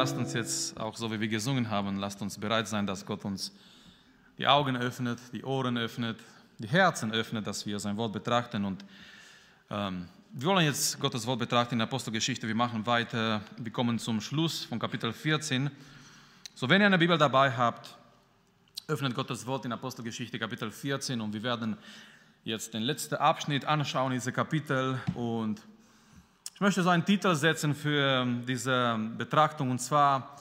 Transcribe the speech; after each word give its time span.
Lasst 0.00 0.16
uns 0.16 0.32
jetzt 0.32 0.80
auch 0.80 0.96
so, 0.96 1.12
wie 1.12 1.20
wir 1.20 1.28
gesungen 1.28 1.68
haben, 1.68 1.98
lasst 1.98 2.22
uns 2.22 2.38
bereit 2.38 2.66
sein, 2.66 2.86
dass 2.86 3.04
Gott 3.04 3.22
uns 3.26 3.52
die 4.38 4.46
Augen 4.46 4.74
öffnet, 4.74 5.18
die 5.30 5.44
Ohren 5.44 5.76
öffnet, 5.76 6.18
die 6.56 6.68
Herzen 6.68 7.12
öffnet, 7.12 7.46
dass 7.46 7.66
wir 7.66 7.78
sein 7.78 7.98
Wort 7.98 8.14
betrachten. 8.14 8.64
Und 8.64 8.82
ähm, 9.68 10.08
wir 10.32 10.48
wollen 10.48 10.64
jetzt 10.64 10.98
Gottes 10.98 11.26
Wort 11.26 11.40
betrachten 11.40 11.74
in 11.74 11.80
der 11.80 11.86
Apostelgeschichte. 11.86 12.48
Wir 12.48 12.54
machen 12.54 12.86
weiter. 12.86 13.42
Wir 13.58 13.70
kommen 13.70 13.98
zum 13.98 14.22
Schluss 14.22 14.64
von 14.64 14.78
Kapitel 14.78 15.12
14. 15.12 15.70
So, 16.54 16.66
wenn 16.66 16.80
ihr 16.80 16.86
eine 16.86 16.96
Bibel 16.96 17.18
dabei 17.18 17.52
habt, 17.52 17.94
öffnet 18.88 19.14
Gottes 19.14 19.44
Wort 19.44 19.66
in 19.66 19.72
Apostelgeschichte 19.72 20.38
Kapitel 20.38 20.70
14 20.70 21.20
und 21.20 21.34
wir 21.34 21.42
werden 21.42 21.76
jetzt 22.42 22.72
den 22.72 22.84
letzten 22.84 23.16
Abschnitt 23.16 23.66
anschauen, 23.66 24.12
diese 24.12 24.32
Kapitel 24.32 24.98
und 25.12 25.60
ich 26.54 26.60
möchte 26.60 26.82
so 26.82 26.90
einen 26.90 27.04
Titel 27.04 27.34
setzen 27.34 27.74
für 27.74 28.26
diese 28.46 28.98
Betrachtung 29.16 29.70
und 29.70 29.78
zwar 29.78 30.36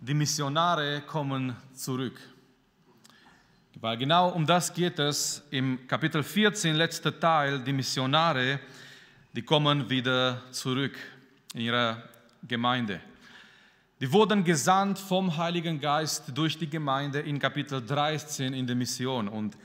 Die 0.00 0.14
Missionare 0.14 1.02
kommen 1.02 1.54
zurück. 1.74 2.18
Weil 3.80 3.96
genau 3.96 4.30
um 4.30 4.44
das 4.44 4.72
geht 4.74 4.98
es 4.98 5.42
im 5.50 5.86
Kapitel 5.86 6.22
14, 6.22 6.74
letzter 6.74 7.18
Teil, 7.18 7.60
die 7.60 7.72
Missionare, 7.72 8.60
die 9.32 9.42
kommen 9.42 9.88
wieder 9.88 10.42
zurück 10.50 10.98
in 11.54 11.60
ihre 11.60 12.02
Gemeinde. 12.46 13.00
Die 14.00 14.10
wurden 14.10 14.42
gesandt 14.42 14.98
vom 14.98 15.36
Heiligen 15.36 15.80
Geist 15.80 16.32
durch 16.34 16.58
die 16.58 16.68
Gemeinde 16.68 17.20
in 17.20 17.38
Kapitel 17.38 17.84
13 17.84 18.54
in 18.54 18.66
der 18.66 18.76
Mission 18.76 19.28
und 19.28 19.56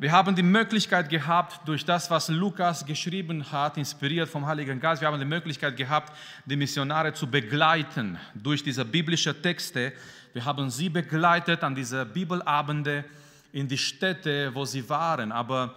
wir 0.00 0.12
haben 0.12 0.36
die 0.36 0.44
Möglichkeit 0.44 1.08
gehabt, 1.08 1.66
durch 1.66 1.84
das, 1.84 2.08
was 2.08 2.28
Lukas 2.28 2.86
geschrieben 2.86 3.44
hat, 3.50 3.76
inspiriert 3.76 4.28
vom 4.28 4.46
Heiligen 4.46 4.78
Geist, 4.78 5.02
wir 5.02 5.08
haben 5.08 5.18
die 5.18 5.24
Möglichkeit 5.24 5.76
gehabt, 5.76 6.16
die 6.44 6.54
Missionare 6.54 7.12
zu 7.12 7.26
begleiten 7.26 8.16
durch 8.32 8.62
diese 8.62 8.84
biblischen 8.84 9.42
Texte. 9.42 9.92
Wir 10.32 10.44
haben 10.44 10.70
sie 10.70 10.88
begleitet 10.88 11.64
an 11.64 11.74
diese 11.74 12.06
Bibelabende 12.06 13.04
in 13.52 13.66
die 13.66 13.76
Städte, 13.76 14.54
wo 14.54 14.64
sie 14.64 14.88
waren. 14.88 15.32
Aber 15.32 15.74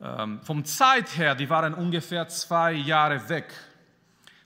ähm, 0.00 0.40
vom 0.42 0.64
Zeit 0.64 1.14
her, 1.18 1.34
die 1.34 1.50
waren 1.50 1.74
ungefähr 1.74 2.26
zwei 2.28 2.72
Jahre 2.72 3.28
weg 3.28 3.52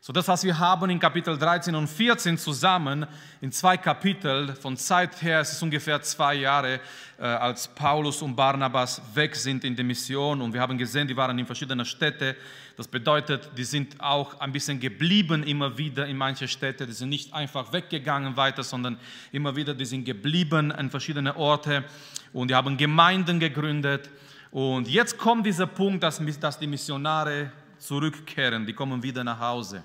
so 0.07 0.12
das, 0.12 0.29
was 0.29 0.45
wir 0.45 0.57
haben 0.57 0.89
in 0.89 1.01
Kapitel 1.01 1.37
13 1.37 1.75
und 1.75 1.89
14 1.89 2.39
zusammen, 2.39 3.09
in 3.41 3.51
zwei 3.51 3.77
Kapitel, 3.77 4.55
von 4.55 4.77
Zeit 4.77 5.21
her, 5.21 5.41
es 5.41 5.51
ist 5.51 5.61
ungefähr 5.65 6.01
zwei 6.01 6.37
Jahre, 6.37 6.79
äh, 7.19 7.25
als 7.25 7.67
Paulus 7.67 8.23
und 8.23 8.37
Barnabas 8.37 9.03
weg 9.17 9.34
sind 9.34 9.65
in 9.65 9.75
der 9.75 9.84
Mission 9.84 10.43
und 10.43 10.55
wir 10.55 10.61
haben 10.61 10.79
gesehen, 10.79 11.09
die 11.09 11.17
waren 11.17 11.37
in 11.37 11.45
verschiedenen 11.45 11.84
Städten. 11.84 12.37
Das 12.77 12.87
bedeutet, 12.87 13.51
die 13.59 13.65
sind 13.65 14.01
auch 14.01 14.39
ein 14.39 14.53
bisschen 14.53 14.79
geblieben 14.79 15.43
immer 15.43 15.77
wieder 15.77 16.07
in 16.07 16.17
manche 16.17 16.47
Städte. 16.47 16.87
Die 16.87 16.93
sind 16.93 17.09
nicht 17.09 17.34
einfach 17.34 17.73
weggegangen 17.73 18.37
weiter, 18.37 18.62
sondern 18.62 19.01
immer 19.33 19.57
wieder, 19.57 19.75
die 19.75 19.87
sind 19.87 20.05
geblieben 20.05 20.71
an 20.71 20.89
verschiedene 20.89 21.37
Orte 21.37 21.83
und 22.33 22.49
die 22.49 22.55
haben 22.55 22.77
Gemeinden 22.77 23.41
gegründet. 23.41 24.09
Und 24.53 24.87
jetzt 24.87 25.19
kommt 25.19 25.45
dieser 25.45 25.67
Punkt, 25.67 26.05
dass, 26.05 26.23
dass 26.39 26.61
die 26.61 26.69
Missionare 26.69 27.51
zurückkehren, 27.79 28.65
die 28.65 28.73
kommen 28.73 29.03
wieder 29.03 29.25
nach 29.25 29.41
Hause. 29.41 29.83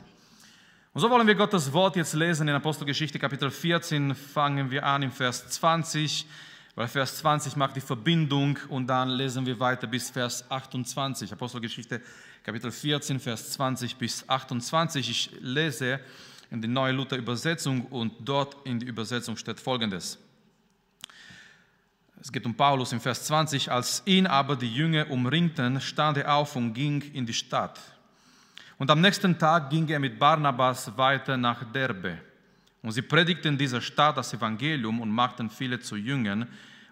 Und 0.93 0.99
so 0.99 1.09
wollen 1.09 1.25
wir 1.25 1.35
Gottes 1.35 1.71
Wort 1.71 1.95
jetzt 1.95 2.13
lesen 2.15 2.49
in 2.49 2.53
Apostelgeschichte 2.53 3.17
Kapitel 3.17 3.49
14. 3.49 4.13
Fangen 4.13 4.69
wir 4.69 4.85
an 4.85 5.03
im 5.03 5.11
Vers 5.13 5.47
20, 5.47 6.27
weil 6.75 6.89
Vers 6.89 7.19
20 7.19 7.55
macht 7.55 7.77
die 7.77 7.81
Verbindung 7.81 8.59
und 8.67 8.87
dann 8.87 9.07
lesen 9.07 9.45
wir 9.45 9.57
weiter 9.57 9.87
bis 9.87 10.09
Vers 10.09 10.43
28. 10.51 11.31
Apostelgeschichte 11.31 12.01
Kapitel 12.43 12.73
14, 12.73 13.21
Vers 13.21 13.51
20 13.51 13.95
bis 13.95 14.27
28. 14.27 15.09
Ich 15.09 15.31
lese 15.39 16.01
in 16.49 16.61
die 16.61 16.67
neue 16.67 16.91
Luther 16.91 17.15
Übersetzung 17.15 17.85
und 17.85 18.11
dort 18.19 18.57
in 18.65 18.77
die 18.77 18.85
Übersetzung 18.85 19.37
steht 19.37 19.61
folgendes. 19.61 20.17
Es 22.19 22.33
geht 22.33 22.45
um 22.45 22.53
Paulus 22.53 22.91
im 22.91 22.99
Vers 22.99 23.23
20. 23.27 23.71
Als 23.71 24.03
ihn 24.05 24.27
aber 24.27 24.57
die 24.57 24.75
Jünger 24.75 25.09
umringten, 25.09 25.79
stand 25.79 26.17
er 26.17 26.35
auf 26.35 26.57
und 26.57 26.73
ging 26.73 27.01
in 27.13 27.25
die 27.25 27.33
Stadt. 27.33 27.79
Und 28.81 28.89
am 28.89 28.99
nächsten 28.99 29.37
Tag 29.37 29.69
ging 29.69 29.87
er 29.89 29.99
mit 29.99 30.17
Barnabas 30.17 30.97
weiter 30.97 31.37
nach 31.37 31.63
Derbe. 31.71 32.17
Und 32.81 32.89
sie 32.93 33.03
predigten 33.03 33.55
dieser 33.55 33.79
Stadt 33.79 34.17
das 34.17 34.33
Evangelium 34.33 35.01
und 35.01 35.11
machten 35.11 35.51
viele 35.51 35.79
zu 35.79 35.95
Jüngern 35.95 36.47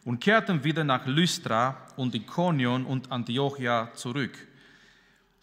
und 0.06 0.20
kehrten 0.20 0.64
wieder 0.64 0.84
nach 0.84 1.08
Lystra 1.08 1.76
und 1.96 2.14
Ikonion 2.14 2.86
und 2.86 3.12
Antiochia 3.12 3.90
zurück. 3.96 4.38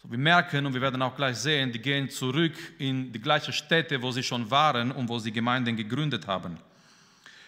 So, 0.01 0.09
wir 0.09 0.17
merken 0.17 0.65
und 0.65 0.73
wir 0.73 0.79
werden 0.79 1.01
auch 1.01 1.17
gleich 1.17 1.35
sehen, 1.35 1.69
die 1.73 1.81
gehen 1.81 2.09
zurück 2.09 2.53
in 2.77 3.11
die 3.11 3.19
gleichen 3.19 3.51
Städte, 3.51 4.01
wo 4.01 4.11
sie 4.11 4.23
schon 4.23 4.49
waren 4.49 4.93
und 4.93 5.09
wo 5.09 5.19
sie 5.19 5.33
Gemeinden 5.33 5.75
gegründet 5.75 6.27
haben. 6.27 6.57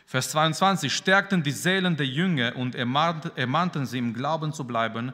Vers 0.08 0.32
22, 0.32 0.94
stärkten 0.94 1.42
die 1.42 1.52
Seelen 1.52 1.96
der 1.96 2.06
Jünger 2.06 2.54
und 2.54 2.76
ermahnten 2.76 3.86
sie 3.86 4.00
im 4.00 4.14
Glauben 4.14 4.52
zu 4.52 4.66
bleiben 4.66 5.14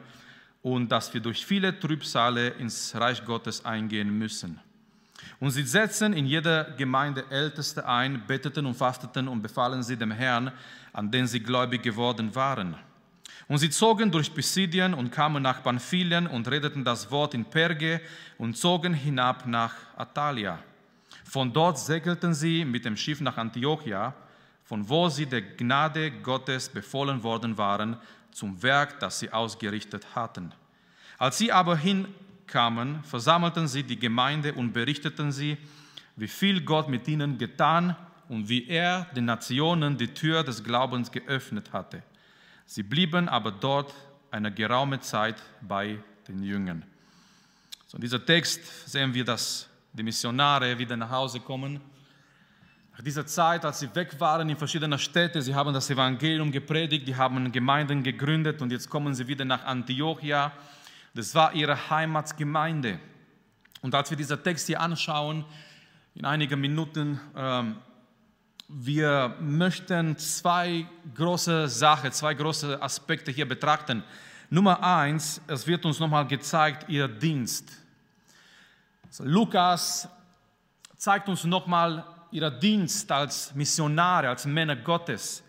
und 0.66 0.90
dass 0.90 1.14
wir 1.14 1.20
durch 1.20 1.46
viele 1.46 1.78
Trübsale 1.78 2.48
ins 2.48 2.92
Reich 2.96 3.24
Gottes 3.24 3.64
eingehen 3.64 4.10
müssen. 4.18 4.58
Und 5.38 5.52
sie 5.52 5.62
setzten 5.62 6.12
in 6.12 6.26
jeder 6.26 6.64
Gemeinde 6.72 7.24
Älteste 7.30 7.86
ein, 7.86 8.26
beteten 8.26 8.66
und 8.66 8.74
fasteten 8.74 9.28
und 9.28 9.42
befahlen 9.42 9.84
sie 9.84 9.96
dem 9.96 10.10
Herrn, 10.10 10.50
an 10.92 11.08
den 11.08 11.28
sie 11.28 11.38
gläubig 11.38 11.84
geworden 11.84 12.34
waren. 12.34 12.74
Und 13.46 13.58
sie 13.58 13.70
zogen 13.70 14.10
durch 14.10 14.34
Pisidien 14.34 14.92
und 14.92 15.12
kamen 15.12 15.40
nach 15.40 15.62
Pamphylien 15.62 16.26
und 16.26 16.50
redeten 16.50 16.82
das 16.82 17.08
Wort 17.12 17.34
in 17.34 17.44
Perge 17.44 18.00
und 18.36 18.56
zogen 18.56 18.92
hinab 18.92 19.46
nach 19.46 19.72
Atalia. 19.96 20.58
Von 21.22 21.52
dort 21.52 21.78
segelten 21.78 22.34
sie 22.34 22.64
mit 22.64 22.84
dem 22.84 22.96
Schiff 22.96 23.20
nach 23.20 23.36
Antiochia, 23.36 24.14
von 24.64 24.88
wo 24.88 25.08
sie 25.08 25.26
der 25.26 25.42
Gnade 25.42 26.10
Gottes 26.10 26.68
befohlen 26.68 27.22
worden 27.22 27.56
waren, 27.56 27.98
zum 28.32 28.62
Werk, 28.62 29.00
das 29.00 29.18
sie 29.18 29.30
ausgerichtet 29.32 30.14
hatten. 30.14 30.52
Als 31.18 31.38
sie 31.38 31.50
aber 31.50 31.76
hinkamen, 31.76 33.02
versammelten 33.04 33.68
sie 33.68 33.82
die 33.82 33.98
Gemeinde 33.98 34.52
und 34.52 34.72
berichteten 34.72 35.32
sie, 35.32 35.56
wie 36.16 36.28
viel 36.28 36.62
Gott 36.62 36.88
mit 36.88 37.08
ihnen 37.08 37.38
getan 37.38 37.96
und 38.28 38.48
wie 38.48 38.66
er 38.66 39.06
den 39.16 39.26
Nationen 39.26 39.96
die 39.96 40.08
Tür 40.08 40.42
des 40.42 40.62
Glaubens 40.62 41.10
geöffnet 41.10 41.72
hatte. 41.72 42.02
Sie 42.66 42.82
blieben 42.82 43.28
aber 43.28 43.52
dort 43.52 43.94
eine 44.30 44.52
geraume 44.52 45.00
Zeit 45.00 45.36
bei 45.60 45.98
den 46.26 46.42
Jüngern. 46.42 46.84
So 47.86 47.96
in 47.96 48.00
diesem 48.00 48.24
Text 48.26 48.90
sehen 48.90 49.14
wir, 49.14 49.24
dass 49.24 49.68
die 49.92 50.02
Missionare 50.02 50.78
wieder 50.78 50.96
nach 50.96 51.10
Hause 51.10 51.40
kommen 51.40 51.80
nach 52.96 53.04
dieser 53.04 53.26
Zeit, 53.26 53.62
als 53.66 53.80
sie 53.80 53.94
weg 53.94 54.18
waren 54.18 54.48
in 54.48 54.56
verschiedenen 54.56 54.98
Städten, 54.98 55.42
sie 55.42 55.54
haben 55.54 55.74
das 55.74 55.90
Evangelium 55.90 56.50
gepredigt, 56.50 57.06
die 57.06 57.14
haben 57.14 57.52
Gemeinden 57.52 58.02
gegründet 58.02 58.62
und 58.62 58.72
jetzt 58.72 58.88
kommen 58.88 59.14
sie 59.14 59.28
wieder 59.28 59.44
nach 59.44 59.66
Antiochia. 59.66 60.50
Das 61.12 61.34
war 61.34 61.52
ihre 61.52 61.90
Heimatsgemeinde. 61.90 62.98
Und 63.82 63.94
als 63.94 64.08
wir 64.08 64.16
diesen 64.16 64.42
Text 64.42 64.66
hier 64.66 64.80
anschauen, 64.80 65.44
in 66.14 66.24
einigen 66.24 66.58
Minuten, 66.58 67.20
ähm, 67.36 67.76
wir 68.66 69.36
möchten 69.40 70.16
zwei 70.16 70.86
große 71.14 71.68
Sachen, 71.68 72.12
zwei 72.12 72.32
große 72.32 72.80
Aspekte 72.80 73.30
hier 73.30 73.46
betrachten. 73.46 74.02
Nummer 74.48 74.82
eins, 74.82 75.42
es 75.48 75.66
wird 75.66 75.84
uns 75.84 76.00
nochmal 76.00 76.26
gezeigt, 76.26 76.88
ihr 76.88 77.08
Dienst. 77.08 77.70
Also 79.06 79.24
Lukas 79.24 80.08
zeigt 80.96 81.28
uns 81.28 81.44
nochmal 81.44 82.15
ihrer 82.30 82.50
Dienst 82.50 83.10
als 83.10 83.54
Missionare, 83.54 84.28
als 84.28 84.44
Männer 84.44 84.76
Gottes. 84.76 85.42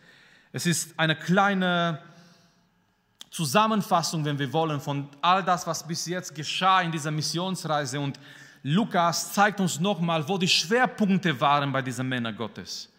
Es 0.52 0.66
ist 0.66 0.98
eine 0.98 1.16
kleine 1.16 2.02
Zusammenfassung, 3.30 4.26
wenn 4.26 4.40
wir 4.40 4.52
wollen, 4.52 4.80
von 4.80 5.10
all 5.22 5.44
das, 5.44 5.68
was 5.68 5.86
bis 5.88 6.06
jetzt 6.06 6.34
geschah 6.34 6.82
in 6.82 6.92
dieser 6.92 7.12
Missionsreise. 7.12 8.00
Und 8.00 8.20
Lukas 8.64 9.34
zeigt 9.34 9.60
uns 9.60 9.80
nochmal, 9.80 10.28
wo 10.28 10.38
die 10.38 10.48
Schwerpunkte 10.48 11.40
waren 11.40 11.72
bei 11.72 11.82
diesen 11.82 12.10
Männern 12.10 12.36
Gottes. 12.36 12.92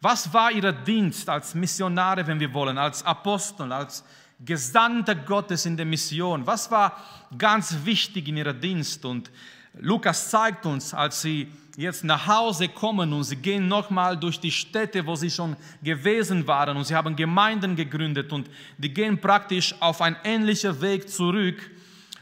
Was 0.00 0.32
war 0.32 0.50
ihr 0.52 0.72
Dienst 0.72 1.28
als 1.28 1.54
Missionare, 1.54 2.26
wenn 2.26 2.40
wir 2.40 2.52
wollen, 2.54 2.78
als 2.78 3.04
Apostel, 3.04 3.72
als 3.72 4.04
Gesandte 4.40 5.16
Gottes 5.16 5.66
in 5.66 5.76
der 5.76 5.86
Mission? 5.86 6.46
Was 6.46 6.70
war 6.70 6.96
ganz 7.36 7.74
wichtig 7.84 8.28
in 8.28 8.36
ihrem 8.36 8.60
Dienst? 8.60 9.04
Und 9.04 9.30
Lukas 9.80 10.30
zeigt 10.30 10.66
uns, 10.66 10.92
als 10.92 11.22
sie 11.22 11.48
jetzt 11.76 12.02
nach 12.02 12.26
Hause 12.26 12.68
kommen 12.68 13.12
und 13.12 13.22
sie 13.22 13.36
gehen 13.36 13.68
nochmal 13.68 14.16
durch 14.16 14.40
die 14.40 14.50
Städte, 14.50 15.06
wo 15.06 15.14
sie 15.14 15.30
schon 15.30 15.56
gewesen 15.80 16.44
waren 16.48 16.76
und 16.76 16.84
sie 16.84 16.94
haben 16.94 17.14
Gemeinden 17.14 17.76
gegründet 17.76 18.32
und 18.32 18.50
die 18.78 18.92
gehen 18.92 19.20
praktisch 19.20 19.74
auf 19.78 20.00
einen 20.02 20.16
ähnlichen 20.24 20.80
Weg 20.80 21.08
zurück. 21.08 21.70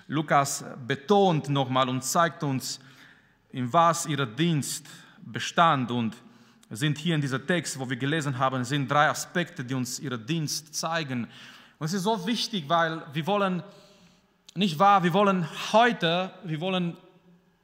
Lukas 0.08 0.62
betont 0.86 1.48
nochmal 1.48 1.88
und 1.88 2.04
zeigt 2.04 2.42
uns, 2.42 2.78
in 3.50 3.72
was 3.72 4.04
ihr 4.04 4.26
Dienst 4.26 4.86
bestand 5.24 5.90
und 5.90 6.14
sind 6.68 6.98
hier 6.98 7.14
in 7.14 7.22
dieser 7.22 7.44
Text, 7.44 7.78
wo 7.78 7.88
wir 7.88 7.96
gelesen 7.96 8.38
haben, 8.38 8.62
sind 8.64 8.90
drei 8.90 9.08
Aspekte, 9.08 9.64
die 9.64 9.72
uns 9.72 9.98
ihren 9.98 10.26
Dienst 10.26 10.74
zeigen. 10.74 11.28
Und 11.78 11.86
es 11.86 11.94
ist 11.94 12.02
so 12.02 12.26
wichtig, 12.26 12.64
weil 12.68 13.02
wir 13.14 13.26
wollen, 13.26 13.62
nicht 14.54 14.78
wahr, 14.78 15.02
wir 15.02 15.14
wollen 15.14 15.48
heute, 15.72 16.30
wir 16.44 16.60
wollen 16.60 16.96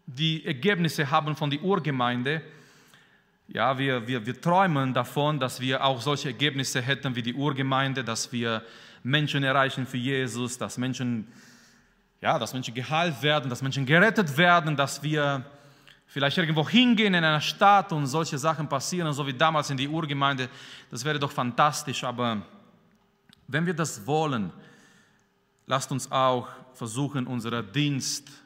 die 0.06 0.44
Ergebnisse 0.44 1.10
haben 1.10 1.36
von 1.36 1.50
der 1.50 1.62
Urgemeinde. 1.62 2.42
ja, 3.48 3.76
wir, 3.76 4.06
wir, 4.06 4.24
wir 4.24 4.40
träumen 4.40 4.94
davon, 4.94 5.38
dass 5.38 5.60
wir 5.60 5.84
auch 5.84 6.00
solche 6.00 6.28
Ergebnisse 6.28 6.80
hätten 6.80 7.14
wie 7.14 7.22
die 7.22 7.34
Urgemeinde, 7.34 8.02
dass 8.02 8.32
wir 8.32 8.62
Menschen 9.02 9.42
erreichen 9.42 9.86
für 9.86 9.96
Jesus, 9.96 10.58
dass 10.58 10.78
Menschen, 10.78 11.26
ja, 12.20 12.38
dass 12.38 12.52
Menschen 12.52 12.74
geheilt 12.74 13.22
werden, 13.22 13.50
dass 13.50 13.62
Menschen 13.62 13.84
gerettet 13.84 14.36
werden, 14.36 14.76
dass 14.76 15.02
wir 15.02 15.44
vielleicht 16.06 16.38
irgendwo 16.38 16.68
hingehen 16.68 17.14
in 17.14 17.24
einer 17.24 17.40
Stadt 17.40 17.92
und 17.92 18.06
solche 18.06 18.38
Sachen 18.38 18.68
passieren, 18.68 19.12
so 19.12 19.26
wie 19.26 19.32
damals 19.32 19.70
in 19.70 19.76
die 19.76 19.88
Urgemeinde. 19.88 20.48
Das 20.90 21.04
wäre 21.04 21.18
doch 21.18 21.32
fantastisch, 21.32 22.04
aber 22.04 22.42
wenn 23.48 23.66
wir 23.66 23.74
das 23.74 24.06
wollen, 24.06 24.52
lasst 25.66 25.90
uns 25.90 26.10
auch 26.10 26.48
versuchen, 26.74 27.26
unseren 27.26 27.70
Dienst 27.72 28.41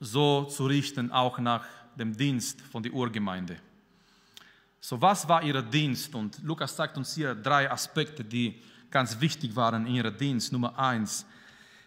so 0.00 0.44
zu 0.44 0.66
richten, 0.66 1.10
auch 1.10 1.38
nach 1.38 1.64
dem 1.96 2.16
Dienst 2.16 2.60
von 2.60 2.82
der 2.82 2.92
Urgemeinde. 2.92 3.56
So, 4.80 5.00
was 5.00 5.26
war 5.28 5.42
ihr 5.42 5.62
Dienst? 5.62 6.14
Und 6.14 6.42
Lukas 6.42 6.76
sagt 6.76 6.96
uns 6.96 7.14
hier 7.14 7.34
drei 7.34 7.70
Aspekte, 7.70 8.22
die 8.22 8.60
ganz 8.90 9.18
wichtig 9.18 9.56
waren 9.56 9.86
in 9.86 9.94
ihrem 9.94 10.16
Dienst. 10.16 10.52
Nummer 10.52 10.78
eins, 10.78 11.24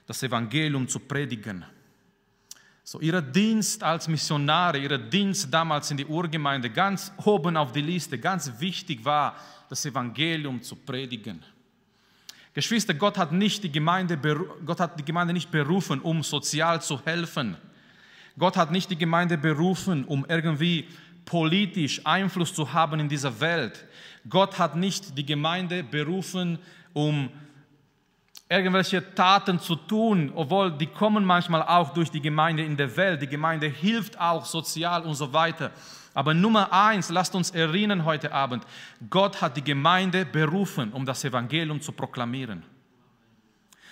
das 0.06 0.24
Evangelium 0.24 0.88
zu 0.88 1.00
predigen. 1.00 1.64
So, 2.84 3.00
ihr 3.02 3.22
Dienst 3.22 3.84
als 3.84 4.08
Missionare, 4.08 4.78
ihr 4.78 4.98
Dienst 4.98 5.54
damals 5.54 5.92
in 5.92 5.98
die 5.98 6.06
Urgemeinde, 6.06 6.70
ganz 6.70 7.12
oben 7.26 7.58
auf 7.58 7.72
die 7.72 7.82
Liste, 7.82 8.18
ganz 8.18 8.52
wichtig 8.60 9.04
war, 9.04 9.36
das 9.70 9.86
Evangelium 9.86 10.62
zu 10.62 10.76
predigen. 10.76 11.44
Geschwister, 12.54 12.94
Gott 12.94 13.18
hat, 13.18 13.32
nicht 13.32 13.64
die 13.64 13.72
Gemeinde, 13.72 14.18
Gott 14.66 14.80
hat 14.80 14.98
die 14.98 15.06
Gemeinde 15.06 15.34
nicht 15.34 15.52
berufen, 15.52 16.00
um 16.00 16.24
sozial 16.24 16.82
zu 16.82 17.00
helfen. 17.06 17.58
Gott 18.38 18.58
hat 18.58 18.72
nicht 18.72 18.90
die 18.90 18.98
Gemeinde 18.98 19.38
berufen, 19.38 20.06
um 20.06 20.26
irgendwie 20.28 20.88
politisch 21.26 22.02
Einfluss 22.06 22.54
zu 22.54 22.72
haben 22.72 23.00
in 23.00 23.10
dieser 23.10 23.40
Welt. 23.40 23.86
Gott 24.30 24.60
hat 24.60 24.76
nicht 24.76 25.18
die 25.18 25.26
Gemeinde 25.26 25.84
berufen, 25.84 26.60
um 26.94 27.30
irgendwelche 28.50 29.14
Taten 29.14 29.60
zu 29.60 29.76
tun, 29.76 30.32
obwohl 30.34 30.72
die 30.72 30.88
kommen 30.88 31.26
manchmal 31.26 31.64
auch 31.64 31.94
durch 31.94 32.10
die 32.10 32.22
Gemeinde 32.22 32.64
in 32.64 32.78
der 32.78 32.96
Welt. 32.96 33.22
Die 33.22 33.28
Gemeinde 33.28 33.68
hilft 33.68 34.20
auch 34.20 34.46
sozial 34.46 35.04
und 35.04 35.16
so 35.16 35.34
weiter. 35.34 35.72
Aber 36.14 36.34
Nummer 36.34 36.72
eins, 36.72 37.10
lasst 37.10 37.36
uns 37.36 37.52
erinnern 37.52 38.06
heute 38.06 38.32
Abend, 38.32 38.66
Gott 39.10 39.42
hat 39.42 39.58
die 39.58 39.64
Gemeinde 39.64 40.26
berufen, 40.26 40.92
um 40.94 41.06
das 41.06 41.24
Evangelium 41.24 41.82
zu 41.82 41.92
proklamieren. 41.92 42.64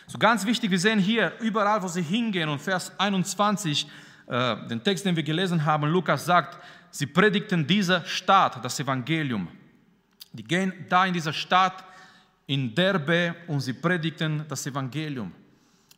So 0.08 0.18
ganz 0.18 0.46
wichtig, 0.46 0.72
wir 0.72 0.80
sehen 0.80 1.00
hier, 1.00 1.34
überall, 1.40 1.82
wo 1.84 1.88
sie 1.88 2.02
hingehen, 2.02 2.50
und 2.50 2.62
Vers 2.62 2.98
21, 3.00 3.86
äh, 3.86 3.90
den 4.28 4.84
Text, 4.84 5.06
den 5.06 5.16
wir 5.16 5.24
gelesen 5.24 5.64
haben, 5.64 5.90
Lukas 5.90 6.26
sagt, 6.26 6.58
sie 6.90 7.06
predigten 7.06 7.66
dieser 7.66 8.04
Stadt 8.06 8.64
das 8.64 8.80
Evangelium. 8.80 9.48
Die 10.34 10.44
gehen 10.44 10.74
da 10.90 11.06
in 11.06 11.14
dieser 11.14 11.34
Stadt, 11.34 11.84
in 12.48 12.74
Derbe, 12.74 13.36
und 13.48 13.62
sie 13.62 13.74
predigten 13.74 14.46
das 14.48 14.66
Evangelium. 14.66 15.32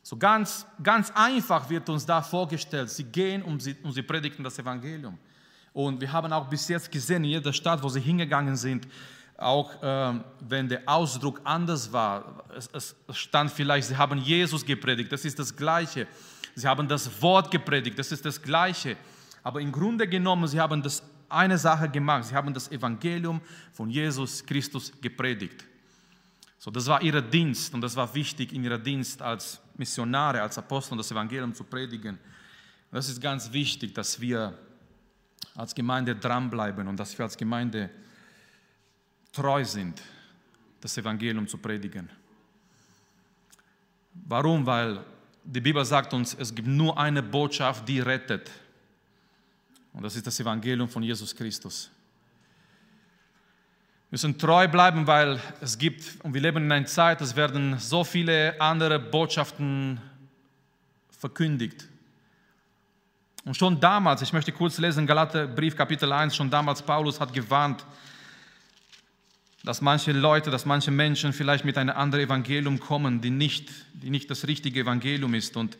So 0.02 0.16
ganz, 0.16 0.66
ganz 0.82 1.10
einfach 1.14 1.68
wird 1.68 1.88
uns 1.88 2.06
da 2.06 2.22
vorgestellt, 2.22 2.88
sie 2.88 3.04
gehen 3.04 3.42
und 3.42 3.62
sie, 3.62 3.76
und 3.82 3.92
sie 3.92 4.02
predigten 4.02 4.42
das 4.42 4.58
Evangelium. 4.58 5.18
Und 5.72 6.00
wir 6.00 6.10
haben 6.10 6.32
auch 6.32 6.48
bis 6.48 6.66
jetzt 6.68 6.90
gesehen, 6.90 7.24
in 7.24 7.30
jeder 7.30 7.52
Stadt, 7.52 7.82
wo 7.82 7.88
sie 7.88 8.00
hingegangen 8.00 8.56
sind, 8.56 8.88
auch 9.36 9.82
äh, 9.82 10.20
wenn 10.40 10.68
der 10.68 10.82
Ausdruck 10.86 11.40
anders 11.44 11.92
war, 11.92 12.42
es, 12.56 12.68
es, 12.72 12.96
stand 13.16 13.50
vielleicht, 13.50 13.88
sie 13.88 13.96
haben 13.96 14.18
Jesus 14.18 14.64
gepredigt, 14.64 15.12
das 15.12 15.24
ist 15.24 15.38
das 15.38 15.54
Gleiche. 15.54 16.06
Sie 16.58 16.66
haben 16.66 16.88
das 16.88 17.22
Wort 17.22 17.52
gepredigt, 17.52 17.96
das 17.98 18.10
ist 18.10 18.24
das 18.24 18.42
Gleiche. 18.42 18.96
Aber 19.44 19.60
im 19.60 19.70
Grunde 19.70 20.08
genommen, 20.08 20.48
sie 20.48 20.60
haben 20.60 20.82
das 20.82 21.04
eine 21.28 21.56
Sache 21.56 21.88
gemacht, 21.88 22.24
sie 22.24 22.34
haben 22.34 22.52
das 22.52 22.68
Evangelium 22.72 23.40
von 23.72 23.88
Jesus 23.88 24.44
Christus 24.44 24.92
gepredigt. 25.00 25.64
So, 26.58 26.72
das 26.72 26.86
war 26.88 27.00
ihr 27.00 27.22
Dienst 27.22 27.72
und 27.74 27.80
das 27.80 27.94
war 27.94 28.12
wichtig 28.12 28.52
in 28.52 28.64
ihrem 28.64 28.82
Dienst 28.82 29.22
als 29.22 29.60
Missionare, 29.76 30.42
als 30.42 30.58
Apostel, 30.58 30.98
das 30.98 31.12
Evangelium 31.12 31.54
zu 31.54 31.62
predigen. 31.62 32.18
Das 32.90 33.08
ist 33.08 33.20
ganz 33.20 33.52
wichtig, 33.52 33.94
dass 33.94 34.20
wir 34.20 34.58
als 35.54 35.72
Gemeinde 35.72 36.16
dranbleiben 36.16 36.88
und 36.88 36.98
dass 36.98 37.16
wir 37.16 37.24
als 37.24 37.36
Gemeinde 37.36 37.88
treu 39.30 39.64
sind, 39.64 40.02
das 40.80 40.98
Evangelium 40.98 41.46
zu 41.46 41.58
predigen. 41.58 42.10
Warum? 44.12 44.66
Weil 44.66 45.04
die 45.50 45.60
Bibel 45.62 45.82
sagt 45.82 46.12
uns, 46.12 46.34
es 46.34 46.54
gibt 46.54 46.68
nur 46.68 46.98
eine 46.98 47.22
Botschaft, 47.22 47.88
die 47.88 48.00
rettet. 48.00 48.50
Und 49.94 50.02
das 50.02 50.14
ist 50.14 50.26
das 50.26 50.38
Evangelium 50.38 50.88
von 50.88 51.02
Jesus 51.02 51.34
Christus. 51.34 51.90
Wir 54.10 54.16
müssen 54.16 54.38
treu 54.38 54.68
bleiben, 54.68 55.06
weil 55.06 55.40
es 55.62 55.78
gibt, 55.78 56.22
und 56.22 56.34
wir 56.34 56.42
leben 56.42 56.64
in 56.64 56.72
einer 56.72 56.86
Zeit, 56.86 57.22
es 57.22 57.34
werden 57.34 57.78
so 57.78 58.04
viele 58.04 58.60
andere 58.60 58.98
Botschaften 58.98 59.98
verkündigt. 61.18 61.88
Und 63.46 63.56
schon 63.56 63.80
damals, 63.80 64.20
ich 64.20 64.34
möchte 64.34 64.52
kurz 64.52 64.76
lesen, 64.76 65.06
Galaterbrief 65.06 65.74
Kapitel 65.74 66.12
1, 66.12 66.36
schon 66.36 66.50
damals 66.50 66.82
Paulus 66.82 67.18
hat 67.18 67.32
gewarnt, 67.32 67.86
dass 69.68 69.82
manche 69.82 70.12
Leute, 70.12 70.50
dass 70.50 70.64
manche 70.64 70.90
Menschen 70.90 71.34
vielleicht 71.34 71.66
mit 71.66 71.76
einem 71.76 71.94
anderen 71.94 72.24
Evangelium 72.24 72.80
kommen, 72.80 73.20
die 73.20 73.28
nicht, 73.28 73.68
die 73.92 74.08
nicht 74.08 74.30
das 74.30 74.48
richtige 74.48 74.80
Evangelium 74.80 75.34
ist. 75.34 75.58
Und 75.58 75.76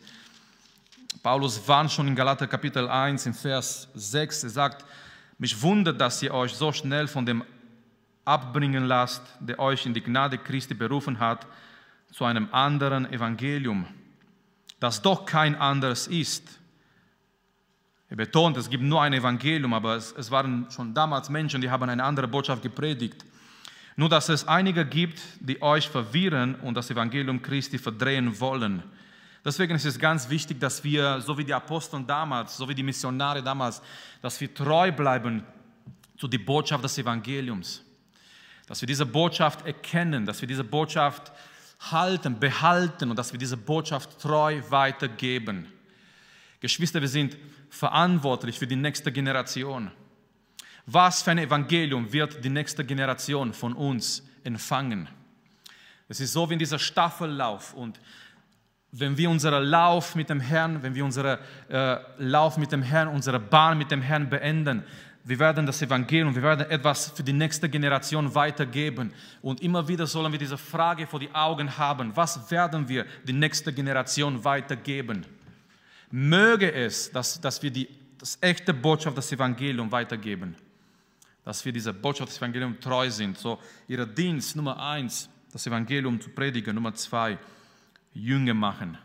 Paulus 1.23 1.67
warnt 1.67 1.91
schon 1.91 2.07
in 2.07 2.15
Galater 2.15 2.45
Kapitel 2.45 2.87
1, 2.87 3.25
in 3.25 3.33
Vers 3.33 3.87
6, 3.95 4.43
er 4.43 4.49
sagt, 4.51 4.85
mich 5.39 5.59
wundert, 5.59 5.99
dass 5.99 6.21
ihr 6.21 6.31
euch 6.35 6.53
so 6.53 6.71
schnell 6.71 7.07
von 7.07 7.25
dem 7.25 7.43
abbringen 8.25 8.85
lasst, 8.85 9.23
der 9.39 9.57
euch 9.57 9.87
in 9.87 9.95
die 9.95 10.03
Gnade 10.03 10.37
Christi 10.37 10.75
berufen 10.75 11.19
hat, 11.19 11.47
zu 12.11 12.25
einem 12.25 12.47
anderen 12.51 13.11
Evangelium, 13.11 13.87
das 14.79 15.01
doch 15.01 15.25
kein 15.25 15.55
anderes 15.55 16.05
ist. 16.05 16.47
Er 18.07 18.17
betont, 18.17 18.55
es 18.55 18.69
gibt 18.69 18.83
nur 18.83 19.01
ein 19.01 19.13
Evangelium, 19.13 19.73
aber 19.73 19.95
es, 19.95 20.11
es 20.11 20.29
waren 20.29 20.67
schon 20.69 20.93
damals 20.93 21.27
Menschen, 21.27 21.59
die 21.59 21.71
haben 21.71 21.89
eine 21.89 22.03
andere 22.03 22.27
Botschaft 22.27 22.61
gepredigt. 22.61 23.25
Nur 23.99 24.07
dass 24.07 24.29
es 24.29 24.47
einige 24.47 24.85
gibt, 24.85 25.21
die 25.41 25.61
euch 25.61 25.89
verwirren 25.89 26.55
und 26.55 26.75
das 26.75 26.89
Evangelium 26.89 27.41
Christi 27.41 27.77
verdrehen 27.77 28.39
wollen. 28.39 28.81
Deswegen 29.43 29.75
ist 29.75 29.83
es 29.83 29.99
ganz 29.99 30.29
wichtig, 30.29 30.57
dass 30.57 30.85
wir, 30.85 31.19
so 31.19 31.37
wie 31.37 31.43
die 31.43 31.53
Apostel 31.53 32.05
damals, 32.05 32.55
so 32.55 32.69
wie 32.69 32.73
die 32.73 32.81
Missionare 32.81 33.43
damals, 33.43 33.81
dass 34.21 34.39
wir 34.39 34.53
treu 34.53 34.93
bleiben 34.93 35.43
zu 36.17 36.29
der 36.29 36.37
Botschaft 36.37 36.81
des 36.81 36.97
Evangeliums. 36.97 37.83
Dass 38.67 38.79
wir 38.79 38.87
diese 38.87 39.05
Botschaft 39.05 39.65
erkennen, 39.65 40.25
dass 40.25 40.39
wir 40.39 40.47
diese 40.47 40.63
Botschaft 40.63 41.33
halten, 41.91 42.39
behalten 42.39 43.09
und 43.09 43.19
dass 43.19 43.33
wir 43.33 43.37
diese 43.37 43.57
Botschaft 43.57 44.17
treu 44.17 44.61
weitergeben. 44.69 45.67
Geschwister, 46.61 47.01
wir 47.01 47.09
sind 47.09 47.35
verantwortlich 47.69 48.57
für 48.57 48.67
die 48.67 48.77
nächste 48.77 49.11
Generation. 49.11 49.91
Was 50.91 51.21
für 51.21 51.29
ein 51.29 51.37
Evangelium 51.37 52.11
wird 52.11 52.43
die 52.43 52.49
nächste 52.49 52.83
Generation 52.83 53.53
von 53.53 53.73
uns 53.73 54.27
empfangen? 54.43 55.07
Es 56.07 56.19
ist 56.19 56.33
so 56.33 56.49
wie 56.49 56.53
in 56.53 56.59
dieser 56.59 56.79
Staffellauf 56.79 57.75
und 57.75 57.99
wenn 58.91 59.15
wir 59.15 59.29
unseren 59.29 59.65
Lauf 59.65 60.15
mit 60.15 60.31
dem 60.31 60.39
Herrn, 60.39 60.81
wenn 60.81 60.95
wir 60.95 61.05
unseren 61.05 61.37
äh, 61.69 61.97
Lauf 62.17 62.57
mit 62.57 62.71
dem 62.71 62.81
Herrn, 62.81 63.07
unsere 63.09 63.39
Bahn 63.39 63.77
mit 63.77 63.91
dem 63.91 64.01
Herrn 64.01 64.31
beenden, 64.31 64.83
wir 65.23 65.37
werden 65.37 65.67
das 65.67 65.79
Evangelium, 65.79 66.33
wir 66.33 66.41
werden 66.41 66.67
etwas 66.71 67.11
für 67.11 67.21
die 67.21 67.33
nächste 67.33 67.69
Generation 67.69 68.33
weitergeben. 68.33 69.13
Und 69.43 69.61
immer 69.61 69.87
wieder 69.87 70.07
sollen 70.07 70.31
wir 70.31 70.39
diese 70.39 70.57
Frage 70.57 71.05
vor 71.05 71.19
die 71.19 71.29
Augen 71.35 71.77
haben, 71.77 72.15
was 72.15 72.49
werden 72.49 72.89
wir 72.89 73.05
die 73.25 73.33
nächste 73.33 73.71
Generation 73.71 74.43
weitergeben? 74.43 75.23
Möge 76.09 76.73
es, 76.73 77.11
dass, 77.11 77.39
dass 77.39 77.61
wir 77.61 77.69
die 77.69 77.87
das 78.17 78.39
echte 78.41 78.73
Botschaft, 78.73 79.17
das 79.17 79.31
Evangelium 79.31 79.91
weitergeben. 79.91 80.55
Dass 81.43 81.63
wir 81.63 81.71
dieser 81.71 81.93
Botschaft, 81.93 82.29
das 82.29 82.37
Evangelium 82.37 82.79
treu 82.79 83.09
sind. 83.09 83.37
So, 83.37 83.59
ihr 83.87 84.05
Dienst 84.05 84.55
Nummer 84.55 84.79
eins, 84.81 85.29
das 85.51 85.65
Evangelium 85.65 86.19
zu 86.19 86.29
predigen. 86.29 86.75
Nummer 86.75 86.93
zwei, 86.93 87.37
Jünger 88.13 88.53
machen. 88.53 88.97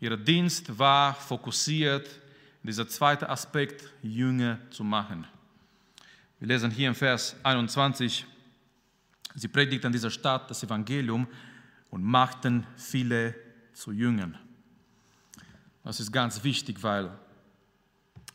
Ihr 0.00 0.16
Dienst 0.16 0.78
war 0.78 1.14
fokussiert, 1.14 2.08
dieser 2.62 2.88
zweite 2.88 3.28
Aspekt, 3.28 3.84
Jünger 4.02 4.58
zu 4.70 4.84
machen. 4.84 5.26
Wir 6.38 6.48
lesen 6.48 6.70
hier 6.70 6.88
im 6.88 6.94
Vers 6.94 7.36
21, 7.42 8.26
sie 9.34 9.48
predigten 9.48 9.86
in 9.86 9.92
dieser 9.92 10.10
Stadt 10.10 10.50
das 10.50 10.62
Evangelium 10.62 11.26
und 11.90 12.02
machten 12.02 12.66
viele 12.76 13.34
zu 13.72 13.92
Jüngern. 13.92 14.36
Das 15.84 16.00
ist 16.00 16.12
ganz 16.12 16.42
wichtig, 16.44 16.82
weil 16.82 17.10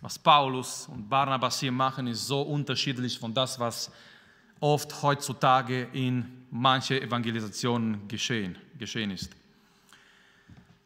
was 0.07 0.17
Paulus 0.17 0.87
und 0.87 1.09
Barnabas 1.09 1.59
hier 1.59 1.73
machen, 1.73 2.07
ist 2.07 2.27
so 2.27 2.41
unterschiedlich 2.41 3.19
von 3.19 3.33
das, 3.33 3.59
was 3.59 3.91
oft 4.61 5.01
heutzutage 5.01 5.89
in 5.91 6.45
manchen 6.49 7.01
Evangelisationen 7.01 8.07
geschehen, 8.07 8.57
geschehen 8.79 9.11
ist. 9.11 9.35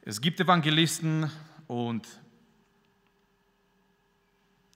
Es 0.01 0.19
gibt 0.19 0.39
Evangelisten 0.39 1.29
und 1.67 2.07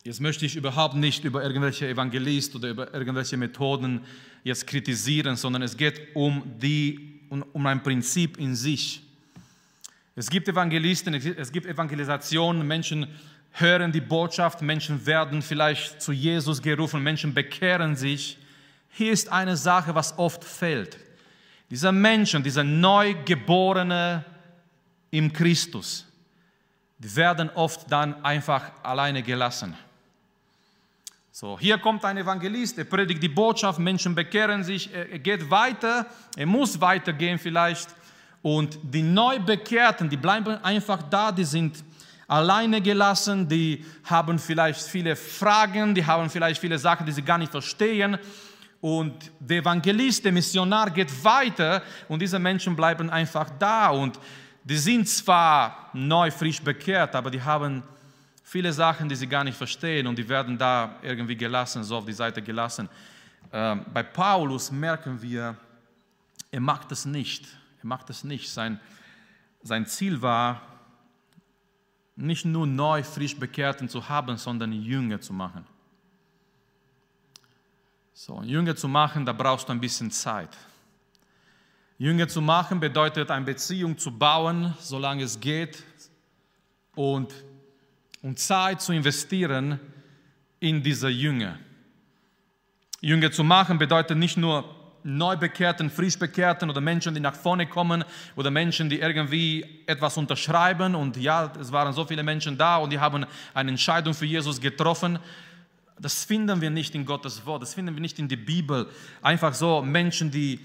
Jetzt 0.04 0.22
möchte 0.22 0.46
ich 0.46 0.56
überhaupt 0.56 0.94
nicht 0.94 1.24
über 1.24 1.42
irgendwelche 1.42 1.88
Evangelisten 1.88 2.60
oder 2.60 2.70
über 2.70 2.94
irgendwelche 2.94 3.38
Methoden 3.38 4.02
jetzt 4.44 4.68
kritisieren, 4.68 5.36
sondern 5.38 5.64
es 5.64 5.75
geht 5.75 6.16
um, 6.16 6.44
die, 6.60 7.22
um, 7.30 7.42
um 7.54 7.66
ein 7.66 7.82
Prinzip 7.82 8.38
in 8.38 8.56
sich. 8.56 9.02
Es 10.16 10.30
gibt 10.30 10.48
Evangelisten, 10.48 11.16
es 11.16 11.52
gibt 11.52 11.66
Evangelisationen, 11.66 12.68
Menschen 12.68 13.08
hören 13.58 13.92
die 13.92 14.02
Botschaft, 14.02 14.62
Menschen 14.62 15.06
werden 15.06 15.42
vielleicht 15.42 16.02
zu 16.02 16.12
Jesus 16.12 16.62
gerufen, 16.62 17.02
Menschen 17.02 17.34
bekehren 17.34 17.96
sich. 17.96 18.38
Hier 18.90 19.12
ist 19.12 19.32
eine 19.32 19.56
Sache, 19.56 19.96
was 19.96 20.18
oft 20.18 20.44
fehlt. 20.44 20.98
Dieser 21.70 21.92
Menschen, 21.92 22.44
dieser 22.44 22.64
Neugeborene 22.64 24.24
im 25.10 25.32
Christus, 25.32 26.06
die 26.98 27.16
werden 27.16 27.50
oft 27.52 27.90
dann 27.92 28.24
einfach 28.24 28.72
alleine 28.84 29.24
gelassen. 29.24 29.76
So, 31.32 31.60
hier 31.60 31.78
kommt 31.78 32.04
ein 32.06 32.18
Evangelist, 32.18 32.78
er 32.78 32.86
predigt 32.86 33.22
die 33.22 33.30
Botschaft, 33.30 33.80
Menschen 33.80 34.16
bekehren 34.16 34.64
sich, 34.64 34.94
er 34.94 35.20
geht 35.20 35.50
weiter, 35.50 36.06
er 36.36 36.46
muss 36.46 36.80
weitergehen 36.80 37.40
vielleicht. 37.40 37.90
Und 38.42 38.78
die 38.84 39.02
Neubekehrten, 39.02 40.10
die 40.10 40.18
bleiben 40.18 40.64
einfach 40.64 41.02
da, 41.04 41.32
die 41.32 41.44
sind 41.44 41.84
alleine 42.27 42.82
gelassen, 42.82 43.48
die 43.48 43.86
haben 44.03 44.39
vielleicht 44.39 44.82
viele 44.82 45.15
Fragen, 45.15 45.94
die 45.94 46.05
haben 46.05 46.29
vielleicht 46.29 46.60
viele 46.60 46.79
Sachen, 46.79 47.05
die 47.05 47.12
sie 47.12 47.22
gar 47.22 47.38
nicht 47.38 47.51
verstehen. 47.51 48.17
Und 48.82 49.32
der 49.39 49.60
Evangelist, 49.60 50.25
der 50.25 50.32
Missionar 50.32 50.91
geht 50.91 51.24
weiter 51.24 51.82
und 52.08 52.22
diese 52.22 52.38
Menschen 52.39 52.75
bleiben 52.75 53.10
einfach 53.10 53.50
da. 53.58 53.89
Und 53.89 54.20
die 54.63 54.77
sind 54.77 55.08
zwar 55.08 55.89
neu, 55.94 56.29
frisch 56.32 56.62
bekehrt, 56.62 57.15
aber 57.15 57.32
die 57.32 57.41
haben 57.41 57.84
viele 58.44 58.72
Sachen, 58.72 59.10
die 59.10 59.15
sie 59.15 59.27
gar 59.27 59.44
nicht 59.44 59.58
verstehen 59.58 60.08
und 60.08 60.17
die 60.17 60.29
werden 60.29 60.58
da 60.58 60.96
irgendwie 61.01 61.36
gelassen, 61.36 61.84
so 61.84 61.98
auf 61.98 62.05
die 62.05 62.13
Seite 62.13 62.41
gelassen. 62.41 62.89
Ähm, 63.51 63.86
bei 63.94 64.03
Paulus 64.03 64.72
merken 64.72 65.22
wir, 65.22 65.55
er 66.51 66.60
macht 66.60 66.91
es 66.91 67.05
nicht. 67.05 67.46
Er 67.82 67.88
macht 67.88 68.10
es 68.10 68.24
nicht. 68.24 68.50
Sein, 68.50 68.79
sein 69.63 69.86
Ziel 69.86 70.22
war, 70.22 70.62
nicht 72.16 72.46
nur 72.46 72.66
neu, 72.66 73.04
frisch 73.04 73.36
Bekehrten 73.38 73.90
zu 73.90 74.08
haben, 74.08 74.38
sondern 74.38 74.72
Jünger 74.72 75.20
zu 75.20 75.34
machen. 75.34 75.66
So, 78.14 78.42
Jünger 78.44 78.76
zu 78.76 78.88
machen, 78.88 79.26
da 79.26 79.34
brauchst 79.34 79.68
du 79.68 79.74
ein 79.74 79.82
bisschen 79.82 80.10
Zeit. 80.12 80.56
Jünger 81.98 82.28
zu 82.28 82.42
machen 82.42 82.80
bedeutet, 82.80 83.32
eine 83.32 83.46
Beziehung 83.46 83.98
zu 83.98 84.12
bauen, 84.12 84.74
solange 84.80 85.24
es 85.24 85.40
geht. 85.40 85.84
Und 86.96 87.34
und 88.26 88.40
Zeit 88.40 88.82
zu 88.82 88.92
investieren 88.92 89.80
in 90.60 90.82
diese 90.82 91.10
Jünger. 91.10 91.60
Jünger 93.00 93.32
zu 93.32 93.44
machen 93.44 93.78
bedeutet 93.78 94.18
nicht 94.18 94.36
nur 94.36 94.66
Neubekehrten, 95.06 95.92
Frischbekehrten 95.92 96.68
oder 96.68 96.82
Menschen, 96.82 97.14
die 97.14 97.20
nach 97.20 97.36
vorne 97.36 97.68
kommen 97.68 98.04
oder 98.36 98.50
Menschen, 98.50 98.90
die 98.90 99.00
irgendwie 99.00 99.64
etwas 99.86 100.18
unterschreiben 100.18 100.96
und 100.96 101.16
ja, 101.16 101.54
es 101.62 101.72
waren 101.72 101.94
so 101.94 102.06
viele 102.06 102.24
Menschen 102.24 102.58
da 102.58 102.78
und 102.78 102.92
die 102.92 103.00
haben 103.00 103.26
eine 103.54 103.70
Entscheidung 103.70 104.16
für 104.16 104.26
Jesus 104.26 104.60
getroffen. 104.60 105.20
Das 106.00 106.26
finden 106.26 106.60
wir 106.60 106.72
nicht 106.72 106.96
in 106.96 107.06
Gottes 107.06 107.46
Wort, 107.46 107.62
das 107.62 107.76
finden 107.76 107.94
wir 107.94 108.02
nicht 108.02 108.18
in 108.18 108.28
der 108.28 108.38
Bibel. 108.38 108.88
Einfach 109.22 109.54
so 109.54 109.84
Menschen, 109.84 110.32
die 110.32 110.60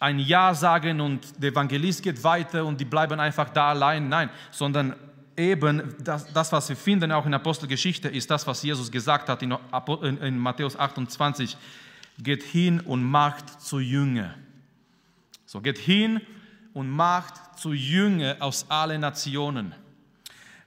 ein 0.00 0.18
Ja 0.18 0.54
sagen 0.54 1.00
und 1.02 1.42
der 1.42 1.50
Evangelist 1.50 2.02
geht 2.02 2.24
weiter 2.24 2.64
und 2.64 2.80
die 2.80 2.86
bleiben 2.86 3.20
einfach 3.20 3.50
da 3.50 3.68
allein. 3.70 4.08
Nein, 4.08 4.30
sondern 4.50 4.94
eben 5.36 5.94
das, 6.02 6.32
das, 6.32 6.52
was 6.52 6.70
wir 6.70 6.76
finden 6.76 7.12
auch 7.12 7.26
in 7.26 7.34
Apostelgeschichte, 7.34 8.08
ist 8.08 8.30
das, 8.30 8.46
was 8.46 8.62
Jesus 8.62 8.90
gesagt 8.90 9.28
hat 9.28 9.42
in, 9.42 9.54
in, 10.02 10.18
in 10.18 10.38
Matthäus 10.38 10.78
28. 10.78 11.56
Geht 12.18 12.42
hin 12.42 12.80
und 12.80 13.02
macht 13.02 13.60
zu 13.60 13.80
Jünger. 13.80 14.34
So, 15.46 15.60
geht 15.60 15.78
hin 15.78 16.20
und 16.72 16.90
macht 16.90 17.58
zu 17.58 17.72
Jünger 17.72 18.36
aus 18.40 18.68
allen 18.68 19.00
Nationen. 19.00 19.74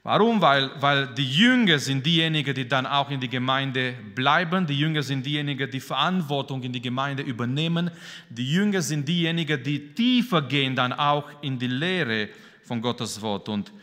Warum? 0.08 0.40
Weil, 0.40 0.72
weil 0.80 1.08
die 1.16 1.30
Jünger 1.30 1.80
sind 1.80 2.06
diejenigen, 2.06 2.56
die 2.56 2.66
dann 2.66 2.86
auch 2.86 3.10
in 3.10 3.20
die 3.20 3.28
Gemeinde 3.28 3.94
bleiben. 4.16 4.66
Die 4.66 4.80
Jünger 4.80 5.04
sind 5.04 5.26
diejenigen, 5.26 5.70
die 5.70 5.82
Verantwortung 5.82 6.64
in 6.64 6.72
die 6.72 6.82
Gemeinde 6.82 7.24
übernehmen. 7.24 7.92
Die 8.30 8.50
Jünger 8.50 8.82
sind 8.82 9.06
diejenigen, 9.06 9.62
die 9.62 9.94
tiefer 9.94 10.44
gehen 10.44 10.78
dann 10.78 10.94
auch 10.94 11.26
in 11.42 11.60
die 11.60 11.68
Lehre 11.68 12.30
von 12.64 12.82
Gottes 12.82 13.22
Wort. 13.22 13.50
Und 13.50 13.74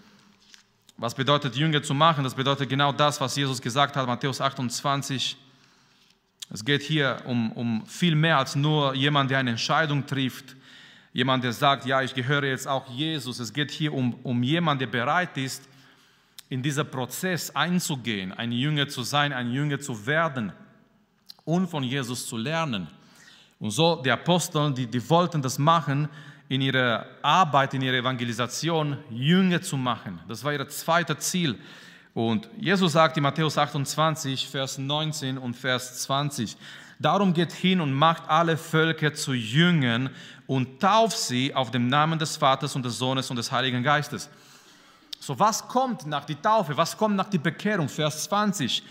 was 0.97 1.15
bedeutet 1.15 1.57
Jünger 1.57 1.83
zu 1.83 1.93
machen? 1.93 2.25
Das 2.25 2.35
bedeutet 2.35 2.71
genau 2.71 2.91
das, 2.91 3.21
was 3.21 3.37
Jesus 3.37 3.61
gesagt 3.61 3.95
hat, 3.95 4.07
Matthäus 4.07 4.41
28. 4.41 5.37
Es 6.51 6.65
geht 6.65 6.83
hier 6.83 7.23
um, 7.25 7.53
um 7.53 7.87
viel 7.87 8.15
mehr 8.15 8.39
als 8.39 8.55
nur 8.55 8.95
jemand, 8.95 9.31
der 9.31 9.39
eine 9.39 9.51
Entscheidung 9.51 10.07
trifft, 10.07 10.57
jemand, 11.13 11.45
der 11.45 11.53
sagt, 11.53 11.87
ja, 11.87 12.03
ich 12.03 12.15
gehöre 12.15 12.45
jetzt 12.45 12.69
auch 12.69 12.89
Jesus. 12.91 13.39
Es 13.39 13.53
geht 13.53 13.71
hier 13.71 13.93
um, 13.93 14.15
um 14.23 14.43
jemanden, 14.43 14.81
der 14.81 14.87
bereit 14.87 15.37
ist, 15.37 15.69
in 16.49 16.63
dieser 16.63 16.85
Prozess 16.85 17.51
einzugehen, 17.51 18.33
ein 18.33 18.53
Jünger 18.53 18.89
zu 18.89 19.03
sein, 19.03 19.33
ein 19.33 19.51
Jünger 19.51 19.81
zu 19.81 20.07
werden 20.07 20.53
und 21.45 21.69
von 21.69 21.83
Jesus 21.83 22.27
zu 22.27 22.37
lernen. 22.37 22.87
Und 23.59 23.71
so 23.71 24.03
die 24.03 24.11
Apostel, 24.11 24.73
die, 24.75 24.87
die 24.87 25.09
wollten 25.09 25.41
das 25.41 25.59
machen, 25.59 26.09
in 26.49 26.61
ihrer 26.61 27.07
Arbeit, 27.23 27.75
in 27.75 27.83
ihrer 27.83 27.97
Evangelisation 27.97 28.99
Jünger 29.11 29.63
zu 29.63 29.77
machen. 29.77 30.21
Das 30.29 30.45
war 30.45 30.53
ihr 30.53 30.69
zweites 30.69 31.31
Ziel. 31.31 31.59
Und 32.15 32.49
Jesus 32.57 32.93
sagt 32.93 33.17
in 33.17 33.25
Matthäus 33.25 33.59
28, 33.59 34.49
Vers 34.49 34.79
19 34.79 35.37
und 35.37 35.55
Vers 35.55 36.03
20, 36.03 36.57
Darum 36.99 37.35
geht 37.35 37.53
hin 37.53 37.81
und 37.81 37.93
macht 37.93 38.29
alle 38.29 38.57
Völker 38.57 39.13
zu 39.15 39.33
Jüngern 39.33 40.11
und 40.47 40.81
tauft 40.81 41.19
sie 41.19 41.53
auf 41.55 41.71
dem 41.71 41.89
Namen 41.89 42.19
des 42.19 42.37
Vaters 42.37 42.77
und 42.77 42.85
des 42.85 42.99
Sohnes 42.99 43.31
und 43.31 43.37
des 43.37 43.51
Heiligen 43.51 43.83
Geistes. 43.83 44.31
So, 45.19 45.39
was 45.39 45.67
kommt 45.67 46.07
nach 46.07 46.25
der 46.25 46.41
Taufe? 46.41 46.77
Was 46.77 46.97
kommt 46.97 47.17
nach 47.17 47.31
der 47.31 47.39
Bekehrung? 47.39 47.89
Vers 47.89 48.25
20. 48.25 48.83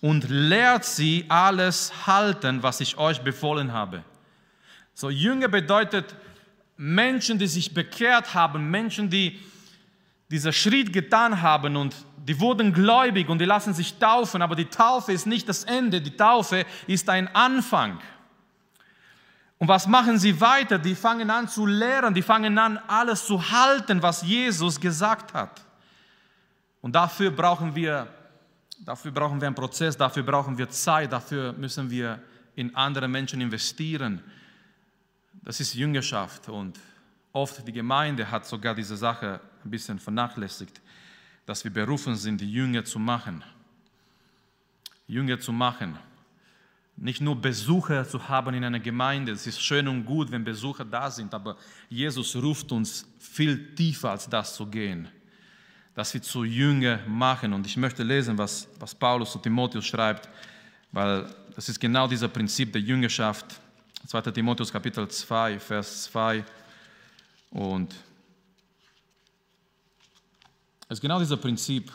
Und 0.00 0.28
lehrt 0.30 0.84
sie 0.84 1.26
alles 1.28 1.92
halten, 2.06 2.62
was 2.62 2.80
ich 2.80 2.96
euch 2.96 3.20
befohlen 3.20 3.72
habe. 3.72 4.02
So, 4.94 5.10
Jünger 5.10 5.48
bedeutet 5.48 6.14
Menschen, 6.76 7.38
die 7.38 7.46
sich 7.46 7.74
bekehrt 7.74 8.32
haben, 8.32 8.70
Menschen, 8.70 9.10
die 9.10 9.38
diesen 10.30 10.52
Schritt 10.52 10.92
getan 10.92 11.42
haben 11.42 11.76
und 11.76 11.94
die 12.26 12.38
wurden 12.38 12.72
gläubig 12.72 13.28
und 13.28 13.38
die 13.38 13.44
lassen 13.44 13.72
sich 13.72 13.98
taufen, 13.98 14.42
aber 14.42 14.54
die 14.54 14.66
Taufe 14.66 15.12
ist 15.12 15.26
nicht 15.26 15.48
das 15.48 15.64
Ende, 15.64 16.00
die 16.00 16.16
Taufe 16.16 16.66
ist 16.86 17.08
ein 17.08 17.34
Anfang. 17.34 17.98
Und 19.58 19.68
was 19.68 19.86
machen 19.86 20.18
sie 20.18 20.40
weiter? 20.40 20.78
Die 20.78 20.94
fangen 20.94 21.30
an 21.30 21.48
zu 21.48 21.66
lehren, 21.66 22.14
die 22.14 22.22
fangen 22.22 22.56
an 22.58 22.78
alles 22.86 23.26
zu 23.26 23.50
halten, 23.50 24.02
was 24.02 24.22
Jesus 24.22 24.80
gesagt 24.80 25.34
hat. 25.34 25.62
Und 26.80 26.94
dafür 26.94 27.30
brauchen 27.30 27.74
wir, 27.74 28.06
dafür 28.78 29.10
brauchen 29.10 29.40
wir 29.40 29.48
einen 29.48 29.54
Prozess, 29.54 29.96
dafür 29.96 30.22
brauchen 30.22 30.56
wir 30.56 30.68
Zeit, 30.70 31.12
dafür 31.12 31.52
müssen 31.52 31.90
wir 31.90 32.22
in 32.54 32.74
andere 32.74 33.06
Menschen 33.06 33.40
investieren. 33.40 34.22
Das 35.42 35.60
ist 35.60 35.74
Jüngerschaft 35.74 36.48
und 36.48 36.78
oft 37.32 37.66
die 37.66 37.72
Gemeinde 37.72 38.30
hat 38.30 38.46
sogar 38.46 38.74
diese 38.74 38.96
Sache 38.96 39.40
ein 39.64 39.70
bisschen 39.70 39.98
vernachlässigt, 39.98 40.80
dass 41.46 41.64
wir 41.64 41.72
berufen 41.72 42.14
sind, 42.16 42.40
die 42.40 42.50
Jünger 42.50 42.84
zu 42.84 42.98
machen. 42.98 43.42
Jünger 45.06 45.40
zu 45.40 45.52
machen. 45.52 45.98
Nicht 46.96 47.20
nur 47.20 47.34
Besucher 47.34 48.06
zu 48.06 48.28
haben 48.28 48.54
in 48.54 48.62
einer 48.62 48.78
Gemeinde. 48.78 49.32
Es 49.32 49.46
ist 49.46 49.60
schön 49.60 49.88
und 49.88 50.04
gut, 50.04 50.30
wenn 50.30 50.44
Besucher 50.44 50.84
da 50.84 51.10
sind, 51.10 51.32
aber 51.32 51.56
Jesus 51.88 52.36
ruft 52.36 52.70
uns 52.72 53.06
viel 53.18 53.74
tiefer 53.74 54.10
als 54.10 54.28
das 54.28 54.54
zu 54.54 54.66
gehen. 54.66 55.08
Dass 55.94 56.14
wir 56.14 56.22
zu 56.22 56.44
Jünger 56.44 57.00
machen. 57.08 57.52
Und 57.52 57.66
ich 57.66 57.76
möchte 57.76 58.02
lesen, 58.02 58.36
was, 58.38 58.68
was 58.78 58.94
Paulus 58.94 59.32
zu 59.32 59.38
Timotheus 59.38 59.86
schreibt, 59.86 60.28
weil 60.92 61.26
das 61.54 61.68
ist 61.68 61.80
genau 61.80 62.06
dieser 62.06 62.28
Prinzip 62.28 62.72
der 62.72 62.82
Jüngerschaft 62.82 63.60
2. 64.06 64.22
Timotheus 64.32 64.72
Kapitel 64.72 65.06
2, 65.08 65.58
Vers 65.58 66.04
2. 66.04 66.44
Und 67.50 67.94
es 70.90 70.94
ist 70.94 71.02
genau 71.02 71.20
dieses 71.20 71.38
Prinzip, 71.38 71.92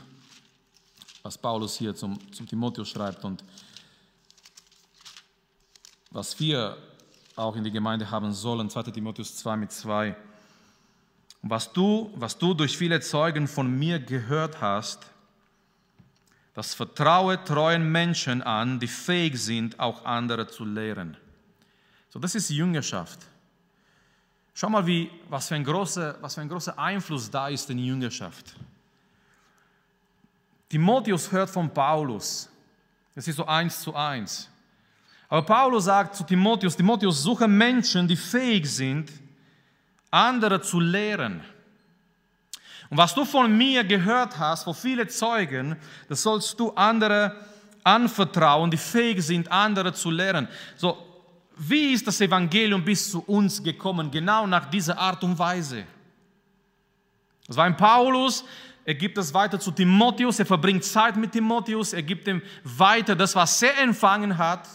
was 1.21 1.37
Paulus 1.37 1.75
hier 1.75 1.93
zum, 1.93 2.17
zum 2.31 2.47
Timotheus 2.47 2.87
schreibt 2.87 3.25
und 3.25 3.43
was 6.11 6.39
wir 6.39 6.77
auch 7.35 7.57
in 7.57 7.65
die 7.65 7.71
Gemeinde 7.71 8.09
haben 8.09 8.31
sollen, 8.31 8.69
2. 8.69 8.83
Timotheus 8.83 9.35
2 9.35 9.57
mit 9.57 9.73
2. 9.73 10.15
Was 11.41 11.73
du, 11.73 12.09
was 12.15 12.37
du 12.37 12.53
durch 12.53 12.77
viele 12.77 13.01
Zeugen 13.01 13.49
von 13.49 13.69
mir 13.69 13.99
gehört 13.99 14.61
hast, 14.61 15.05
das 16.53 16.73
vertraue 16.73 17.43
treuen 17.43 17.91
Menschen 17.91 18.41
an, 18.43 18.79
die 18.79 18.87
fähig 18.87 19.37
sind, 19.37 19.77
auch 19.77 20.05
andere 20.05 20.47
zu 20.47 20.63
lehren. 20.63 21.17
So, 22.07 22.19
das 22.19 22.33
ist 22.33 22.49
Jüngerschaft. 22.49 23.19
Schau 24.53 24.69
mal, 24.69 24.87
wie, 24.87 25.11
was, 25.27 25.49
für 25.49 25.55
ein 25.55 25.65
großer, 25.65 26.15
was 26.21 26.35
für 26.35 26.39
ein 26.39 26.47
großer 26.47 26.79
Einfluss 26.79 27.29
da 27.29 27.49
ist 27.49 27.69
in 27.69 27.79
Jüngerschaft. 27.79 28.55
Timotheus 30.69 31.31
hört 31.31 31.49
von 31.49 31.69
Paulus 31.73 32.49
Es 33.13 33.27
ist 33.27 33.37
so 33.37 33.45
eins 33.45 33.79
zu 33.79 33.95
eins. 33.95 34.49
Aber 35.27 35.43
Paulus 35.43 35.85
sagt 35.85 36.15
zu 36.15 36.23
Timotheus, 36.23 36.75
Timotheus, 36.75 37.23
suche 37.23 37.47
Menschen, 37.47 38.07
die 38.07 38.15
fähig 38.15 38.69
sind, 38.69 39.11
andere 40.11 40.61
zu 40.61 40.79
lehren. 40.79 41.41
Und 42.89 42.97
was 42.97 43.15
du 43.15 43.25
von 43.25 43.55
mir 43.55 43.83
gehört 43.83 44.37
hast, 44.37 44.63
vor 44.63 44.75
viele 44.75 45.07
Zeugen, 45.07 45.75
das 46.07 46.21
sollst 46.21 46.59
du 46.59 46.71
andere 46.71 47.35
anvertrauen, 47.83 48.69
die 48.69 48.77
fähig 48.77 49.21
sind, 49.23 49.51
andere 49.51 49.93
zu 49.93 50.11
lehren. 50.11 50.47
So, 50.75 50.97
wie 51.57 51.93
ist 51.93 52.05
das 52.05 52.21
Evangelium 52.21 52.83
bis 52.83 53.09
zu 53.09 53.21
uns 53.21 53.63
gekommen? 53.63 54.11
Genau 54.11 54.45
nach 54.45 54.65
dieser 54.69 54.97
Art 54.97 55.23
und 55.23 55.37
Weise. 55.39 55.85
Das 57.47 57.57
war 57.57 57.65
ein 57.65 57.77
Paulus, 57.77 58.43
er 58.85 58.93
gibt 58.93 59.17
es 59.17 59.33
weiter 59.33 59.59
zu 59.59 59.71
Timotheus, 59.71 60.39
er 60.39 60.45
verbringt 60.45 60.83
Zeit 60.83 61.17
mit 61.17 61.31
Timotheus, 61.31 61.91
er 61.93 62.03
gibt 62.03 62.27
ihm 62.27 62.41
weiter 62.63 63.15
das, 63.15 63.35
was 63.35 63.59
er 63.63 63.77
empfangen 63.79 64.37
hat. 64.37 64.69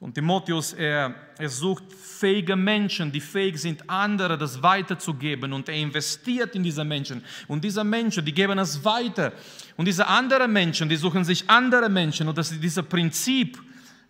Und 0.00 0.14
Timotheus, 0.14 0.74
er, 0.74 1.14
er 1.38 1.48
sucht 1.48 1.84
fähige 1.90 2.54
Menschen, 2.54 3.10
die 3.10 3.20
fähig 3.20 3.58
sind, 3.58 3.88
andere 3.88 4.36
das 4.36 4.62
weiterzugeben. 4.62 5.54
Und 5.54 5.70
er 5.70 5.74
investiert 5.74 6.54
in 6.54 6.62
diese 6.62 6.84
Menschen. 6.84 7.24
Und 7.48 7.64
diese 7.64 7.82
Menschen, 7.82 8.22
die 8.22 8.34
geben 8.34 8.58
es 8.58 8.84
weiter. 8.84 9.32
Und 9.78 9.86
diese 9.88 10.06
anderen 10.06 10.52
Menschen, 10.52 10.86
die 10.90 10.96
suchen 10.96 11.24
sich 11.24 11.48
andere 11.48 11.88
Menschen. 11.88 12.28
Und 12.28 12.36
das 12.36 12.52
ist 12.52 12.62
dieses 12.62 12.84
Prinzip. 12.84 13.58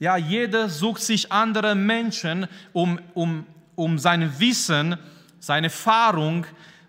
Ja, 0.00 0.16
jeder 0.16 0.68
sucht 0.68 1.02
sich 1.02 1.30
andere 1.30 1.76
Menschen, 1.76 2.48
um, 2.72 2.98
um, 3.14 3.46
um 3.76 3.96
sein 3.96 4.40
Wissen, 4.40 4.96
seine 5.38 5.68
Erfahrung, 5.68 6.46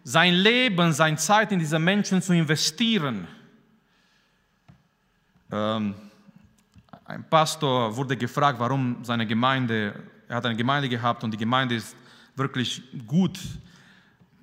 sein 0.10 0.36
Leben, 0.36 0.94
seine 0.94 1.18
Zeit 1.18 1.52
in 1.52 1.60
diese 1.60 1.78
Menschen 1.78 2.22
zu 2.22 2.32
investieren. 2.32 3.28
Ähm, 5.52 5.96
ein 7.04 7.30
Pastor 7.30 7.94
wurde 7.94 8.16
gefragt, 8.16 8.58
warum 8.58 9.04
seine 9.04 9.28
Gemeinde, 9.28 10.02
er 10.30 10.38
hat 10.38 10.46
eine 10.46 10.56
Gemeinde 10.56 10.88
gehabt 10.88 11.26
und 11.26 11.32
die 11.32 11.38
Gemeinde 11.38 11.76
ist 11.76 11.94
wirklich 12.38 12.82
gut, 13.06 13.38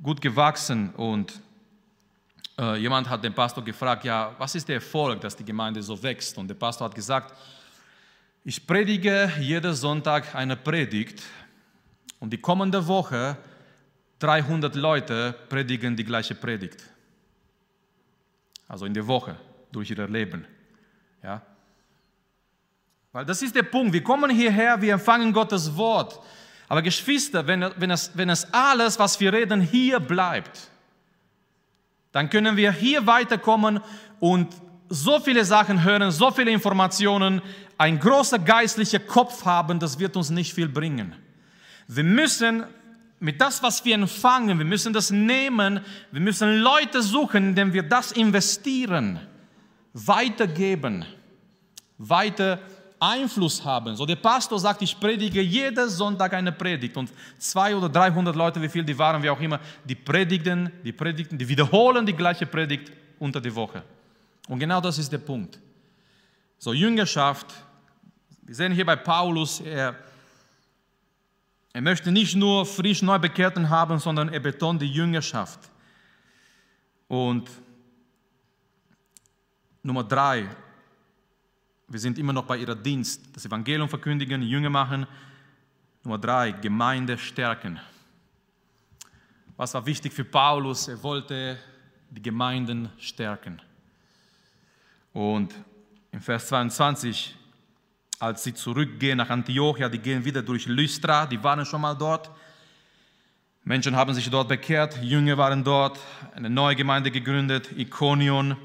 gut 0.02 0.20
gewachsen 0.20 0.90
und 0.90 1.32
äh, 2.58 2.76
jemand 2.76 3.08
hat 3.08 3.24
den 3.24 3.32
Pastor 3.32 3.64
gefragt, 3.64 4.04
ja, 4.04 4.34
was 4.36 4.54
ist 4.54 4.68
der 4.68 4.74
Erfolg, 4.74 5.22
dass 5.22 5.34
die 5.34 5.46
Gemeinde 5.46 5.82
so 5.82 6.02
wächst? 6.02 6.36
Und 6.36 6.46
der 6.46 6.56
Pastor 6.56 6.88
hat 6.88 6.94
gesagt, 6.94 7.34
ich 8.44 8.66
predige 8.66 9.32
jeden 9.40 9.72
Sonntag 9.72 10.34
eine 10.34 10.56
Predigt 10.56 11.22
und 12.20 12.34
die 12.34 12.38
kommende 12.38 12.86
Woche 12.86 13.38
300 14.18 14.74
Leute 14.74 15.34
predigen 15.48 15.96
die 15.96 16.04
gleiche 16.04 16.34
Predigt. 16.34 16.82
Also 18.68 18.86
in 18.86 18.94
der 18.94 19.06
Woche, 19.06 19.36
durch 19.72 19.90
ihr 19.90 20.08
Leben. 20.08 20.46
Ja? 21.22 21.42
Weil 23.12 23.24
das 23.24 23.42
ist 23.42 23.54
der 23.54 23.62
Punkt. 23.62 23.92
Wir 23.92 24.02
kommen 24.02 24.30
hierher, 24.30 24.80
wir 24.80 24.94
empfangen 24.94 25.32
Gottes 25.32 25.76
Wort. 25.76 26.20
Aber 26.68 26.82
Geschwister, 26.82 27.46
wenn, 27.46 27.70
wenn, 27.76 27.90
es, 27.90 28.10
wenn 28.14 28.30
es 28.30 28.52
alles, 28.52 28.98
was 28.98 29.20
wir 29.20 29.32
reden, 29.32 29.60
hier 29.60 30.00
bleibt, 30.00 30.68
dann 32.12 32.30
können 32.30 32.56
wir 32.56 32.72
hier 32.72 33.06
weiterkommen 33.06 33.80
und 34.20 34.54
so 34.88 35.20
viele 35.20 35.44
Sachen 35.44 35.82
hören, 35.82 36.10
so 36.10 36.30
viele 36.30 36.50
Informationen, 36.50 37.42
ein 37.76 37.98
großer 37.98 38.38
geistlicher 38.38 39.00
Kopf 39.00 39.44
haben, 39.44 39.78
das 39.78 39.98
wird 39.98 40.16
uns 40.16 40.30
nicht 40.30 40.54
viel 40.54 40.68
bringen. 40.68 41.14
Wir 41.88 42.04
müssen 42.04 42.64
mit 43.24 43.40
das, 43.40 43.62
was 43.62 43.82
wir 43.86 43.94
empfangen, 43.94 44.58
wir 44.58 44.66
müssen 44.66 44.92
das 44.92 45.10
nehmen, 45.10 45.80
wir 46.12 46.20
müssen 46.20 46.58
Leute 46.58 47.02
suchen, 47.02 47.48
indem 47.48 47.72
wir 47.72 47.82
das 47.82 48.12
investieren, 48.12 49.18
weitergeben, 49.94 51.06
weiter 51.96 52.58
Einfluss 53.00 53.64
haben. 53.64 53.96
So 53.96 54.04
der 54.04 54.16
Pastor 54.16 54.60
sagt, 54.60 54.82
ich 54.82 55.00
predige 55.00 55.40
jeden 55.40 55.88
Sonntag 55.88 56.34
eine 56.34 56.52
Predigt 56.52 56.98
und 56.98 57.10
zwei 57.38 57.74
oder 57.74 57.88
300 57.88 58.36
Leute, 58.36 58.60
wie 58.60 58.68
viel 58.68 58.84
die 58.84 58.98
waren, 58.98 59.22
wie 59.22 59.30
auch 59.30 59.40
immer, 59.40 59.58
die 59.84 59.94
predigen, 59.94 60.70
die 60.84 60.92
predigen, 60.92 61.38
die 61.38 61.48
wiederholen 61.48 62.04
die 62.04 62.12
gleiche 62.14 62.44
Predigt 62.44 62.92
unter 63.18 63.40
die 63.40 63.54
Woche. 63.54 63.82
Und 64.48 64.58
genau 64.58 64.82
das 64.82 64.98
ist 64.98 65.10
der 65.10 65.18
Punkt. 65.18 65.58
So 66.58 66.74
Jüngerschaft, 66.74 67.46
wir 68.42 68.54
sehen 68.54 68.72
hier 68.72 68.84
bei 68.84 68.96
Paulus, 68.96 69.60
er 69.60 69.94
er 71.74 71.82
möchte 71.82 72.12
nicht 72.12 72.36
nur 72.36 72.64
frisch 72.64 73.02
Neubekehrten 73.02 73.68
haben, 73.68 73.98
sondern 73.98 74.28
er 74.28 74.38
betont 74.38 74.80
die 74.80 74.86
Jüngerschaft. 74.86 75.58
Und 77.08 77.50
Nummer 79.82 80.04
drei, 80.04 80.48
wir 81.88 81.98
sind 81.98 82.16
immer 82.16 82.32
noch 82.32 82.44
bei 82.44 82.58
ihrer 82.58 82.76
Dienst, 82.76 83.22
das 83.32 83.44
Evangelium 83.44 83.88
verkündigen, 83.88 84.40
Jünger 84.40 84.70
machen. 84.70 85.04
Nummer 86.04 86.18
drei, 86.18 86.52
Gemeinde 86.52 87.18
stärken. 87.18 87.80
Was 89.56 89.74
war 89.74 89.84
wichtig 89.84 90.12
für 90.12 90.24
Paulus? 90.24 90.86
Er 90.86 91.02
wollte 91.02 91.58
die 92.08 92.22
Gemeinden 92.22 92.88
stärken. 92.98 93.60
Und 95.12 95.52
im 96.12 96.20
Vers 96.20 96.46
22 96.46 97.34
als 98.18 98.44
sie 98.44 98.54
zurückgehen 98.54 99.18
nach 99.18 99.30
Antiochia, 99.30 99.88
die 99.88 99.98
gehen 99.98 100.24
wieder 100.24 100.42
durch 100.42 100.66
Lystra, 100.66 101.26
die 101.26 101.42
waren 101.42 101.64
schon 101.66 101.80
mal 101.80 101.94
dort. 101.94 102.30
Menschen 103.64 103.96
haben 103.96 104.12
sich 104.14 104.28
dort 104.28 104.48
bekehrt, 104.48 105.02
Jünger 105.02 105.38
waren 105.38 105.64
dort, 105.64 105.98
eine 106.34 106.50
neue 106.50 106.76
Gemeinde 106.76 107.10
gegründet, 107.10 107.70
Ikonion. 107.76 108.56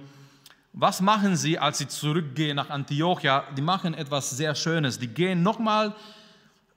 Was 0.74 1.02
machen 1.02 1.36
sie, 1.36 1.58
als 1.58 1.80
sie 1.80 1.88
zurückgehen 1.88 2.56
nach 2.56 2.70
Antiochia? 2.70 3.46
Die 3.56 3.62
machen 3.62 3.94
etwas 3.94 4.30
sehr 4.30 4.54
Schönes. 4.56 5.00
Die 5.00 5.08
gehen 5.08 5.42
nochmal 5.42 5.96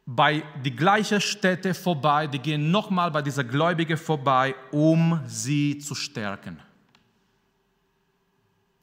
bei 0.07 0.43
die 0.65 0.75
gleiche 0.75 1.21
Städte 1.21 1.75
vorbei, 1.75 2.27
die 2.27 2.39
gehen 2.39 2.71
nochmal 2.71 3.11
bei 3.11 3.23
dieser 3.23 3.45
Gläubige 3.45 3.97
vorbei, 3.97 4.55
um 4.71 5.21
sie 5.27 5.79
zu 5.79 5.95
stärken. 5.95 6.59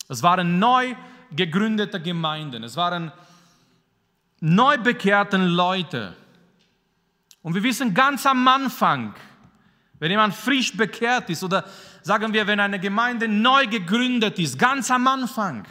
Es 0.08 0.24
waren 0.24 0.60
neu 0.60 0.96
gegründete 1.32 2.02
Gemeinden, 2.02 2.64
es 2.64 2.76
waren 2.76 3.12
neu 4.40 4.78
bekehrten 4.78 5.48
Leute. 5.48 6.16
Und 7.42 7.56
wir 7.56 7.64
wissen 7.64 7.94
ganz 7.94 8.26
am 8.26 8.48
Anfang, 8.48 9.16
wenn 10.00 10.12
jemand 10.12 10.34
frisch 10.34 10.76
bekehrt 10.76 11.30
ist 11.30 11.44
oder 11.44 11.66
sagen 12.02 12.34
wir, 12.34 12.48
wenn 12.48 12.60
eine 12.60 12.80
Gemeinde 12.80 13.28
neu 13.28 13.68
gegründet 13.68 14.40
ist, 14.40 14.58
ganz 14.58 14.90
am 14.92 15.08
Anfang, 15.08 15.66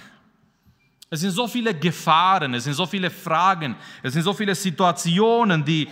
es 1.11 1.21
sind 1.21 1.31
so 1.31 1.49
viele 1.49 1.75
Gefahren, 1.75 2.53
es 2.55 2.65
sind 2.65 2.75
so 2.75 2.85
viele 2.85 3.11
Fragen, 3.11 3.77
es 4.03 4.13
sind 4.13 4.23
so 4.23 4.35
viele 4.35 4.55
Situationen, 4.55 5.65
die 5.65 5.89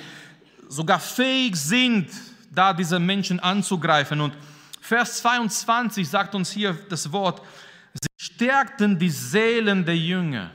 sogar 0.68 1.00
fähig 1.00 1.56
sind, 1.56 2.10
da 2.50 2.74
diese 2.74 2.98
Menschen 2.98 3.40
anzugreifen. 3.40 4.20
Und 4.20 4.34
Vers 4.80 5.18
22 5.18 6.06
sagt 6.08 6.34
uns 6.34 6.50
hier 6.50 6.74
das 6.88 7.10
Wort, 7.10 7.40
sie 7.94 8.08
stärkten 8.16 8.98
die 8.98 9.10
Seelen 9.10 9.84
der 9.84 9.96
Jünger. 9.96 10.50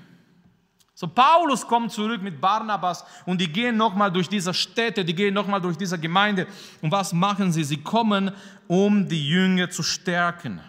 So 1.02 1.08
Paulus 1.08 1.66
kommt 1.66 1.92
zurück 1.92 2.22
mit 2.22 2.40
Barnabas 2.40 3.04
und 3.26 3.42
die 3.42 3.52
gehen 3.52 3.76
nochmal 3.76 4.12
durch 4.12 4.30
diese 4.30 4.54
Städte, 4.54 5.04
die 5.04 5.16
gehen 5.16 5.34
nochmal 5.34 5.60
durch 5.60 5.76
diese 5.76 5.98
Gemeinde. 5.98 6.46
Und 6.80 6.92
was 6.92 7.12
machen 7.12 7.52
sie? 7.52 7.64
Sie 7.64 7.78
kommen, 7.78 8.30
um 8.68 9.10
die 9.10 9.28
Jünger 9.28 9.68
zu 9.72 9.82
stärken. 9.82 10.62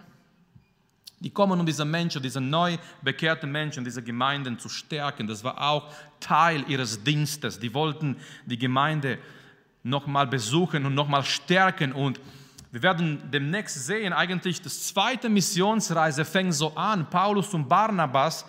Die 1.21 1.29
kommen, 1.29 1.61
um 1.61 1.67
diese 1.67 1.85
Menschen, 1.85 2.23
diese 2.23 2.41
neu 2.41 2.79
bekehrten 3.03 3.53
Menschen, 3.53 3.85
diese 3.85 4.03
Gemeinden 4.03 4.59
zu 4.59 4.71
stärken. 4.71 5.27
Das 5.27 5.45
war 5.45 5.61
auch 5.61 5.93
Teil 6.19 6.65
ihres 6.67 7.05
Dienstes. 7.05 7.61
Die 7.61 7.75
wollten 7.75 8.17
die 8.47 8.57
Gemeinde 8.57 9.19
nochmal 9.83 10.27
besuchen 10.27 10.87
und 10.87 10.95
nochmal 10.95 11.25
stärken. 11.25 11.93
Und 11.93 12.19
wir 12.71 12.83
werden 12.83 13.23
demnächst 13.31 13.85
sehen, 13.85 14.15
eigentlich 14.15 14.63
das 14.63 14.87
zweite 14.87 15.29
Missionsreise 15.29 16.25
fängt 16.25 16.55
so 16.55 16.75
an. 16.75 17.11
Paulus 17.11 17.53
und 17.53 17.69
Barnabas, 17.69 18.47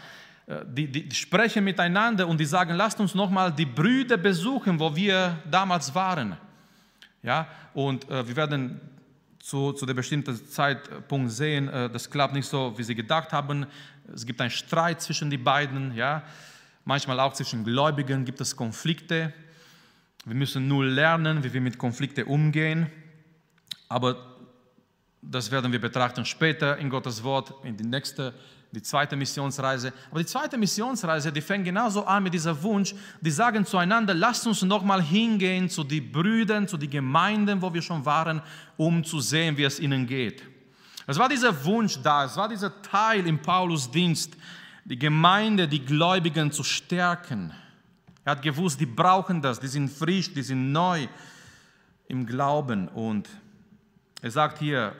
die, 0.48 0.88
die, 0.88 1.08
die, 1.08 1.16
sprechen 1.16 1.64
miteinander 1.64 2.28
und 2.28 2.40
die 2.40 2.46
sagen, 2.46 2.76
lasst 2.76 3.00
uns 3.00 3.16
nochmal 3.16 3.52
die 3.52 3.66
Brüder 3.66 4.18
besuchen, 4.18 4.80
wo 4.80 4.94
wir 4.94 5.38
damals 5.50 5.94
waren. 5.96 6.36
Ja, 7.22 7.48
und 7.74 8.10
äh, 8.10 8.28
wir 8.28 8.36
werden 8.36 8.82
zu, 9.40 9.72
zu 9.74 9.86
der 9.86 9.94
bestimmten 9.94 10.36
Zeitpunkt 10.48 11.32
sehen, 11.32 11.70
äh, 11.70 11.90
das 11.90 12.10
klappt 12.10 12.34
nicht 12.34 12.48
so, 12.48 12.74
wie 12.78 12.84
sie 12.84 12.96
gedacht 12.96 13.32
haben. 13.32 13.66
Es 14.14 14.26
gibt 14.26 14.42
einen 14.42 14.52
Streit 14.52 15.02
zwischen 15.02 15.30
den 15.30 15.44
beiden. 15.44 15.96
Ja, 15.96 16.24
manchmal 16.84 17.20
auch 17.22 17.34
zwischen 17.34 17.64
Gläubigen 17.64 18.26
gibt 18.26 18.42
es 18.42 18.56
Konflikte. 18.56 19.34
Wir 20.26 20.36
müssen 20.36 20.68
nur 20.68 20.86
lernen, 20.86 21.44
wie 21.44 21.54
wir 21.54 21.62
mit 21.62 21.78
Konflikten 21.78 22.24
umgehen. 22.24 22.88
Aber 23.88 24.18
das 25.22 25.52
werden 25.52 25.72
wir 25.72 25.80
betrachten 25.80 26.26
später 26.26 26.78
in 26.78 26.90
Gottes 26.90 27.24
Wort, 27.24 27.54
in 27.64 27.78
die 27.78 27.86
nächste 27.86 28.34
die 28.74 28.82
zweite 28.82 29.16
Missionsreise. 29.16 29.94
Aber 30.10 30.20
die 30.20 30.26
zweite 30.26 30.58
Missionsreise, 30.58 31.32
die 31.32 31.42
fängt 31.42 31.66
genauso 31.66 32.06
an 32.06 32.24
mit 32.24 32.34
diesem 32.34 32.60
Wunsch, 32.64 32.96
die 33.22 33.30
sagen 33.30 33.66
zueinander, 33.66 34.16
lasst 34.16 34.48
uns 34.48 34.64
nochmal 34.64 35.02
hingehen 35.02 35.70
zu 35.70 35.84
den 35.84 36.12
Brüdern, 36.12 36.68
zu 36.68 36.78
den 36.78 36.90
Gemeinden, 36.90 37.62
wo 37.62 37.72
wir 37.72 37.84
schon 37.84 38.04
waren, 38.04 38.42
um 38.76 39.04
zu 39.04 39.20
sehen, 39.20 39.56
wie 39.58 39.64
es 39.64 39.80
ihnen 39.80 40.08
geht. 40.08 40.42
Es 41.06 41.20
war 41.20 41.30
dieser 41.30 41.64
Wunsch 41.66 42.02
da, 42.02 42.26
es 42.26 42.36
war 42.36 42.50
dieser 42.50 42.82
Teil 42.82 43.28
im 43.28 43.40
Paulus 43.40 43.92
Dienst, 43.92 44.34
die 44.86 44.98
Gemeinde, 44.98 45.68
die 45.68 45.86
Gläubigen 45.86 46.52
zu 46.52 46.64
stärken. 46.64 47.54
Er 48.26 48.32
hat 48.32 48.42
gewusst, 48.42 48.80
die 48.80 48.88
brauchen 48.88 49.40
das, 49.40 49.60
die 49.60 49.68
sind 49.68 49.90
frisch, 49.90 50.34
die 50.34 50.42
sind 50.42 50.72
neu 50.72 51.08
im 52.08 52.26
Glauben. 52.26 52.88
Und 52.88 53.30
er 54.22 54.32
sagt 54.32 54.58
hier, 54.58 54.96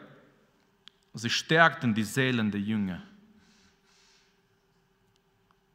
sie 1.16 1.30
stärkten 1.30 1.96
die 1.96 2.04
Seelen 2.04 2.52
der 2.52 2.62
Jünger. 2.62 3.02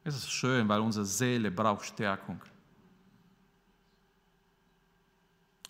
Es 0.08 0.16
ist 0.16 0.30
schön, 0.30 0.66
weil 0.66 0.80
unsere 0.80 1.04
Seele 1.04 1.50
braucht 1.50 1.84
Stärkung. 1.84 2.40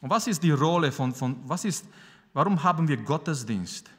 Und 0.00 0.10
was 0.10 0.28
ist 0.28 0.40
die 0.44 0.52
Rolle 0.52 0.92
von, 0.92 1.12
von 1.12 1.36
was 1.48 1.64
ist, 1.64 1.84
warum 2.32 2.62
haben 2.62 2.86
wir 2.86 2.98
Gottesdienst? 2.98 3.90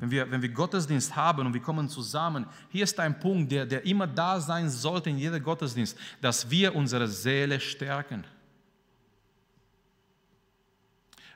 Wenn 0.00 0.10
wir, 0.10 0.28
wenn 0.28 0.42
wir 0.42 0.48
Gottesdienst 0.48 1.14
haben 1.14 1.46
und 1.46 1.54
wir 1.54 1.60
kommen 1.60 1.88
zusammen, 1.88 2.46
hier 2.70 2.82
ist 2.82 2.98
ein 2.98 3.20
Punkt, 3.20 3.52
der, 3.52 3.64
der 3.64 3.86
immer 3.86 4.08
da 4.08 4.40
sein 4.40 4.68
sollte 4.68 5.10
in 5.10 5.18
jedem 5.18 5.40
Gottesdienst, 5.40 5.96
dass 6.20 6.50
wir 6.50 6.74
unsere 6.74 7.06
Seele 7.06 7.60
stärken. 7.60 8.24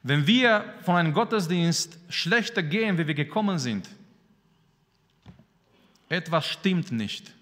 Wenn 0.03 0.27
wir 0.27 0.75
von 0.83 0.97
einem 0.97 1.13
Gottesdienst 1.13 1.97
schlechter 2.09 2.65
gehen, 2.65 2.99
wie 2.99 3.07
wir 3.07 3.15
gekommen 3.15 3.61
sind, 3.61 3.89
etwas 6.09 6.47
stimmt 6.47 6.91
nicht. 6.91 7.36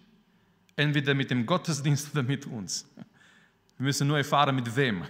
Entweder 0.77 1.15
mit 1.15 1.31
dem 1.31 1.47
Gottesdienst 1.47 2.11
oder 2.13 2.23
mit 2.23 2.47
uns. 2.47 2.87
Wir 3.79 3.85
müssen 3.85 4.07
nur 4.07 4.19
erfahren, 4.19 4.55
mit 4.55 4.75
wem. 4.75 5.05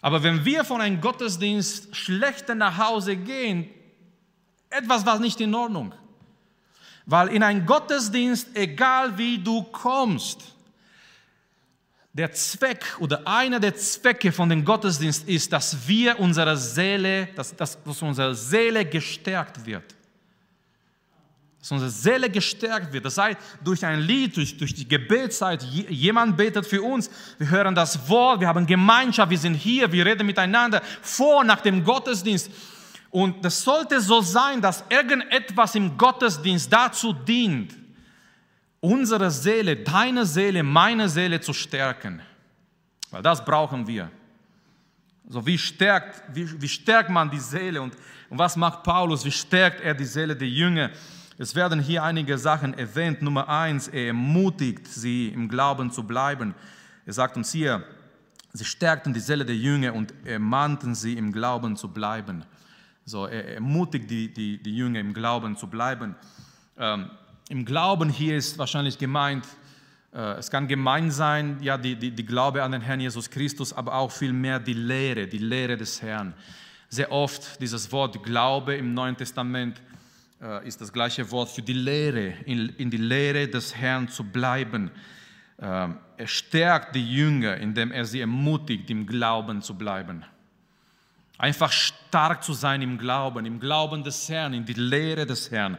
Aber 0.00 0.22
wenn 0.22 0.44
wir 0.44 0.64
von 0.64 0.80
einem 0.80 1.00
Gottesdienst 1.00 1.96
schlechter 1.96 2.54
nach 2.54 2.76
Hause 2.76 3.16
gehen, 3.16 3.70
etwas 4.68 5.06
war 5.06 5.18
nicht 5.18 5.40
in 5.40 5.54
Ordnung. 5.54 5.94
Weil 7.06 7.28
in 7.28 7.42
einen 7.42 7.64
Gottesdienst, 7.64 8.48
egal 8.54 9.16
wie 9.16 9.38
du 9.38 9.62
kommst, 9.62 10.42
der 12.12 12.32
Zweck 12.32 12.96
oder 13.00 13.26
einer 13.26 13.58
der 13.58 13.74
Zwecke 13.74 14.30
von 14.30 14.48
dem 14.48 14.64
Gottesdienst 14.64 15.28
ist, 15.28 15.52
dass 15.52 15.88
wir 15.88 16.18
unsere 16.20 16.56
Seele, 16.56 17.28
dass, 17.34 17.54
dass, 17.56 17.82
dass 17.82 18.02
unsere 18.02 18.34
Seele 18.34 18.84
gestärkt 18.84 19.64
wird. 19.66 19.94
Dass 21.64 21.72
unsere 21.72 21.90
Seele 21.90 22.28
gestärkt 22.28 22.92
wird. 22.92 23.06
Das 23.06 23.14
sei 23.14 23.38
durch 23.62 23.82
ein 23.86 24.00
Lied, 24.00 24.36
durch, 24.36 24.54
durch 24.58 24.74
die 24.74 24.86
Gebetszeit. 24.86 25.62
Jemand 25.62 26.36
betet 26.36 26.66
für 26.66 26.82
uns. 26.82 27.08
Wir 27.38 27.48
hören 27.48 27.74
das 27.74 28.06
Wort, 28.06 28.40
wir 28.40 28.48
haben 28.48 28.66
Gemeinschaft, 28.66 29.30
wir 29.30 29.38
sind 29.38 29.54
hier, 29.54 29.90
wir 29.90 30.04
reden 30.04 30.26
miteinander 30.26 30.82
vor, 31.00 31.42
nach 31.42 31.62
dem 31.62 31.82
Gottesdienst. 31.82 32.50
Und 33.08 33.42
das 33.42 33.62
sollte 33.62 33.98
so 34.02 34.20
sein, 34.20 34.60
dass 34.60 34.84
irgendetwas 34.90 35.74
im 35.74 35.96
Gottesdienst 35.96 36.70
dazu 36.70 37.14
dient, 37.14 37.74
unsere 38.80 39.30
Seele, 39.30 39.74
deine 39.74 40.26
Seele, 40.26 40.62
meine 40.62 41.08
Seele 41.08 41.40
zu 41.40 41.54
stärken. 41.54 42.20
Weil 43.10 43.22
das 43.22 43.42
brauchen 43.42 43.86
wir. 43.86 44.10
So 45.30 45.46
wie 45.46 45.56
stärkt, 45.56 46.24
wie, 46.34 46.60
wie 46.60 46.68
stärkt 46.68 47.08
man 47.08 47.30
die 47.30 47.40
Seele 47.40 47.80
und, 47.80 47.94
und 48.28 48.36
was 48.36 48.54
macht 48.54 48.82
Paulus? 48.82 49.24
Wie 49.24 49.32
stärkt 49.32 49.80
er 49.80 49.94
die 49.94 50.04
Seele 50.04 50.36
der 50.36 50.48
Jünger? 50.48 50.90
Es 51.36 51.56
werden 51.56 51.80
hier 51.80 52.04
einige 52.04 52.38
Sachen 52.38 52.74
erwähnt. 52.74 53.20
Nummer 53.20 53.48
eins, 53.48 53.88
er 53.88 54.08
ermutigt 54.08 54.86
sie 54.86 55.28
im 55.28 55.48
Glauben 55.48 55.90
zu 55.90 56.04
bleiben. 56.04 56.54
Er 57.06 57.12
sagt 57.12 57.36
uns 57.36 57.50
hier, 57.50 57.82
sie 58.52 58.64
stärkten 58.64 59.12
die 59.12 59.18
Seele 59.20 59.44
der 59.44 59.56
Jünger 59.56 59.94
und 59.94 60.14
ermahnten 60.24 60.94
sie 60.94 61.14
im 61.14 61.32
Glauben 61.32 61.76
zu 61.76 61.88
bleiben. 61.88 62.44
So, 63.04 63.26
er 63.26 63.56
ermutigt 63.56 64.08
die, 64.08 64.32
die, 64.32 64.62
die 64.62 64.76
Jünger 64.76 65.00
im 65.00 65.12
Glauben 65.12 65.56
zu 65.56 65.66
bleiben. 65.66 66.14
Ähm, 66.78 67.10
Im 67.48 67.64
Glauben 67.64 68.10
hier 68.10 68.36
ist 68.36 68.56
wahrscheinlich 68.56 68.96
gemeint, 68.96 69.44
äh, 70.14 70.38
es 70.38 70.50
kann 70.52 70.68
gemein 70.68 71.10
sein, 71.10 71.58
ja, 71.60 71.76
die, 71.76 71.96
die, 71.96 72.12
die 72.12 72.24
Glaube 72.24 72.62
an 72.62 72.70
den 72.70 72.80
Herrn 72.80 73.00
Jesus 73.00 73.28
Christus, 73.28 73.72
aber 73.72 73.94
auch 73.94 74.12
vielmehr 74.12 74.60
die 74.60 74.72
Lehre, 74.72 75.26
die 75.26 75.38
Lehre 75.38 75.76
des 75.76 76.00
Herrn. 76.00 76.32
Sehr 76.88 77.10
oft 77.10 77.60
dieses 77.60 77.90
Wort 77.90 78.22
Glaube 78.22 78.76
im 78.76 78.94
Neuen 78.94 79.16
Testament 79.16 79.82
ist 80.64 80.80
das 80.80 80.92
gleiche 80.92 81.30
Wort 81.30 81.48
für 81.48 81.62
die 81.62 81.72
Lehre, 81.72 82.34
in, 82.44 82.68
in 82.70 82.90
die 82.90 82.98
Lehre 82.98 83.48
des 83.48 83.74
Herrn 83.74 84.08
zu 84.08 84.24
bleiben. 84.24 84.90
Ähm, 85.58 85.98
er 86.16 86.26
stärkt 86.26 86.94
die 86.94 87.14
Jünger, 87.14 87.56
indem 87.56 87.92
er 87.92 88.04
sie 88.04 88.20
ermutigt, 88.20 88.90
im 88.90 89.06
Glauben 89.06 89.62
zu 89.62 89.74
bleiben. 89.74 90.24
Einfach 91.38 91.72
stark 91.72 92.44
zu 92.44 92.52
sein 92.52 92.82
im 92.82 92.98
Glauben, 92.98 93.46
im 93.46 93.58
Glauben 93.58 94.04
des 94.04 94.28
Herrn, 94.28 94.54
in 94.54 94.64
die 94.64 94.74
Lehre 94.74 95.26
des 95.26 95.50
Herrn. 95.50 95.78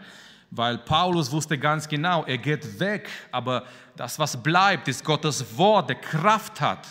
Weil 0.51 0.77
Paulus 0.77 1.31
wusste 1.31 1.57
ganz 1.57 1.87
genau, 1.87 2.23
er 2.25 2.37
geht 2.37 2.79
weg, 2.79 3.09
aber 3.31 3.65
das, 3.95 4.17
was 4.19 4.41
bleibt, 4.41 4.87
ist 4.87 5.03
Gottes 5.03 5.57
Wort, 5.57 5.89
der 5.89 5.97
Kraft 5.97 6.61
hat. 6.61 6.87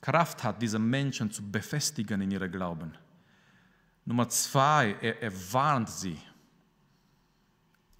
Kraft 0.00 0.42
hat, 0.42 0.60
diese 0.60 0.78
Menschen 0.78 1.30
zu 1.30 1.42
befestigen 1.42 2.20
in 2.20 2.30
ihrem 2.30 2.50
Glauben. 2.50 2.92
Nummer 4.04 4.28
zwei, 4.28 4.96
er, 5.00 5.22
er 5.22 5.32
warnt 5.52 5.88
sie. 5.88 6.18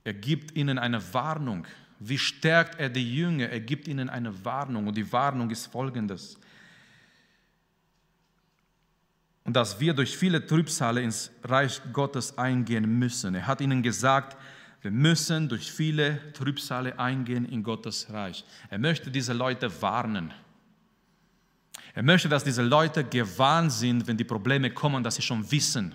Er 0.05 0.15
gibt 0.15 0.57
ihnen 0.57 0.79
eine 0.79 1.03
Warnung. 1.15 1.67
Wie 1.99 2.19
stärkt 2.19 2.81
er 2.81 2.89
die 2.89 3.15
Jünger? 3.15 3.49
Er 3.49 3.61
gibt 3.61 3.87
ihnen 3.87 4.11
eine 4.11 4.45
Warnung. 4.45 4.87
Und 4.89 4.97
die 4.97 5.13
Warnung 5.13 5.51
ist 5.51 5.67
folgendes 5.67 6.39
und 9.45 9.55
dass 9.55 9.81
wir 9.81 9.93
durch 9.95 10.17
viele 10.17 10.47
Trübsale 10.47 11.03
ins 11.03 11.31
Reich 11.43 11.81
Gottes 11.93 12.39
eingehen 12.39 12.99
müssen. 12.99 13.35
Er 13.35 13.47
hat 13.47 13.61
ihnen 13.61 13.83
gesagt, 13.83 14.37
wir 14.81 14.91
müssen 14.91 15.49
durch 15.49 15.71
viele 15.71 16.33
Trübsale 16.33 16.99
eingehen 16.99 17.45
in 17.45 17.63
Gottes 17.63 18.09
Reich. 18.11 18.45
Er 18.69 18.79
möchte 18.79 19.11
diese 19.11 19.33
Leute 19.33 19.71
warnen. 19.83 20.33
Er 21.95 22.03
möchte, 22.03 22.29
dass 22.29 22.45
diese 22.45 22.63
Leute 22.63 23.05
gewarnt 23.05 23.73
sind, 23.73 24.07
wenn 24.07 24.17
die 24.17 24.25
Probleme 24.25 24.71
kommen, 24.71 25.05
dass 25.05 25.17
sie 25.17 25.23
schon 25.23 25.49
wissen. 25.51 25.95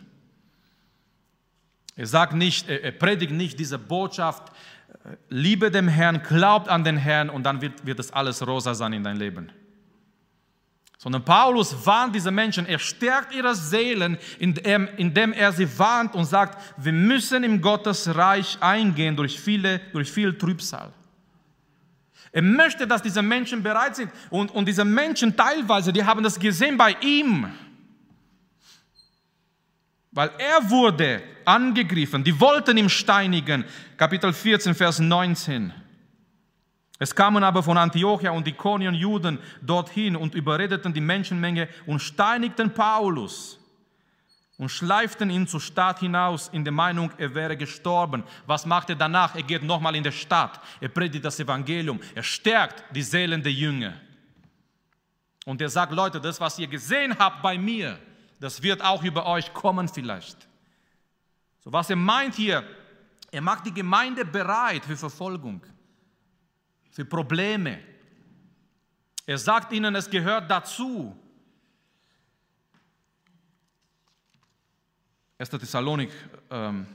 Er 1.98 2.06
sagt 2.06 2.34
nicht, 2.34 2.70
er 2.70 2.92
predigt 2.92 3.34
nicht 3.34 3.60
diese 3.60 3.78
Botschaft, 3.78 4.54
liebe 5.28 5.70
dem 5.72 5.90
Herrn, 5.90 6.24
glaubt 6.24 6.70
an 6.70 6.86
den 6.86 6.96
Herrn 6.96 7.30
und 7.30 7.44
dann 7.44 7.62
wird, 7.62 7.86
wird 7.86 8.00
das 8.00 8.14
alles 8.14 8.46
rosa 8.48 8.74
sein 8.74 8.94
in 8.94 9.04
dein 9.04 9.18
Leben 9.18 9.52
sondern 11.00 11.24
Paulus 11.24 11.86
warnt 11.86 12.16
diese 12.16 12.32
Menschen, 12.32 12.66
er 12.66 12.80
stärkt 12.80 13.34
ihre 13.34 13.56
Seelen, 13.56 14.18
indem 14.40 15.32
er 15.32 15.52
sie 15.52 15.80
warnt 15.80 16.16
und 16.16 16.26
sagt, 16.26 16.60
wir 16.76 16.92
müssen 16.92 17.44
in 17.44 17.62
Gottes 17.62 18.14
Reich 18.16 18.58
eingehen 18.62 19.16
durch, 19.16 19.40
viele, 19.40 19.80
durch 19.94 20.12
viel 20.12 20.36
Trübsal. 20.38 20.92
Er 22.32 22.42
möchte, 22.42 22.88
dass 22.88 23.02
diese 23.02 23.22
Menschen 23.22 23.62
bereit 23.62 23.96
sind 23.96 24.12
und, 24.32 24.52
und 24.52 24.68
diese 24.68 24.84
Menschen 24.84 25.36
teilweise, 25.36 25.94
die 25.94 26.04
haben 26.04 26.24
das 26.24 26.40
gesehen 26.40 26.78
bei 26.78 26.96
ihm, 27.02 27.48
weil 30.12 30.32
er 30.40 30.70
wurde 30.70 31.22
angegriffen, 31.48 32.24
die 32.24 32.40
wollten 32.40 32.78
ihn 32.78 32.90
steinigen, 32.90 33.64
Kapitel 33.96 34.34
14, 34.34 34.76
Vers 34.76 35.00
19. 35.00 35.74
Es 37.00 37.14
kamen 37.14 37.44
aber 37.44 37.64
von 37.64 37.78
Antiochia 37.78 38.32
und 38.32 38.48
Ikonien 38.48 38.96
Juden 38.96 39.40
dorthin 39.62 40.16
und 40.16 40.36
überredeten 40.36 40.94
die 40.94 41.02
Menschenmenge 41.02 41.70
und 41.86 42.00
steinigten 42.00 42.74
Paulus 42.74 43.60
und 44.58 44.70
schleiften 44.70 45.30
ihn 45.30 45.48
zur 45.48 45.62
Stadt 45.62 46.00
hinaus 46.00 46.50
in 46.50 46.64
der 46.64 46.74
Meinung, 46.74 47.12
er 47.18 47.34
wäre 47.34 47.56
gestorben. 47.56 48.24
Was 48.48 48.66
macht 48.66 48.90
er 48.90 48.96
danach? 48.96 49.36
Er 49.36 49.44
geht 49.44 49.62
nochmal 49.64 49.96
in 49.96 50.04
die 50.04 50.12
Stadt. 50.12 50.60
Er 50.82 50.90
predigt 50.90 51.24
das 51.24 51.40
Evangelium. 51.40 52.00
Er 52.16 52.24
stärkt 52.24 52.84
die 52.96 53.04
Seelen 53.04 53.44
der 53.44 53.52
Jünger. 53.52 53.94
Und 55.46 55.62
er 55.62 55.70
sagt, 55.70 55.94
Leute, 55.94 56.20
das, 56.20 56.42
was 56.42 56.58
ihr 56.58 56.68
gesehen 56.68 57.16
habt 57.18 57.44
bei 57.44 57.58
mir, 57.58 58.00
das 58.40 58.62
wird 58.62 58.84
auch 58.84 59.04
über 59.04 59.28
euch 59.28 59.54
kommen 59.54 59.88
vielleicht. 59.88 60.48
So 61.68 61.74
was 61.74 61.90
er 61.90 61.98
meint 61.98 62.36
hier, 62.36 62.64
er 63.30 63.42
macht 63.42 63.66
die 63.66 63.74
Gemeinde 63.74 64.24
bereit 64.24 64.86
für 64.86 64.96
Verfolgung 64.96 65.62
für 66.92 67.04
Probleme. 67.04 67.84
Er 69.26 69.38
sagt 69.38 69.74
ihnen, 69.74 69.94
es 69.94 70.10
gehört 70.10 70.50
dazu. 70.50 71.14
1. 75.38 75.50
Thessalonik, 75.50 76.10
ähm, 76.50 76.88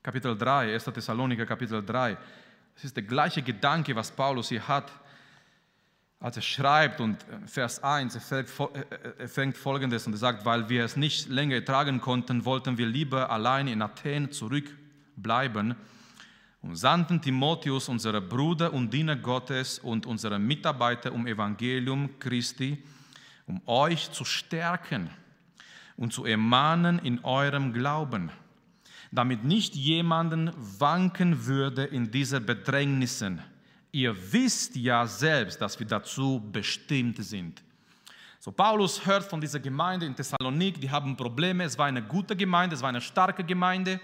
Kapitel 0.00 0.38
3, 0.38 0.72
1. 0.72 0.84
Thessaloniker, 0.84 1.44
Kapitel 1.44 1.84
3. 1.84 2.16
Es 2.76 2.84
ist 2.84 2.94
der 2.94 3.02
gleiche 3.02 3.42
Gedanke, 3.42 3.96
was 3.96 4.12
Paulus 4.12 4.50
hier 4.50 4.68
hat, 4.68 4.92
als 6.24 6.36
er 6.36 6.42
schreibt 6.42 7.02
und 7.02 7.22
äh, 7.24 7.46
Vers 7.46 7.82
1, 7.84 8.14
er 8.14 8.20
fängt, 8.22 8.48
er 9.18 9.28
fängt 9.28 9.58
folgendes 9.58 10.06
und 10.06 10.14
er 10.14 10.18
sagt, 10.18 10.46
weil 10.46 10.70
wir 10.70 10.82
es 10.82 10.96
nicht 10.96 11.28
länger 11.28 11.56
ertragen 11.56 12.00
konnten, 12.00 12.46
wollten 12.46 12.78
wir 12.78 12.86
lieber 12.86 13.28
allein 13.28 13.68
in 13.68 13.82
Athen 13.82 14.32
zurückbleiben 14.32 15.74
und 16.62 16.76
sandten 16.76 17.20
Timotheus, 17.20 17.90
unser 17.90 18.22
Bruder 18.22 18.72
und 18.72 18.90
Diener 18.90 19.16
Gottes 19.16 19.78
und 19.78 20.06
unsere 20.06 20.38
Mitarbeiter 20.38 21.12
um 21.12 21.26
Evangelium 21.26 22.18
Christi, 22.18 22.82
um 23.46 23.60
euch 23.66 24.10
zu 24.10 24.24
stärken 24.24 25.10
und 25.98 26.14
zu 26.14 26.24
ermahnen 26.24 27.00
in 27.00 27.22
eurem 27.22 27.74
Glauben, 27.74 28.30
damit 29.12 29.44
nicht 29.44 29.74
jemanden 29.74 30.52
wanken 30.56 31.44
würde 31.44 31.84
in 31.84 32.10
dieser 32.10 32.40
Bedrängnissen. 32.40 33.42
Ihr 33.94 34.32
wisst 34.32 34.74
ja 34.74 35.06
selbst, 35.06 35.60
dass 35.60 35.78
wir 35.78 35.86
dazu 35.86 36.42
bestimmt 36.50 37.24
sind. 37.24 37.62
So, 38.40 38.50
Paulus 38.50 39.06
hört 39.06 39.22
von 39.22 39.40
dieser 39.40 39.60
Gemeinde 39.60 40.04
in 40.04 40.16
Thessalonik, 40.16 40.80
die 40.80 40.90
haben 40.90 41.16
Probleme. 41.16 41.62
Es 41.62 41.78
war 41.78 41.86
eine 41.86 42.02
gute 42.02 42.34
Gemeinde, 42.34 42.74
es 42.74 42.82
war 42.82 42.88
eine 42.88 43.00
starke 43.00 43.44
Gemeinde. 43.44 44.00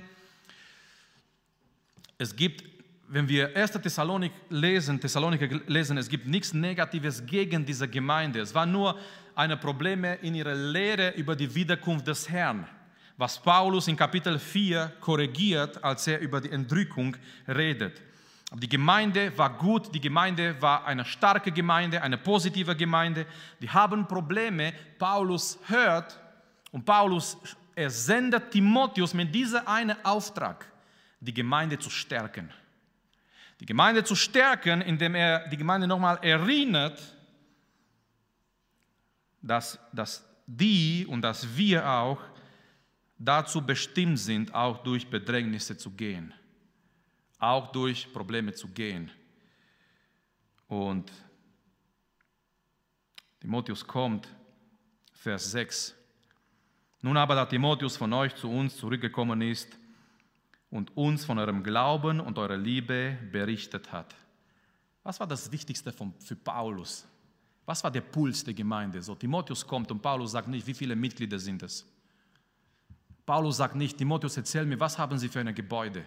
Es 2.19 2.37
gibt, 2.37 2.63
wenn 3.09 3.29
wir 3.29 3.57
1. 3.57 3.73
Thessalonik 3.73 4.31
lesen, 4.49 5.01
Thessaloniker 5.01 5.49
lesen, 5.67 5.99
es 5.99 6.09
gibt 6.09 6.29
nichts 6.29 6.55
Negatives 6.55 7.27
gegen 7.27 7.67
diese 7.67 7.89
Gemeinde. 7.89 8.39
Es 8.39 8.55
war 8.55 8.67
nur 8.67 8.97
eine 9.35 9.57
Probleme 9.57 10.15
in 10.23 10.37
ihrer 10.37 10.55
Lehre 10.55 11.15
über 11.17 11.35
die 11.35 11.53
Wiederkunft 11.53 12.07
des 12.07 12.29
Herrn, 12.29 12.65
was 13.17 13.43
Paulus 13.43 13.89
in 13.89 13.97
Kapitel 13.97 14.39
4 14.39 14.93
korrigiert, 15.01 15.83
als 15.83 16.07
er 16.07 16.21
über 16.21 16.41
die 16.41 16.51
Entrückung 16.51 17.17
redet. 17.49 18.01
Die 18.53 18.69
Gemeinde 18.69 19.37
war 19.39 19.57
gut, 19.57 19.95
die 19.95 20.01
Gemeinde 20.01 20.61
war 20.61 20.85
eine 20.85 21.05
starke 21.05 21.53
Gemeinde, 21.53 22.03
eine 22.03 22.19
positive 22.19 22.75
Gemeinde. 22.75 23.27
Die 23.61 23.71
haben 23.71 24.09
Probleme. 24.09 24.73
Paulus 24.99 25.59
hört 25.67 26.19
und 26.73 26.85
Paulus 26.85 27.39
er 27.77 27.91
sendet 27.91 28.51
Timotheus 28.51 29.15
mit 29.15 29.33
diesem 29.33 29.67
einen 29.67 30.05
Auftrag, 30.05 30.67
die 31.21 31.33
Gemeinde 31.33 31.79
zu 31.79 31.91
stärken. 31.91 32.51
Die 33.61 33.67
Gemeinde 33.67 34.03
zu 34.03 34.17
stärken, 34.17 34.81
indem 34.81 35.15
er 35.15 35.49
die 35.49 35.57
Gemeinde 35.57 35.87
nochmal 35.87 36.19
erinnert, 36.21 37.01
dass, 39.41 39.79
dass 39.93 40.29
die 40.47 41.07
und 41.09 41.23
dass 41.23 41.57
wir 41.57 41.89
auch 41.89 42.21
dazu 43.17 43.65
bestimmt 43.65 44.19
sind, 44.19 44.53
auch 44.53 44.83
durch 44.83 45.09
Bedrängnisse 45.09 45.79
zu 45.79 45.91
gehen 45.93 46.35
auch 47.41 47.73
durch 47.73 48.13
Probleme 48.13 48.53
zu 48.53 48.69
gehen. 48.69 49.11
Und 50.69 51.11
Timotheus 53.41 53.85
kommt, 53.85 54.29
Vers 55.15 55.51
6. 55.51 55.95
Nun 57.03 57.17
aber, 57.17 57.35
da 57.35 57.47
Timotheus 57.47 57.97
von 57.97 58.13
euch 58.13 58.35
zu 58.37 58.49
uns 58.49 58.77
zurückgekommen 58.77 59.41
ist 59.41 59.77
und 60.71 60.97
uns 60.97 61.25
von 61.25 61.39
eurem 61.39 61.63
Glauben 61.63 62.21
und 62.21 62.39
eurer 62.39 62.57
Liebe 62.57 63.19
berichtet 63.33 63.91
hat. 63.91 64.15
Was 65.03 65.19
war 65.19 65.27
das 65.27 65.51
Wichtigste 65.51 65.93
für 65.93 66.37
Paulus? 66.37 67.07
Was 67.65 67.83
war 67.83 67.91
der 67.91 68.03
Puls 68.03 68.45
der 68.45 68.53
Gemeinde? 68.53 69.01
So, 69.01 69.15
Timotheus 69.15 69.67
kommt 69.67 69.91
und 69.91 70.03
Paulus 70.03 70.33
sagt 70.33 70.49
nicht, 70.49 70.67
wie 70.67 70.75
viele 70.75 70.95
Mitglieder 70.95 71.39
sind 71.39 71.63
es. 71.63 71.87
Paulus 73.25 73.57
sagt 73.57 73.77
nicht, 73.77 73.97
Timotheus, 73.97 74.37
erzähl 74.37 74.67
mir, 74.67 74.79
was 74.79 74.99
haben 74.99 75.17
sie 75.17 75.29
für 75.29 75.41
ein 75.41 75.55
Gebäude? 75.55 76.05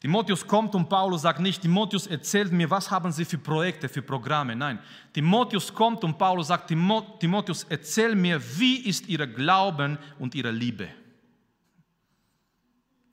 Timotheus 0.00 0.46
kommt 0.46 0.74
und 0.76 0.88
Paulus 0.88 1.22
sagt 1.22 1.40
nicht, 1.40 1.60
Timotheus 1.60 2.06
erzählt 2.06 2.52
mir, 2.52 2.70
was 2.70 2.88
haben 2.90 3.10
sie 3.10 3.24
für 3.24 3.38
Projekte, 3.38 3.88
für 3.88 4.02
Programme. 4.02 4.54
Nein, 4.54 4.78
Timotheus 5.12 5.74
kommt 5.74 6.04
und 6.04 6.16
Paulus 6.16 6.46
sagt, 6.46 6.68
Timotheus, 6.68 7.64
erzähl 7.68 8.14
mir, 8.14 8.40
wie 8.58 8.76
ist 8.76 9.08
ihr 9.08 9.26
Glauben 9.26 9.98
und 10.20 10.36
ihre 10.36 10.52
Liebe. 10.52 10.88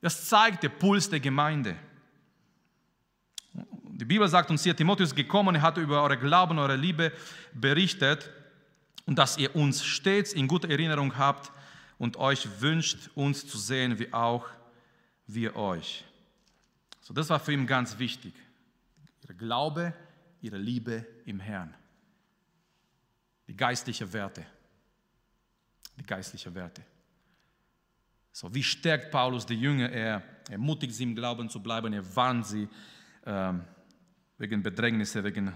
Das 0.00 0.28
zeigt 0.28 0.62
der 0.62 0.68
Puls 0.68 1.10
der 1.10 1.18
Gemeinde. 1.18 1.76
Die 3.52 4.04
Bibel 4.04 4.28
sagt 4.28 4.50
uns 4.50 4.62
hier, 4.62 4.76
Timotheus 4.76 5.08
ist 5.08 5.16
gekommen, 5.16 5.56
er 5.56 5.62
hat 5.62 5.78
über 5.78 6.02
eure 6.02 6.18
Glauben, 6.18 6.58
eure 6.58 6.76
Liebe 6.76 7.10
berichtet 7.52 8.30
und 9.06 9.18
dass 9.18 9.38
ihr 9.38 9.56
uns 9.56 9.84
stets 9.84 10.32
in 10.32 10.46
guter 10.46 10.70
Erinnerung 10.70 11.18
habt 11.18 11.50
und 11.98 12.16
euch 12.16 12.60
wünscht, 12.60 13.10
uns 13.16 13.44
zu 13.44 13.58
sehen, 13.58 13.98
wie 13.98 14.12
auch 14.12 14.46
wir 15.26 15.56
euch. 15.56 16.04
So, 17.06 17.14
das 17.14 17.30
war 17.30 17.38
für 17.38 17.52
ihn 17.52 17.68
ganz 17.68 17.96
wichtig. 18.00 18.34
Ihre 19.22 19.34
Glaube, 19.36 19.94
ihre 20.40 20.58
Liebe 20.58 21.06
im 21.24 21.38
Herrn. 21.38 21.72
Die 23.46 23.56
geistlichen 23.56 24.12
Werte. 24.12 24.44
Die 25.96 26.02
geistlichen 26.02 26.52
Werte. 26.52 26.82
So, 28.32 28.52
wie 28.52 28.62
stärkt 28.64 29.12
Paulus 29.12 29.46
die 29.46 29.54
Jünger? 29.54 29.88
Er 29.88 30.20
ermutigt 30.50 30.94
sie 30.94 31.04
im 31.04 31.14
Glauben 31.14 31.48
zu 31.48 31.62
bleiben, 31.62 31.92
er 31.92 32.16
warnt 32.16 32.44
sie 32.44 32.68
ähm, 33.24 33.62
wegen 34.36 34.60
Bedrängnisse, 34.60 35.22
wegen 35.22 35.52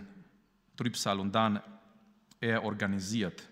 Trübsal 0.76 1.18
und 1.18 1.34
dann 1.34 1.60
er 2.38 2.62
organisiert. 2.62 3.42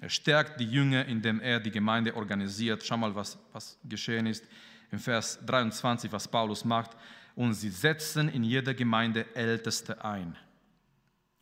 Er 0.00 0.10
stärkt 0.10 0.60
die 0.60 0.70
Jünger, 0.70 1.04
indem 1.06 1.40
er 1.40 1.58
die 1.58 1.72
Gemeinde 1.72 2.14
organisiert. 2.14 2.84
Schau 2.86 2.98
mal, 2.98 3.12
was, 3.12 3.36
was 3.52 3.80
geschehen 3.82 4.26
ist 4.26 4.44
im 4.90 4.98
Vers 4.98 5.38
23, 5.44 6.10
was 6.12 6.28
Paulus 6.28 6.64
macht. 6.64 6.90
Und 7.34 7.54
sie 7.54 7.70
setzen 7.70 8.28
in 8.28 8.44
jeder 8.44 8.74
Gemeinde 8.74 9.34
Älteste 9.34 10.04
ein. 10.04 10.36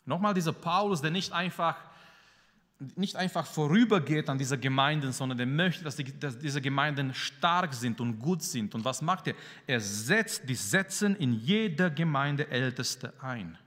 Nochmal 0.04 0.34
dieser 0.34 0.52
Paulus, 0.52 1.02
der 1.02 1.10
nicht 1.10 1.32
einfach, 1.32 1.76
nicht 2.94 3.16
einfach 3.16 3.46
vorübergeht 3.46 4.30
an 4.30 4.38
dieser 4.38 4.56
Gemeinden, 4.56 5.12
sondern 5.12 5.38
der 5.38 5.46
möchte, 5.46 5.84
dass, 5.84 5.96
die, 5.96 6.18
dass 6.18 6.38
diese 6.38 6.60
Gemeinden 6.60 7.12
stark 7.14 7.74
sind 7.74 8.00
und 8.00 8.18
gut 8.18 8.42
sind. 8.42 8.74
Und 8.74 8.84
was 8.84 9.02
macht 9.02 9.26
er? 9.26 9.34
Er 9.66 9.80
setzt, 9.80 10.48
die 10.48 10.54
setzen 10.54 11.16
in 11.16 11.32
jeder 11.34 11.90
Gemeinde 11.90 12.48
Älteste 12.48 13.12
ein. 13.20 13.58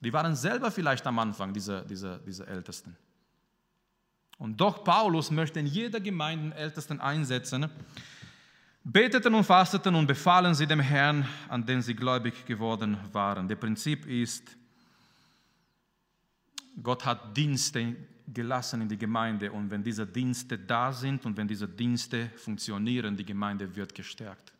Die 0.00 0.12
waren 0.12 0.34
selber 0.34 0.70
vielleicht 0.70 1.06
am 1.06 1.18
Anfang, 1.20 1.52
diese, 1.52 1.84
diese, 1.88 2.20
diese 2.26 2.46
Ältesten. 2.46 2.96
Und 4.42 4.60
doch 4.60 4.82
Paulus 4.82 5.30
möchte 5.30 5.60
in 5.60 5.66
jeder 5.66 6.00
Gemeinde 6.00 6.56
Ältesten 6.56 6.98
einsetzen. 7.00 7.70
Beteten 8.82 9.32
und 9.36 9.44
fasteten 9.44 9.94
und 9.94 10.08
befahlen 10.08 10.52
sie 10.52 10.66
dem 10.66 10.80
Herrn, 10.80 11.24
an 11.48 11.64
den 11.64 11.80
sie 11.80 11.94
gläubig 11.94 12.44
geworden 12.44 12.98
waren. 13.12 13.46
Der 13.46 13.54
Prinzip 13.54 14.04
ist, 14.04 14.56
Gott 16.82 17.04
hat 17.04 17.36
Dienste 17.36 17.94
gelassen 18.26 18.80
in 18.80 18.88
die 18.88 18.98
Gemeinde 18.98 19.52
und 19.52 19.70
wenn 19.70 19.84
diese 19.84 20.04
Dienste 20.04 20.58
da 20.58 20.92
sind 20.92 21.24
und 21.24 21.36
wenn 21.36 21.46
diese 21.46 21.68
Dienste 21.68 22.28
funktionieren, 22.34 23.16
die 23.16 23.24
Gemeinde 23.24 23.76
wird 23.76 23.94
gestärkt. 23.94 24.52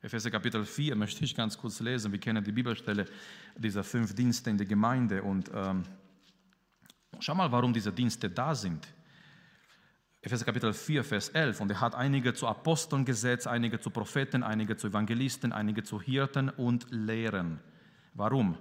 Epheser 0.00 0.30
Kapitel 0.30 0.64
4 0.64 0.94
möchte 0.94 1.24
ich 1.24 1.34
ganz 1.34 1.58
kurz 1.58 1.80
lesen. 1.80 2.12
Wir 2.12 2.20
kennen 2.20 2.44
die 2.44 2.52
Bibelstelle 2.52 3.06
dieser 3.56 3.82
fünf 3.82 4.14
Dienste 4.14 4.48
in 4.50 4.58
der 4.58 4.66
Gemeinde 4.68 5.24
und 5.24 5.50
ähm, 5.52 5.82
Schau 7.20 7.34
mal, 7.34 7.50
warum 7.50 7.72
diese 7.72 7.92
Dienste 7.92 8.28
da 8.28 8.54
sind. 8.54 8.86
Epheser 10.20 10.44
Kapitel 10.44 10.72
4, 10.72 11.04
Vers 11.04 11.28
11. 11.28 11.60
Und 11.60 11.70
er 11.70 11.80
hat 11.80 11.94
einige 11.94 12.34
zu 12.34 12.48
Aposteln 12.48 13.04
gesetzt, 13.04 13.46
einige 13.46 13.80
zu 13.80 13.90
Propheten, 13.90 14.42
einige 14.42 14.76
zu 14.76 14.88
Evangelisten, 14.88 15.52
einige 15.52 15.82
zu 15.84 16.00
Hirten 16.00 16.48
und 16.48 16.86
Lehren. 16.90 17.60
Warum? 18.14 18.58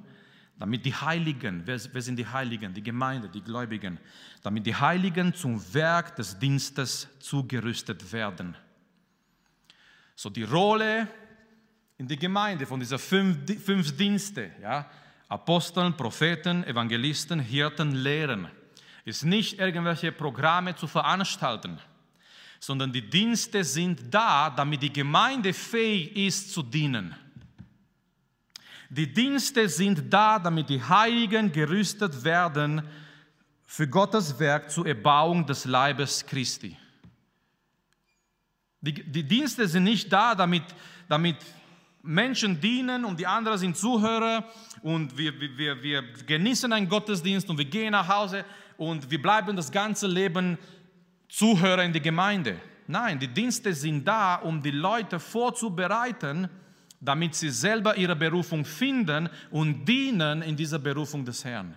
Damit 0.57 0.85
die 0.85 0.93
Heiligen, 0.93 1.63
wer, 1.65 1.79
wer 1.91 2.01
sind 2.01 2.17
die 2.17 2.27
Heiligen? 2.27 2.73
Die 2.73 2.83
Gemeinde, 2.83 3.29
die 3.29 3.41
Gläubigen. 3.41 3.99
Damit 4.41 4.65
die 4.65 4.75
Heiligen 4.75 5.33
zum 5.33 5.61
Werk 5.73 6.15
des 6.15 6.37
Dienstes 6.37 7.07
zugerüstet 7.19 8.13
werden. 8.13 8.55
So 10.15 10.29
die 10.29 10.43
Rolle 10.43 11.07
in 11.97 12.07
der 12.07 12.17
Gemeinde 12.17 12.65
von 12.65 12.79
diesen 12.79 12.99
fünf, 12.99 13.63
fünf 13.63 13.95
Dienste, 13.97 14.51
ja, 14.61 14.89
Aposteln, 15.27 15.97
Propheten, 15.97 16.63
Evangelisten, 16.63 17.39
Hirten 17.39 17.95
lehren, 17.95 18.47
ist 19.05 19.23
nicht 19.23 19.59
irgendwelche 19.59 20.11
Programme 20.11 20.75
zu 20.75 20.87
veranstalten, 20.87 21.79
sondern 22.59 22.91
die 22.91 23.07
Dienste 23.07 23.63
sind 23.63 24.13
da, 24.13 24.49
damit 24.49 24.81
die 24.81 24.93
Gemeinde 24.93 25.53
fähig 25.53 26.15
ist 26.15 26.53
zu 26.53 26.63
dienen. 26.63 27.15
Die 28.89 29.11
Dienste 29.11 29.67
sind 29.67 30.13
da, 30.13 30.39
damit 30.39 30.69
die 30.69 30.81
Heiligen 30.81 31.51
gerüstet 31.51 32.23
werden 32.23 32.87
für 33.65 33.87
Gottes 33.87 34.39
Werk 34.39 34.69
zur 34.69 34.85
Erbauung 34.85 35.45
des 35.45 35.65
Leibes 35.65 36.25
Christi. 36.25 36.77
Die, 38.79 38.93
die 38.93 39.23
Dienste 39.23 39.67
sind 39.67 39.83
nicht 39.85 40.13
da, 40.13 40.35
damit, 40.35 40.63
damit 41.09 41.37
Menschen 42.05 42.59
dienen 42.61 43.03
und 43.05 43.19
die 43.19 43.27
anderen 43.27 43.57
sind 43.57 43.75
Zuhörer 43.75 44.45
und 44.81 45.17
wir, 45.17 45.33
wir, 45.39 45.81
wir 45.81 46.03
genießen 46.25 46.71
einen 46.71 46.87
Gottesdienst 46.87 47.49
und 47.49 47.57
wir 47.57 47.65
gehen 47.65 47.91
nach 47.91 48.07
Hause 48.07 48.45
und 48.77 49.09
wir 49.09 49.21
bleiben 49.21 49.55
das 49.55 49.71
ganze 49.71 50.07
Leben 50.07 50.57
Zuhörer 51.27 51.83
in 51.83 51.91
der 51.91 52.01
Gemeinde. 52.01 52.59
Nein, 52.87 53.19
die 53.19 53.27
Dienste 53.27 53.73
sind 53.73 54.07
da, 54.07 54.35
um 54.35 54.61
die 54.61 54.71
Leute 54.71 55.19
vorzubereiten, 55.19 56.47
damit 57.01 57.35
sie 57.35 57.49
selber 57.49 57.97
ihre 57.97 58.15
Berufung 58.15 58.63
finden 58.63 59.29
und 59.49 59.85
dienen 59.85 60.41
in 60.41 60.55
dieser 60.55 60.79
Berufung 60.79 61.25
des 61.25 61.43
Herrn. 61.43 61.75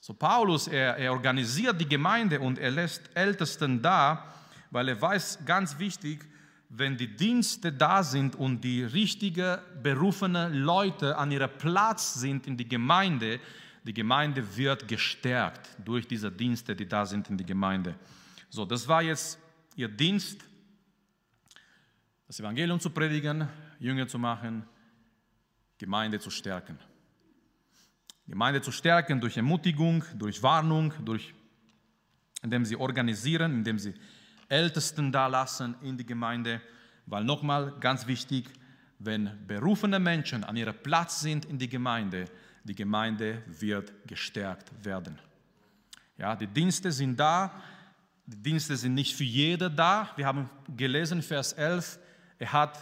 So 0.00 0.12
Paulus, 0.12 0.68
er, 0.68 0.98
er 0.98 1.12
organisiert 1.12 1.80
die 1.80 1.88
Gemeinde 1.88 2.38
und 2.38 2.58
er 2.58 2.70
lässt 2.70 3.10
Ältesten 3.14 3.80
da, 3.80 4.34
weil 4.70 4.88
er 4.88 5.00
weiß, 5.00 5.38
ganz 5.46 5.78
wichtig, 5.78 6.26
wenn 6.76 6.96
die 6.96 7.14
Dienste 7.14 7.72
da 7.72 8.02
sind 8.02 8.34
und 8.34 8.62
die 8.62 8.82
richtigen 8.82 9.58
berufenen 9.82 10.54
Leute 10.54 11.16
an 11.16 11.30
ihrem 11.30 11.50
Platz 11.56 12.14
sind 12.14 12.48
in 12.48 12.56
die 12.56 12.68
Gemeinde, 12.68 13.38
die 13.84 13.94
Gemeinde 13.94 14.44
wird 14.56 14.88
gestärkt 14.88 15.68
durch 15.84 16.08
diese 16.08 16.32
Dienste, 16.32 16.74
die 16.74 16.88
da 16.88 17.06
sind 17.06 17.30
in 17.30 17.36
die 17.36 17.46
Gemeinde. 17.46 17.94
So, 18.50 18.64
das 18.64 18.88
war 18.88 19.02
jetzt 19.02 19.38
ihr 19.76 19.88
Dienst, 19.88 20.40
das 22.26 22.40
Evangelium 22.40 22.80
zu 22.80 22.90
predigen, 22.90 23.46
Jünger 23.78 24.08
zu 24.08 24.18
machen, 24.18 24.64
Gemeinde 25.78 26.18
zu 26.18 26.30
stärken. 26.30 26.78
Gemeinde 28.26 28.62
zu 28.62 28.72
stärken 28.72 29.20
durch 29.20 29.36
Ermutigung, 29.36 30.02
durch 30.14 30.42
Warnung, 30.42 30.92
durch, 31.04 31.34
indem 32.42 32.64
sie 32.64 32.74
organisieren, 32.74 33.52
indem 33.52 33.78
sie 33.78 33.94
Ältesten 34.48 35.12
da 35.12 35.26
lassen 35.26 35.74
in 35.82 35.96
die 35.96 36.06
Gemeinde, 36.06 36.60
weil 37.06 37.24
nochmal 37.24 37.74
ganz 37.80 38.06
wichtig, 38.06 38.48
wenn 38.98 39.30
berufene 39.46 39.98
Menschen 39.98 40.44
an 40.44 40.56
ihrem 40.56 40.74
Platz 40.82 41.20
sind 41.20 41.44
in 41.44 41.58
die 41.58 41.68
Gemeinde, 41.68 42.26
die 42.64 42.74
Gemeinde 42.74 43.42
wird 43.46 43.92
gestärkt 44.06 44.70
werden. 44.84 45.18
Ja, 46.16 46.34
die 46.36 46.46
Dienste 46.46 46.92
sind 46.92 47.18
da, 47.18 47.52
die 48.26 48.42
Dienste 48.42 48.76
sind 48.76 48.94
nicht 48.94 49.14
für 49.14 49.24
jede 49.24 49.70
da. 49.70 50.10
Wir 50.16 50.26
haben 50.26 50.48
gelesen, 50.74 51.22
Vers 51.22 51.52
11, 51.52 51.98
er 52.38 52.52
hat 52.52 52.78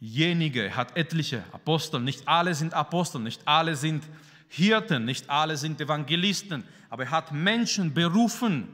jenige, 0.00 0.64
er 0.64 0.76
hat 0.76 0.96
etliche 0.96 1.44
Apostel. 1.52 2.00
Nicht 2.00 2.26
alle 2.26 2.54
sind 2.54 2.72
Apostel, 2.72 3.20
nicht 3.20 3.46
alle 3.46 3.76
sind 3.76 4.04
Hirten, 4.48 5.04
nicht 5.04 5.28
alle 5.28 5.56
sind 5.56 5.80
Evangelisten, 5.80 6.64
aber 6.88 7.04
er 7.04 7.10
hat 7.10 7.32
Menschen 7.32 7.92
berufen. 7.92 8.68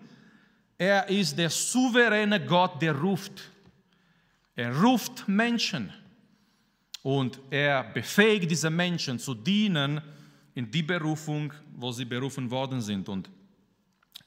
Er 0.78 1.08
ist 1.08 1.36
der 1.36 1.50
souveräne 1.50 2.44
Gott, 2.46 2.80
der 2.80 2.94
ruft. 2.94 3.50
Er 4.54 4.74
ruft 4.80 5.26
Menschen 5.28 5.92
und 7.02 7.40
er 7.50 7.82
befähigt 7.82 8.50
diese 8.50 8.70
Menschen 8.70 9.18
zu 9.18 9.34
dienen 9.34 10.00
in 10.54 10.70
die 10.70 10.82
Berufung, 10.82 11.52
wo 11.76 11.92
sie 11.92 12.04
berufen 12.04 12.50
worden 12.50 12.80
sind. 12.80 13.08
Und 13.08 13.28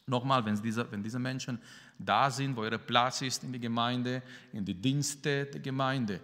nochmal, 0.05 0.43
wenn 0.45 0.61
diese, 0.61 0.89
wenn 0.91 1.03
diese 1.03 1.19
Menschen 1.19 1.59
da 1.97 2.29
sind, 2.29 2.55
wo 2.55 2.63
ihr 2.63 2.77
Platz 2.77 3.21
ist 3.21 3.43
in 3.43 3.53
die 3.53 3.59
Gemeinde, 3.59 4.21
in 4.53 4.65
die 4.65 4.73
Dienste 4.73 5.45
der 5.45 5.59
Gemeinde, 5.61 6.19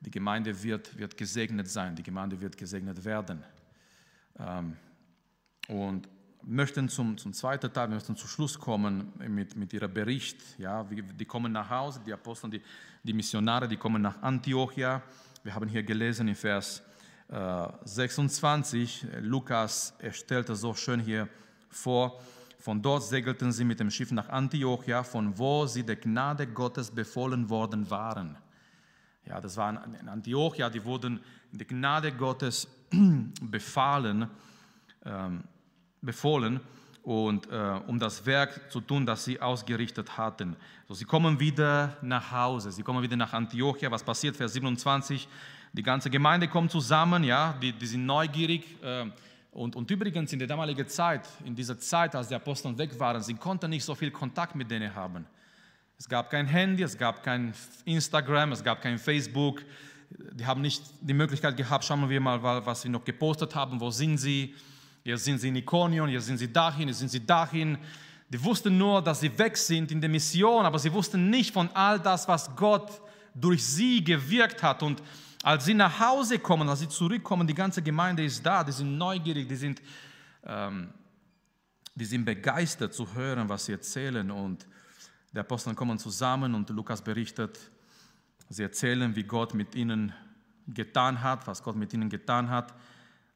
die 0.00 0.10
Gemeinde 0.10 0.62
wird, 0.62 0.96
wird 0.96 1.16
gesegnet 1.16 1.68
sein, 1.68 1.94
die 1.94 2.02
Gemeinde 2.02 2.40
wird 2.40 2.56
gesegnet 2.56 3.04
werden. 3.04 3.42
Ähm, 4.38 4.76
und 5.68 6.08
möchten 6.42 6.88
zum, 6.88 7.16
zum 7.18 7.32
zweiten 7.32 7.72
Teil, 7.72 7.88
wir 7.88 7.94
möchten 7.94 8.16
zum 8.16 8.28
Schluss 8.28 8.58
kommen 8.58 9.12
mit, 9.28 9.56
mit 9.56 9.72
ihrem 9.72 9.92
Bericht. 9.92 10.40
Ja, 10.58 10.84
die 10.84 11.24
kommen 11.24 11.52
nach 11.52 11.68
Hause, 11.68 12.00
die 12.04 12.12
Apostel, 12.12 12.50
die, 12.50 12.62
die 13.02 13.12
Missionare, 13.12 13.68
die 13.68 13.76
kommen 13.76 14.02
nach 14.02 14.22
Antiochia. 14.22 15.02
Wir 15.42 15.54
haben 15.54 15.68
hier 15.68 15.82
gelesen 15.82 16.28
in 16.28 16.34
Vers 16.34 16.82
26, 17.84 19.04
äh, 19.04 19.20
Lukas 19.20 19.94
er 19.98 20.12
stellte 20.12 20.54
so 20.56 20.72
schön 20.74 21.00
hier 21.00 21.28
vor, 21.68 22.20
von 22.58 22.80
dort 22.80 23.04
segelten 23.04 23.52
sie 23.52 23.64
mit 23.64 23.80
dem 23.80 23.90
Schiff 23.90 24.10
nach 24.12 24.30
Antiochia, 24.30 25.02
von 25.02 25.36
wo 25.38 25.66
sie 25.66 25.84
der 25.84 25.96
Gnade 25.96 26.46
Gottes 26.46 26.90
befohlen 26.90 27.48
worden 27.50 27.88
waren. 27.90 28.38
Ja, 29.26 29.40
das 29.42 29.58
war 29.58 29.84
in 30.00 30.08
Antiochia, 30.08 30.70
die 30.70 30.82
wurden 30.82 31.20
der 31.52 31.66
Gnade 31.66 32.12
Gottes 32.12 32.66
befallen, 33.42 34.28
ähm, 35.04 35.44
befohlen 36.02 36.60
und 37.02 37.50
äh, 37.50 37.80
um 37.86 37.98
das 37.98 38.26
Werk 38.26 38.70
zu 38.70 38.80
tun, 38.80 39.06
das 39.06 39.24
sie 39.24 39.40
ausgerichtet 39.40 40.18
hatten. 40.18 40.56
So, 40.86 40.94
sie 40.94 41.04
kommen 41.04 41.40
wieder 41.40 41.96
nach 42.02 42.30
Hause, 42.30 42.70
sie 42.70 42.82
kommen 42.82 43.02
wieder 43.02 43.16
nach 43.16 43.32
Antiochia. 43.32 43.90
Was 43.90 44.02
passiert? 44.02 44.36
Vers 44.36 44.52
27. 44.52 45.26
Die 45.72 45.82
ganze 45.82 46.10
Gemeinde 46.10 46.48
kommt 46.48 46.70
zusammen, 46.70 47.24
ja, 47.24 47.54
die, 47.62 47.72
die 47.72 47.86
sind 47.86 48.04
neugierig. 48.04 48.64
Äh, 48.82 49.06
und, 49.52 49.74
und 49.74 49.90
übrigens 49.90 50.32
in 50.32 50.38
der 50.38 50.48
damaligen 50.48 50.86
Zeit, 50.86 51.26
in 51.44 51.54
dieser 51.54 51.78
Zeit, 51.78 52.14
als 52.14 52.28
die 52.28 52.34
Apostel 52.34 52.76
weg 52.76 52.98
waren, 53.00 53.22
sie 53.22 53.34
konnten 53.34 53.70
nicht 53.70 53.84
so 53.84 53.94
viel 53.94 54.10
Kontakt 54.10 54.54
mit 54.54 54.70
denen 54.70 54.94
haben. 54.94 55.24
Es 55.98 56.08
gab 56.08 56.30
kein 56.30 56.46
Handy, 56.46 56.82
es 56.82 56.96
gab 56.96 57.22
kein 57.24 57.52
Instagram, 57.84 58.52
es 58.52 58.62
gab 58.62 58.80
kein 58.82 58.98
Facebook. 58.98 59.62
Die 60.10 60.46
haben 60.46 60.60
nicht 60.60 60.82
die 61.00 61.14
Möglichkeit 61.14 61.56
gehabt, 61.56 61.84
schauen 61.84 62.08
wir 62.08 62.20
mal, 62.20 62.42
was 62.42 62.82
sie 62.82 62.88
noch 62.88 63.04
gepostet 63.04 63.54
haben, 63.54 63.80
wo 63.80 63.90
sind 63.90 64.18
sie. 64.18 64.54
Jetzt 65.08 65.24
sind 65.24 65.38
sie 65.38 65.48
in 65.48 65.56
Ikonion, 65.56 66.10
jetzt 66.10 66.26
sind 66.26 66.36
sie 66.36 66.52
dahin, 66.52 66.88
jetzt 66.88 66.98
sind 66.98 67.08
sie 67.08 67.24
dahin. 67.24 67.78
Die 68.28 68.44
wussten 68.44 68.76
nur, 68.76 69.00
dass 69.00 69.20
sie 69.20 69.38
weg 69.38 69.56
sind 69.56 69.90
in 69.90 70.02
der 70.02 70.10
Mission, 70.10 70.66
aber 70.66 70.78
sie 70.78 70.92
wussten 70.92 71.30
nicht 71.30 71.54
von 71.54 71.70
all 71.72 71.98
das, 71.98 72.28
was 72.28 72.54
Gott 72.54 73.00
durch 73.34 73.64
sie 73.64 74.04
gewirkt 74.04 74.62
hat. 74.62 74.82
Und 74.82 75.02
als 75.42 75.64
sie 75.64 75.72
nach 75.72 75.98
Hause 75.98 76.38
kommen, 76.38 76.68
als 76.68 76.80
sie 76.80 76.90
zurückkommen, 76.90 77.46
die 77.46 77.54
ganze 77.54 77.80
Gemeinde 77.80 78.22
ist 78.22 78.44
da, 78.44 78.62
die 78.62 78.70
sind 78.70 78.98
neugierig, 78.98 79.48
die 79.48 79.56
sind, 79.56 79.80
ähm, 80.44 80.90
die 81.94 82.04
sind 82.04 82.26
begeistert 82.26 82.92
zu 82.92 83.10
hören, 83.14 83.48
was 83.48 83.64
sie 83.64 83.72
erzählen. 83.72 84.30
Und 84.30 84.66
die 85.32 85.38
Apostel 85.38 85.74
kommen 85.74 85.98
zusammen 85.98 86.54
und 86.54 86.68
Lukas 86.68 87.00
berichtet, 87.00 87.58
sie 88.50 88.62
erzählen, 88.62 89.16
wie 89.16 89.24
Gott 89.24 89.54
mit 89.54 89.74
ihnen 89.74 90.12
getan 90.66 91.22
hat, 91.22 91.46
was 91.46 91.62
Gott 91.62 91.76
mit 91.76 91.94
ihnen 91.94 92.10
getan 92.10 92.50
hat. 92.50 92.74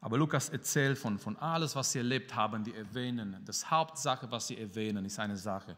Aber 0.02 0.18
Lukas 0.18 0.48
erzählt 0.48 0.98
von, 0.98 1.16
von 1.16 1.36
alles, 1.36 1.76
was 1.76 1.92
sie 1.92 1.98
erlebt 1.98 2.34
haben, 2.34 2.64
die 2.64 2.74
erwähnen. 2.74 3.36
Das 3.44 3.70
Hauptsache, 3.70 4.28
was 4.30 4.48
sie 4.48 4.58
erwähnen, 4.58 5.04
ist 5.04 5.18
eine 5.20 5.36
Sache. 5.36 5.76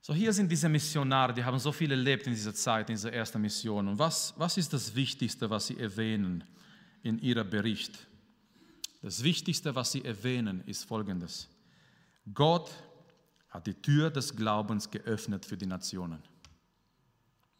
So, 0.00 0.14
hier 0.14 0.32
sind 0.32 0.50
diese 0.50 0.68
Missionare, 0.70 1.34
die 1.34 1.44
haben 1.44 1.58
so 1.58 1.70
viel 1.70 1.90
erlebt 1.90 2.26
in 2.26 2.32
dieser 2.32 2.54
Zeit, 2.54 2.88
in 2.88 2.96
dieser 2.96 3.12
ersten 3.12 3.40
Mission. 3.42 3.88
Und 3.88 3.98
was, 3.98 4.32
was 4.38 4.56
ist 4.56 4.72
das 4.72 4.94
Wichtigste, 4.94 5.48
was 5.50 5.66
sie 5.66 5.78
erwähnen 5.78 6.44
in 7.02 7.18
ihrem 7.18 7.48
Bericht? 7.48 8.06
Das 9.02 9.22
Wichtigste, 9.22 9.74
was 9.74 9.92
sie 9.92 10.02
erwähnen, 10.02 10.62
ist 10.64 10.84
folgendes. 10.84 11.46
Gott 12.32 12.70
hat 13.50 13.66
die 13.66 13.74
Tür 13.74 14.10
des 14.10 14.34
Glaubens 14.34 14.90
geöffnet 14.90 15.44
für 15.44 15.58
die 15.58 15.66
Nationen. 15.66 16.22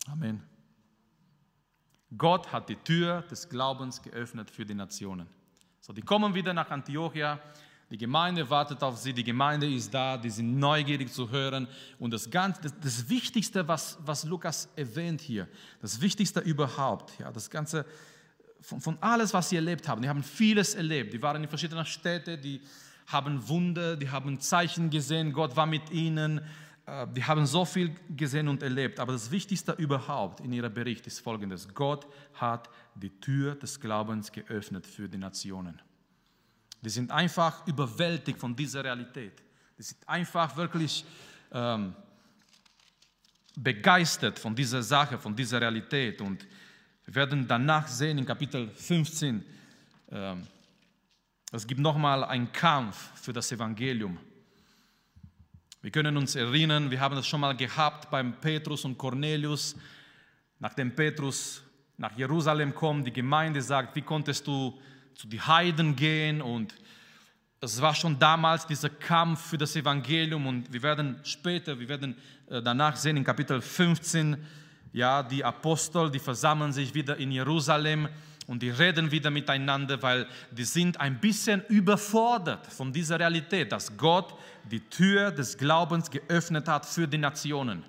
Amen. 0.06 0.42
Gott 2.16 2.52
hat 2.52 2.68
die 2.68 2.76
Tür 2.76 3.22
des 3.22 3.48
Glaubens 3.48 4.02
geöffnet 4.02 4.50
für 4.50 4.64
die 4.64 4.74
Nationen. 4.74 5.26
So, 5.80 5.92
die 5.92 6.02
kommen 6.02 6.34
wieder 6.34 6.52
nach 6.52 6.70
Antiochia. 6.70 7.38
Die 7.90 7.98
Gemeinde 7.98 8.48
wartet 8.48 8.82
auf 8.82 8.96
sie, 8.96 9.12
die 9.12 9.22
Gemeinde 9.22 9.70
ist 9.70 9.92
da, 9.92 10.16
die 10.16 10.30
sind 10.30 10.58
neugierig 10.58 11.12
zu 11.12 11.30
hören. 11.30 11.68
Und 11.98 12.12
das, 12.12 12.30
Ganze, 12.30 12.62
das, 12.62 12.74
das 12.80 13.08
Wichtigste, 13.08 13.68
was, 13.68 13.98
was 14.04 14.24
Lukas 14.24 14.68
erwähnt 14.74 15.20
hier, 15.20 15.46
das 15.80 16.00
Wichtigste 16.00 16.40
überhaupt, 16.40 17.18
ja, 17.18 17.30
das 17.30 17.50
Ganze 17.50 17.84
von, 18.60 18.80
von 18.80 18.98
alles, 19.00 19.34
was 19.34 19.50
sie 19.50 19.56
erlebt 19.56 19.86
haben, 19.86 20.00
die 20.00 20.08
haben 20.08 20.22
vieles 20.22 20.74
erlebt. 20.74 21.12
Die 21.12 21.20
waren 21.20 21.42
in 21.42 21.48
verschiedenen 21.48 21.84
Städten, 21.84 22.40
die 22.40 22.62
haben 23.06 23.46
Wunder, 23.46 23.96
die 23.96 24.08
haben 24.08 24.40
Zeichen 24.40 24.88
gesehen, 24.88 25.32
Gott 25.32 25.54
war 25.54 25.66
mit 25.66 25.90
ihnen, 25.90 26.40
die 26.86 27.24
haben 27.24 27.46
so 27.46 27.64
viel 27.64 27.94
gesehen 28.14 28.48
und 28.48 28.62
erlebt. 28.62 29.00
Aber 29.00 29.12
das 29.12 29.30
Wichtigste 29.30 29.72
überhaupt 29.72 30.40
in 30.40 30.52
ihrem 30.52 30.72
Bericht 30.72 31.06
ist 31.06 31.20
folgendes. 31.20 31.72
Gott 31.72 32.06
hat 32.34 32.68
die 32.94 33.10
Tür 33.20 33.54
des 33.54 33.80
Glaubens 33.80 34.30
geöffnet 34.30 34.86
für 34.86 35.08
die 35.08 35.16
Nationen. 35.16 35.80
Die 36.82 36.90
sind 36.90 37.10
einfach 37.10 37.66
überwältigt 37.66 38.38
von 38.38 38.54
dieser 38.54 38.84
Realität. 38.84 39.42
Die 39.78 39.82
sind 39.82 40.06
einfach 40.06 40.54
wirklich 40.56 41.04
ähm, 41.50 41.94
begeistert 43.56 44.38
von 44.38 44.54
dieser 44.54 44.82
Sache, 44.82 45.18
von 45.18 45.34
dieser 45.34 45.60
Realität. 45.60 46.20
Und 46.20 46.46
wir 47.06 47.14
werden 47.14 47.48
danach 47.48 47.88
sehen 47.88 48.18
in 48.18 48.26
Kapitel 48.26 48.68
15, 48.68 49.42
ähm, 50.10 50.46
es 51.52 51.66
gibt 51.66 51.80
nochmal 51.80 52.24
einen 52.24 52.50
Kampf 52.50 53.10
für 53.14 53.32
das 53.32 53.52
Evangelium. 53.52 54.18
Wir 55.84 55.90
können 55.90 56.16
uns 56.16 56.34
erinnern, 56.34 56.90
wir 56.90 56.98
haben 56.98 57.14
das 57.14 57.26
schon 57.26 57.42
mal 57.42 57.54
gehabt 57.54 58.10
beim 58.10 58.40
Petrus 58.40 58.86
und 58.86 58.96
Cornelius. 58.96 59.76
Nachdem 60.58 60.94
Petrus 60.94 61.62
nach 61.98 62.16
Jerusalem 62.16 62.74
kommt, 62.74 63.06
die 63.06 63.12
Gemeinde 63.12 63.60
sagt, 63.60 63.94
wie 63.94 64.00
konntest 64.00 64.46
du 64.46 64.80
zu 65.14 65.28
den 65.28 65.46
Heiden 65.46 65.94
gehen? 65.94 66.40
Und 66.40 66.74
es 67.60 67.82
war 67.82 67.94
schon 67.94 68.18
damals 68.18 68.66
dieser 68.66 68.88
Kampf 68.88 69.48
für 69.50 69.58
das 69.58 69.76
Evangelium. 69.76 70.46
Und 70.46 70.72
wir 70.72 70.82
werden 70.82 71.20
später, 71.22 71.78
wir 71.78 71.90
werden 71.90 72.16
äh, 72.48 72.62
danach 72.62 72.96
sehen 72.96 73.18
in 73.18 73.24
Kapitel 73.24 73.60
15, 73.60 74.38
ja, 74.94 75.22
die 75.22 75.44
Apostel, 75.44 76.10
die 76.10 76.18
versammeln 76.18 76.72
sich 76.72 76.94
wieder 76.94 77.18
in 77.18 77.30
Jerusalem 77.30 78.08
und 78.46 78.62
die 78.62 78.70
reden 78.70 79.10
wieder 79.10 79.30
miteinander, 79.30 80.02
weil 80.02 80.26
die 80.50 80.64
sind 80.64 81.00
ein 81.00 81.18
bisschen 81.18 81.62
überfordert 81.68 82.66
von 82.66 82.92
dieser 82.92 83.18
Realität, 83.18 83.72
dass 83.72 83.96
Gott 83.96 84.34
die 84.70 84.80
Tür 84.80 85.30
des 85.30 85.56
Glaubens 85.56 86.10
geöffnet 86.10 86.68
hat 86.68 86.84
für 86.84 87.08
die 87.08 87.18
Nationen. 87.18 87.84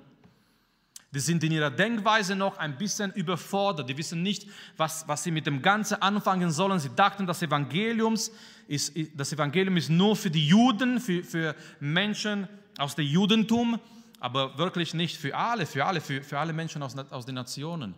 Die 1.16 1.22
sind 1.22 1.44
in 1.46 1.52
ihrer 1.54 1.72
Denkweise 1.72 2.36
noch 2.36 2.58
ein 2.58 2.78
bisschen 2.78 3.14
überfordert. 3.14 3.90
Die 3.90 3.98
wissen 3.98 4.22
nicht, 4.22 4.48
was, 4.76 5.08
was 5.08 5.24
sie 5.24 5.32
mit 5.32 5.46
dem 5.46 5.62
Ganzen 5.62 6.02
anfangen 6.02 6.52
sollen. 6.52 6.78
Sie 6.80 6.94
dachten, 6.94 7.26
das, 7.26 7.42
Evangeliums 7.42 8.32
ist, 8.68 8.94
das 9.16 9.32
Evangelium 9.32 9.78
ist 9.78 9.90
nur 9.90 10.18
für 10.18 10.30
die 10.30 10.46
Juden, 10.46 11.00
für, 11.00 11.24
für 11.24 11.56
Menschen 11.80 12.50
aus 12.78 12.96
dem 12.96 13.06
Judentum, 13.06 13.80
aber 14.20 14.58
wirklich 14.58 14.94
nicht 14.94 15.16
für 15.16 15.34
alle, 15.36 15.66
für 15.66 15.86
alle, 15.86 16.02
für, 16.02 16.22
für 16.22 16.38
alle 16.38 16.52
Menschen 16.52 16.84
aus, 16.84 16.98
aus 16.98 17.26
den 17.26 17.36
Nationen. 17.36 17.96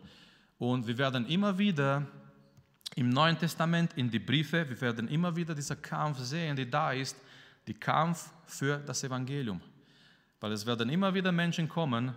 Und 0.59 0.85
wir 0.85 0.99
werden 0.99 1.25
immer 1.25 1.57
wieder 1.57 2.05
im 2.97 3.09
Neuen 3.09 3.37
Testament, 3.37 3.93
in 3.95 4.09
die 4.09 4.17
Briefe, 4.17 4.67
wir 4.67 4.81
werden 4.81 5.07
immer 5.07 5.35
wieder 5.35 5.53
diesen 5.53 5.79
Kampf 5.79 6.17
sehen, 6.17 6.55
der 6.55 6.65
da 6.65 6.91
ist, 6.91 7.15
der 7.67 7.75
Kampf 7.75 8.31
für 8.47 8.79
das 8.79 9.03
Evangelium. 9.03 9.61
Weil 10.39 10.51
es 10.53 10.65
werden 10.65 10.89
immer 10.89 11.13
wieder 11.13 11.31
Menschen 11.31 11.69
kommen, 11.69 12.15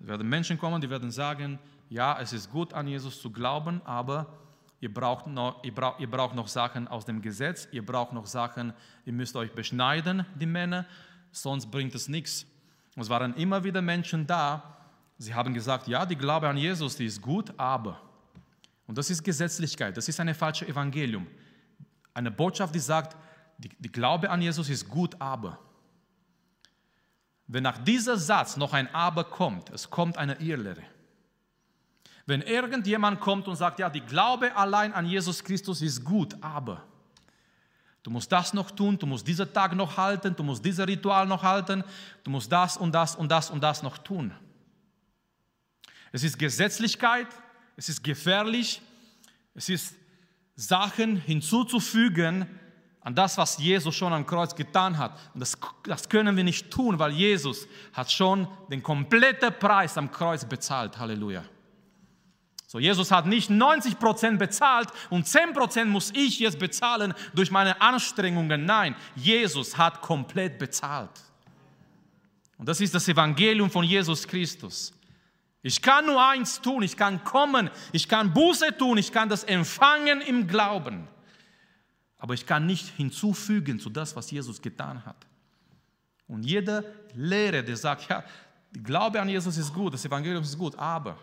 es 0.00 0.06
werden 0.06 0.26
Menschen 0.26 0.56
kommen, 0.58 0.80
die 0.80 0.88
werden 0.88 1.10
sagen, 1.10 1.58
ja, 1.90 2.18
es 2.18 2.32
ist 2.32 2.50
gut 2.50 2.72
an 2.72 2.88
Jesus 2.88 3.20
zu 3.20 3.30
glauben, 3.30 3.82
aber 3.84 4.32
ihr 4.80 4.92
braucht, 4.92 5.26
noch, 5.26 5.62
ihr, 5.62 5.74
braucht, 5.74 6.00
ihr 6.00 6.10
braucht 6.10 6.34
noch 6.34 6.48
Sachen 6.48 6.88
aus 6.88 7.04
dem 7.04 7.20
Gesetz, 7.20 7.68
ihr 7.70 7.84
braucht 7.84 8.14
noch 8.14 8.26
Sachen, 8.26 8.72
ihr 9.04 9.12
müsst 9.12 9.36
euch 9.36 9.52
beschneiden, 9.52 10.24
die 10.36 10.46
Männer, 10.46 10.86
sonst 11.32 11.70
bringt 11.70 11.94
es 11.94 12.08
nichts. 12.08 12.46
Es 12.96 13.10
waren 13.10 13.34
immer 13.34 13.62
wieder 13.62 13.82
Menschen 13.82 14.26
da, 14.26 14.78
sie 15.18 15.34
haben 15.34 15.52
gesagt, 15.52 15.86
ja, 15.86 16.06
die 16.06 16.16
Glaube 16.16 16.48
an 16.48 16.56
Jesus, 16.56 16.96
die 16.96 17.04
ist 17.04 17.20
gut, 17.20 17.52
aber. 17.58 18.07
Und 18.88 18.96
das 18.96 19.10
ist 19.10 19.22
Gesetzlichkeit, 19.22 19.96
das 19.96 20.08
ist 20.08 20.18
eine 20.18 20.34
falsche 20.34 20.66
Evangelium. 20.66 21.26
Eine 22.14 22.30
Botschaft, 22.30 22.74
die 22.74 22.80
sagt, 22.80 23.16
die, 23.58 23.68
die 23.78 23.92
Glaube 23.92 24.30
an 24.30 24.40
Jesus 24.40 24.68
ist 24.70 24.88
gut, 24.88 25.14
aber. 25.20 25.58
Wenn 27.46 27.62
nach 27.62 27.78
diesem 27.78 28.16
Satz 28.16 28.56
noch 28.56 28.72
ein 28.72 28.92
Aber 28.94 29.24
kommt, 29.24 29.70
es 29.70 29.88
kommt 29.90 30.16
eine 30.16 30.40
Irrlehre. 30.40 30.82
Wenn 32.24 32.42
irgendjemand 32.42 33.20
kommt 33.20 33.46
und 33.46 33.56
sagt, 33.56 33.78
ja, 33.78 33.90
die 33.90 34.00
Glaube 34.00 34.56
allein 34.56 34.92
an 34.94 35.06
Jesus 35.06 35.44
Christus 35.44 35.82
ist 35.82 36.02
gut, 36.02 36.36
aber 36.42 36.84
du 38.02 38.10
musst 38.10 38.32
das 38.32 38.54
noch 38.54 38.70
tun, 38.70 38.98
du 38.98 39.06
musst 39.06 39.26
diesen 39.26 39.52
Tag 39.52 39.74
noch 39.74 39.96
halten, 39.98 40.34
du 40.34 40.42
musst 40.42 40.64
dieses 40.64 40.86
Ritual 40.86 41.26
noch 41.26 41.42
halten, 41.42 41.84
du 42.24 42.30
musst 42.30 42.50
das 42.50 42.78
und 42.78 42.92
das 42.92 43.16
und 43.16 43.30
das 43.30 43.50
und 43.50 43.62
das 43.62 43.82
noch 43.82 43.98
tun. 43.98 44.32
Es 46.10 46.22
ist 46.22 46.38
Gesetzlichkeit, 46.38 47.28
es 47.78 47.88
ist 47.88 48.02
gefährlich, 48.02 48.82
es 49.54 49.68
ist 49.68 49.94
Sachen 50.56 51.16
hinzuzufügen, 51.16 52.44
an 53.02 53.14
das, 53.14 53.38
was 53.38 53.56
Jesus 53.58 53.94
schon 53.94 54.12
am 54.12 54.26
Kreuz 54.26 54.54
getan 54.56 54.98
hat. 54.98 55.16
Und 55.32 55.40
das, 55.40 55.56
das 55.84 56.08
können 56.08 56.36
wir 56.36 56.42
nicht 56.42 56.72
tun, 56.72 56.98
weil 56.98 57.12
Jesus 57.12 57.68
hat 57.92 58.10
schon 58.10 58.48
den 58.68 58.82
kompletten 58.82 59.56
Preis 59.60 59.96
am 59.96 60.10
Kreuz 60.10 60.44
bezahlt. 60.44 60.98
Halleluja. 60.98 61.44
So, 62.66 62.80
Jesus 62.80 63.12
hat 63.12 63.26
nicht 63.26 63.48
90 63.48 63.98
Prozent 63.98 64.40
bezahlt 64.40 64.88
und 65.08 65.28
10 65.28 65.54
Prozent 65.54 65.88
muss 65.88 66.10
ich 66.14 66.40
jetzt 66.40 66.58
bezahlen 66.58 67.14
durch 67.32 67.52
meine 67.52 67.80
Anstrengungen. 67.80 68.64
Nein, 68.64 68.96
Jesus 69.14 69.78
hat 69.78 70.02
komplett 70.02 70.58
bezahlt. 70.58 71.12
Und 72.58 72.68
das 72.68 72.80
ist 72.80 72.92
das 72.92 73.06
Evangelium 73.06 73.70
von 73.70 73.84
Jesus 73.84 74.26
Christus. 74.26 74.92
Ich 75.62 75.82
kann 75.82 76.06
nur 76.06 76.24
eins 76.24 76.60
tun, 76.60 76.82
ich 76.82 76.96
kann 76.96 77.24
kommen, 77.24 77.70
ich 77.92 78.08
kann 78.08 78.32
Buße 78.32 78.76
tun, 78.76 78.98
ich 78.98 79.12
kann 79.12 79.28
das 79.28 79.44
empfangen 79.44 80.20
im 80.20 80.46
Glauben. 80.46 81.08
Aber 82.18 82.34
ich 82.34 82.46
kann 82.46 82.66
nicht 82.66 82.88
hinzufügen 82.96 83.80
zu 83.80 83.90
das, 83.90 84.14
was 84.16 84.30
Jesus 84.30 84.62
getan 84.62 85.04
hat. 85.04 85.26
Und 86.26 86.44
jeder 86.44 86.84
Lehrer, 87.14 87.62
der 87.62 87.76
sagt, 87.76 88.08
ja, 88.08 88.24
Glaube 88.84 89.20
an 89.20 89.28
Jesus 89.28 89.56
ist 89.56 89.72
gut, 89.72 89.94
das 89.94 90.04
Evangelium 90.04 90.42
ist 90.42 90.58
gut, 90.58 90.78
aber 90.78 91.16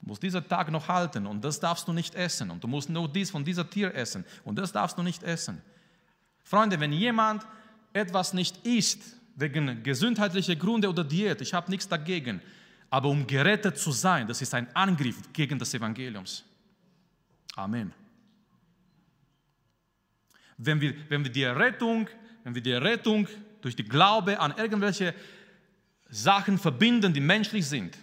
du 0.00 0.06
musst 0.06 0.22
diesen 0.22 0.46
Tag 0.46 0.70
noch 0.70 0.86
halten 0.86 1.26
und 1.26 1.42
das 1.44 1.58
darfst 1.58 1.88
du 1.88 1.92
nicht 1.92 2.14
essen 2.14 2.50
und 2.50 2.62
du 2.62 2.68
musst 2.68 2.88
nur 2.88 3.08
dies 3.08 3.30
von 3.30 3.44
dieser 3.44 3.68
Tier 3.68 3.94
essen 3.94 4.24
und 4.44 4.56
das 4.56 4.70
darfst 4.70 4.96
du 4.96 5.02
nicht 5.02 5.22
essen. 5.24 5.60
Freunde, 6.44 6.78
wenn 6.78 6.92
jemand 6.92 7.44
etwas 7.92 8.32
nicht 8.32 8.64
isst, 8.64 9.02
wegen 9.34 9.82
gesundheitlicher 9.82 10.54
Gründe 10.54 10.88
oder 10.88 11.02
Diät, 11.02 11.40
ich 11.40 11.52
habe 11.52 11.70
nichts 11.70 11.88
dagegen, 11.88 12.40
aber 12.90 13.08
um 13.08 13.26
gerettet 13.26 13.78
zu 13.78 13.92
sein, 13.92 14.26
das 14.26 14.42
ist 14.42 14.52
ein 14.52 14.74
Angriff 14.74 15.16
gegen 15.32 15.58
das 15.58 15.72
Evangelium. 15.72 16.24
Amen. 17.54 17.92
Wenn 20.58 20.80
wir, 20.80 20.94
wenn 21.08 21.24
wir 21.24 21.30
die 21.30 21.44
Rettung, 21.44 22.08
wenn 22.44 22.54
wir 22.54 22.62
die 22.62 22.72
Rettung 22.72 23.28
durch 23.60 23.76
die 23.76 23.84
Glaube 23.84 24.38
an 24.38 24.54
irgendwelche 24.56 25.14
Sachen 26.10 26.58
verbinden, 26.58 27.14
die 27.14 27.20
menschlich 27.20 27.66
sind, 27.66 27.96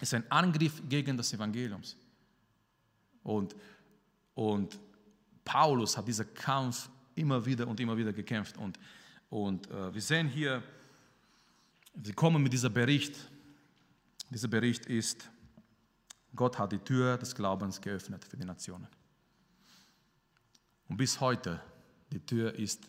ist 0.00 0.14
ein 0.14 0.30
Angriff 0.30 0.82
gegen 0.88 1.16
das 1.16 1.32
Evangelium. 1.32 1.82
Und, 3.24 3.56
und 4.34 4.78
Paulus 5.44 5.96
hat 5.96 6.06
diesen 6.06 6.32
Kampf 6.32 6.88
immer 7.16 7.44
wieder 7.44 7.66
und 7.66 7.80
immer 7.80 7.96
wieder 7.96 8.12
gekämpft. 8.12 8.56
Und, 8.56 8.78
und 9.30 9.68
äh, 9.70 9.92
wir 9.92 10.02
sehen 10.02 10.28
hier, 10.28 10.62
wir 11.94 12.14
kommen 12.14 12.42
mit 12.42 12.52
diesem 12.52 12.72
Bericht. 12.72 13.16
Dieser 14.30 14.48
Bericht 14.48 14.86
ist, 14.86 15.28
Gott 16.34 16.58
hat 16.58 16.72
die 16.72 16.78
Tür 16.78 17.16
des 17.16 17.34
Glaubens 17.34 17.80
geöffnet 17.80 18.24
für 18.24 18.36
die 18.36 18.44
Nationen. 18.44 18.88
Und 20.88 20.96
bis 20.96 21.20
heute, 21.20 21.60
die 22.12 22.20
Tür 22.20 22.54
ist 22.54 22.86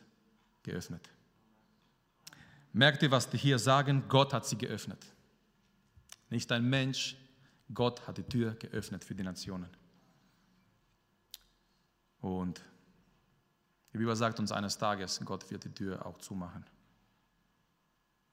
geöffnet. 0.64 1.10
Merkt 2.74 3.02
ihr, 3.02 3.12
was 3.12 3.30
die 3.30 3.38
hier 3.38 3.58
sagen? 3.58 4.04
Gott 4.08 4.34
hat 4.34 4.46
sie 4.46 4.58
geöffnet. 4.58 5.04
Nicht 6.30 6.52
ein 6.52 6.70
Mensch, 6.70 7.16
Gott 7.74 8.06
hat 8.08 8.18
die 8.18 8.24
Tür 8.24 8.56
geöffnet 8.56 9.04
für 9.04 9.16
die 9.16 9.24
Nationen. 9.24 9.70
Und 12.20 12.62
die 13.94 13.98
Bibel 13.98 14.16
sagt 14.16 14.40
uns 14.40 14.52
eines 14.52 14.78
Tages, 14.78 15.20
Gott 15.24 15.50
wird 15.50 15.64
die 15.64 15.74
Tür 15.74 16.06
auch 16.06 16.18
zumachen. 16.18 16.66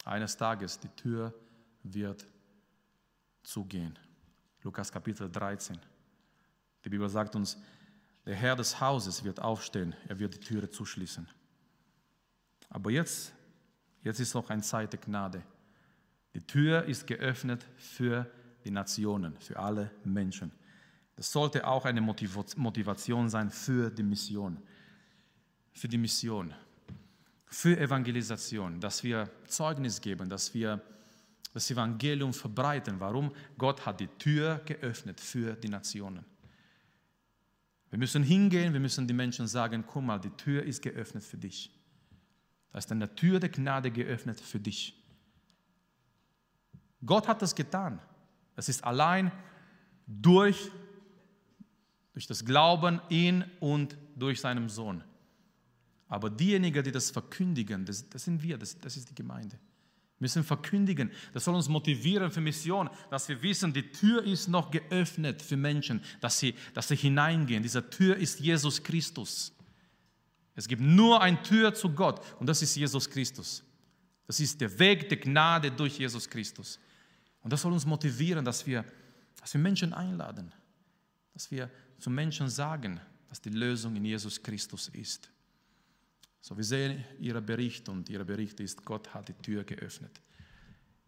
Eines 0.04 0.36
Tages, 0.36 0.78
die 0.78 0.88
Tür 0.88 1.32
wird 1.82 2.26
zugehen. 3.44 3.98
Lukas 4.62 4.90
Kapitel 4.90 5.30
13. 5.30 5.78
Die 6.84 6.88
Bibel 6.88 7.08
sagt 7.08 7.36
uns, 7.36 7.56
der 8.26 8.34
Herr 8.34 8.56
des 8.56 8.80
Hauses 8.80 9.22
wird 9.22 9.40
aufstehen, 9.40 9.94
er 10.08 10.18
wird 10.18 10.34
die 10.34 10.40
Türe 10.40 10.70
zuschließen. 10.70 11.28
Aber 12.70 12.90
jetzt, 12.90 13.32
jetzt 14.02 14.20
ist 14.20 14.34
noch 14.34 14.50
eine 14.50 14.62
Zeit 14.62 14.92
der 14.92 15.00
Gnade. 15.00 15.42
Die 16.34 16.40
Tür 16.40 16.84
ist 16.84 17.06
geöffnet 17.06 17.64
für 17.76 18.30
die 18.64 18.70
Nationen, 18.70 19.38
für 19.38 19.58
alle 19.58 19.90
Menschen. 20.04 20.50
Das 21.16 21.30
sollte 21.30 21.66
auch 21.66 21.84
eine 21.84 22.00
Motivation 22.00 23.28
sein 23.28 23.50
für 23.50 23.90
die 23.90 24.02
Mission. 24.02 24.60
Für 25.72 25.86
die 25.86 25.98
Mission. 25.98 26.52
Für 27.46 27.78
Evangelisation, 27.78 28.80
dass 28.80 29.04
wir 29.04 29.30
Zeugnis 29.46 30.00
geben, 30.00 30.28
dass 30.28 30.54
wir 30.54 30.82
das 31.54 31.70
Evangelium 31.70 32.34
verbreiten. 32.34 32.98
Warum? 32.98 33.32
Gott 33.56 33.86
hat 33.86 34.00
die 34.00 34.08
Tür 34.08 34.60
geöffnet 34.66 35.20
für 35.20 35.54
die 35.54 35.68
Nationen. 35.68 36.24
Wir 37.90 37.98
müssen 37.98 38.24
hingehen, 38.24 38.72
wir 38.72 38.80
müssen 38.80 39.06
den 39.06 39.16
Menschen 39.16 39.46
sagen, 39.46 39.84
guck 39.86 40.02
mal, 40.02 40.18
die 40.18 40.30
Tür 40.30 40.64
ist 40.64 40.82
geöffnet 40.82 41.22
für 41.22 41.38
dich. 41.38 41.70
Da 42.72 42.78
ist 42.78 42.90
eine 42.90 43.14
Tür 43.14 43.38
der 43.38 43.50
Gnade 43.50 43.92
geöffnet 43.92 44.40
für 44.40 44.58
dich. 44.58 45.00
Gott 47.06 47.28
hat 47.28 47.40
das 47.40 47.54
getan. 47.54 48.00
Es 48.56 48.68
ist 48.68 48.82
allein 48.82 49.30
durch, 50.08 50.72
durch 52.14 52.26
das 52.26 52.44
Glauben 52.44 53.00
in 53.10 53.44
und 53.60 53.96
durch 54.16 54.40
seinen 54.40 54.68
Sohn. 54.68 55.04
Aber 56.08 56.30
diejenigen, 56.30 56.82
die 56.82 56.90
das 56.90 57.12
verkündigen, 57.12 57.84
das, 57.84 58.08
das 58.08 58.24
sind 58.24 58.42
wir, 58.42 58.58
das, 58.58 58.76
das 58.80 58.96
ist 58.96 59.10
die 59.10 59.14
Gemeinde 59.14 59.56
müssen 60.18 60.44
verkündigen. 60.44 61.10
Das 61.32 61.44
soll 61.44 61.54
uns 61.54 61.68
motivieren 61.68 62.30
für 62.30 62.40
Mission, 62.40 62.88
dass 63.10 63.28
wir 63.28 63.42
wissen, 63.42 63.72
die 63.72 63.90
Tür 63.90 64.24
ist 64.24 64.48
noch 64.48 64.70
geöffnet 64.70 65.42
für 65.42 65.56
Menschen, 65.56 66.02
dass 66.20 66.38
sie, 66.38 66.54
dass 66.72 66.88
sie 66.88 66.96
hineingehen. 66.96 67.62
Diese 67.62 67.88
Tür 67.90 68.16
ist 68.16 68.40
Jesus 68.40 68.82
Christus. 68.82 69.52
Es 70.54 70.68
gibt 70.68 70.82
nur 70.82 71.20
eine 71.20 71.42
Tür 71.42 71.74
zu 71.74 71.90
Gott 71.90 72.20
und 72.38 72.48
das 72.48 72.62
ist 72.62 72.76
Jesus 72.76 73.10
Christus. 73.10 73.64
Das 74.26 74.40
ist 74.40 74.60
der 74.60 74.78
Weg 74.78 75.08
der 75.08 75.18
Gnade 75.18 75.70
durch 75.70 75.98
Jesus 75.98 76.28
Christus. 76.28 76.78
Und 77.42 77.52
das 77.52 77.60
soll 77.60 77.72
uns 77.72 77.84
motivieren, 77.84 78.44
dass 78.44 78.66
wir, 78.66 78.84
dass 79.40 79.52
wir 79.52 79.60
Menschen 79.60 79.92
einladen, 79.92 80.52
dass 81.34 81.50
wir 81.50 81.70
zu 81.98 82.08
Menschen 82.08 82.48
sagen, 82.48 83.00
dass 83.28 83.40
die 83.40 83.50
Lösung 83.50 83.96
in 83.96 84.04
Jesus 84.04 84.42
Christus 84.42 84.88
ist. 84.88 85.30
So, 86.44 86.54
wir 86.54 86.64
sehen 86.64 87.02
ihren 87.20 87.46
Bericht 87.46 87.88
und 87.88 88.10
ihr 88.10 88.22
Bericht 88.22 88.60
ist, 88.60 88.84
Gott 88.84 89.14
hat 89.14 89.28
die 89.28 89.32
Tür 89.32 89.64
geöffnet 89.64 90.20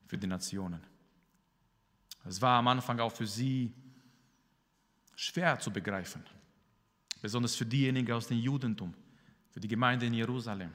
für 0.07 0.17
die 0.17 0.27
Nationen. 0.27 0.81
Es 2.25 2.41
war 2.41 2.59
am 2.59 2.69
Anfang 2.69 2.99
auch 3.01 3.13
für 3.13 3.27
sie 3.27 3.71
schwer 5.15 5.59
zu 5.59 5.71
begreifen, 5.71 6.25
besonders 7.21 7.55
für 7.55 7.67
diejenigen 7.67 8.11
aus 8.13 8.29
dem 8.29 8.39
Judentum, 8.39 8.95
für 9.51 9.61
die 9.61 9.69
Gemeinde 9.69 10.07
in 10.07 10.15
Jerusalem. 10.15 10.73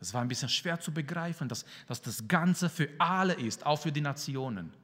Es 0.00 0.12
war 0.12 0.22
ein 0.22 0.28
bisschen 0.28 0.48
schwer 0.48 0.80
zu 0.80 0.92
begreifen, 0.92 1.48
dass, 1.48 1.64
dass 1.86 2.02
das 2.02 2.26
Ganze 2.26 2.68
für 2.68 2.90
alle 2.98 3.34
ist, 3.34 3.64
auch 3.64 3.78
für 3.78 3.92
die 3.92 4.00
Nationen. 4.00 4.74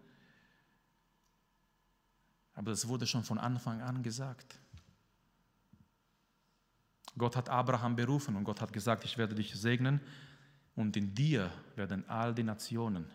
Aber 2.55 2.71
das 2.71 2.87
wurde 2.87 3.09
schon 3.09 3.25
von 3.25 3.39
Anfang 3.39 3.81
an 3.81 4.05
gesagt. 4.05 4.60
Gott 7.17 7.37
hat 7.37 7.49
Abraham 7.49 7.97
berufen 7.97 8.37
und 8.37 8.45
Gott 8.45 8.61
hat 8.61 8.73
gesagt, 8.73 9.05
ich 9.05 9.19
werde 9.19 9.35
dich 9.35 9.55
segnen 9.55 10.01
und 10.75 10.97
in 10.97 11.15
dir 11.15 11.51
werden 11.77 12.09
all 12.09 12.35
die 12.35 12.43
Nationen 12.43 13.07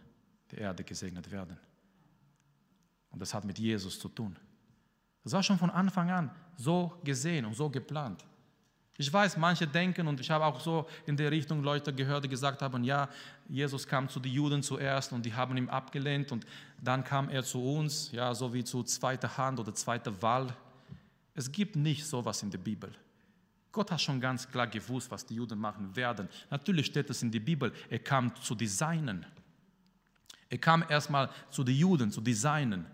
der 0.52 0.60
Erde 0.60 0.84
gesegnet 0.84 1.32
werden. 1.32 1.58
Und 3.10 3.20
das 3.20 3.34
hat 3.34 3.46
mit 3.46 3.58
Jesus 3.58 4.00
zu 4.00 4.10
tun. 4.10 4.36
Das 5.24 5.34
war 5.34 5.42
schon 5.42 5.58
von 5.58 5.70
Anfang 5.70 6.12
an 6.12 6.32
so 6.58 7.00
gesehen 7.04 7.46
und 7.46 7.56
so 7.56 7.70
geplant. 7.70 8.26
Ich 8.98 9.12
weiß, 9.12 9.36
manche 9.38 9.68
denken, 9.68 10.08
und 10.08 10.22
ich 10.22 10.30
habe 10.30 10.46
auch 10.46 10.60
so 10.62 10.88
in 11.06 11.18
der 11.18 11.30
Richtung 11.30 11.62
Leute 11.64 11.94
gehört, 11.94 12.24
die 12.24 12.30
gesagt 12.30 12.62
haben, 12.62 12.84
ja, 12.84 13.10
Jesus 13.50 13.86
kam 13.86 14.08
zu 14.08 14.22
den 14.22 14.32
Juden 14.32 14.64
zuerst 14.64 15.12
und 15.12 15.26
die 15.26 15.34
haben 15.34 15.58
ihn 15.58 15.68
abgelehnt 15.68 16.32
und 16.32 16.46
dann 16.82 17.04
kam 17.04 17.30
er 17.30 17.44
zu 17.44 17.62
uns, 17.62 18.12
ja, 18.14 18.34
so 18.34 18.54
wie 18.54 18.64
zu 18.64 18.84
zweiter 18.84 19.36
Hand 19.38 19.60
oder 19.60 19.74
zweiter 19.74 20.22
Wahl. 20.22 20.56
Es 21.34 21.52
gibt 21.52 21.76
nicht 21.76 22.06
sowas 22.06 22.42
in 22.42 22.52
der 22.52 22.58
Bibel. 22.58 22.94
Gott 23.76 23.92
hat 23.92 24.00
schon 24.00 24.22
ganz 24.22 24.50
klar 24.50 24.68
gewusst, 24.68 25.12
was 25.12 25.26
die 25.26 25.36
Juden 25.36 25.60
machen 25.60 25.94
werden. 25.98 26.30
Natürlich 26.50 26.86
steht 26.86 27.10
es 27.10 27.22
in 27.22 27.30
der 27.30 27.42
Bibel, 27.42 27.74
er 27.90 28.00
kam 28.00 28.34
zu 28.38 28.56
designen. 28.56 29.26
Er 30.50 30.58
kam 30.60 30.86
erstmal 30.88 31.30
zu 31.50 31.62
den 31.62 31.76
Juden, 31.76 32.10
zu 32.10 32.22
designen. 32.22 32.86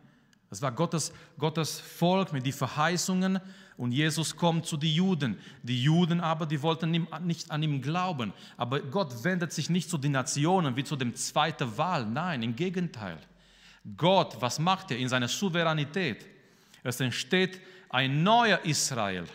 Das 0.50 0.60
war 0.60 0.72
Gottes, 0.72 1.14
Gottes 1.38 1.80
Volk 1.80 2.34
mit 2.34 2.48
den 2.48 2.54
Verheißungen 2.54 3.40
und 3.78 3.92
Jesus 3.92 4.36
kommt 4.36 4.66
zu 4.66 4.76
den 4.76 4.92
Juden. 4.92 5.38
Die 5.62 5.84
Juden 5.84 6.20
aber, 6.20 6.48
die 6.48 6.60
wollten 6.64 7.08
nicht 7.22 7.52
an 7.52 7.62
ihm 7.62 7.80
glauben. 7.80 8.34
Aber 8.58 8.80
Gott 8.80 9.24
wendet 9.24 9.54
sich 9.54 9.70
nicht 9.70 9.88
zu 9.88 10.00
den 10.00 10.14
Nationen 10.14 10.76
wie 10.76 10.84
zu 10.84 10.96
dem 10.96 11.14
zweiten 11.14 11.78
Wahl. 11.78 12.08
Nein, 12.08 12.42
im 12.42 12.56
Gegenteil. 12.56 13.20
Gott, 13.96 14.36
was 14.40 14.58
macht 14.58 14.90
er 14.90 14.98
in 14.98 15.10
seiner 15.10 15.28
Souveränität? 15.28 16.26
Es 16.82 17.00
entsteht 17.00 17.62
ein 17.90 18.24
neuer 18.24 18.60
Israel. 18.66 19.28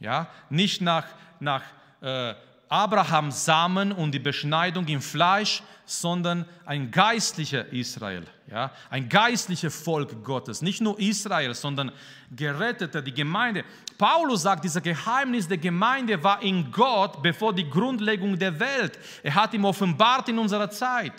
Ja, 0.00 0.28
nicht 0.48 0.80
nach, 0.80 1.06
nach 1.38 1.62
äh, 2.00 2.34
Abrahams 2.70 3.44
Samen 3.44 3.92
und 3.92 4.12
die 4.12 4.18
Beschneidung 4.18 4.86
im 4.88 5.02
Fleisch, 5.02 5.62
sondern 5.84 6.46
ein 6.64 6.90
geistlicher 6.92 7.66
Israel, 7.72 8.24
ja, 8.48 8.70
ein 8.90 9.08
geistliches 9.08 9.82
Volk 9.82 10.22
Gottes. 10.22 10.62
Nicht 10.62 10.80
nur 10.80 10.98
Israel, 11.00 11.52
sondern 11.52 11.90
Gerettete, 12.30 13.02
die 13.02 13.12
Gemeinde. 13.12 13.64
Paulus 13.98 14.42
sagt, 14.42 14.64
dieses 14.64 14.80
Geheimnis 14.82 15.48
der 15.48 15.58
Gemeinde 15.58 16.22
war 16.22 16.40
in 16.42 16.70
Gott, 16.70 17.20
bevor 17.22 17.52
die 17.52 17.68
Grundlegung 17.68 18.38
der 18.38 18.58
Welt. 18.58 18.98
Er 19.24 19.34
hat 19.34 19.52
ihm 19.52 19.64
offenbart 19.64 20.28
in 20.28 20.38
unserer 20.38 20.70
Zeit. 20.70 21.14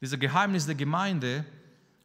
Dieses 0.00 0.18
Geheimnis 0.18 0.66
der 0.66 0.74
Gemeinde, 0.74 1.44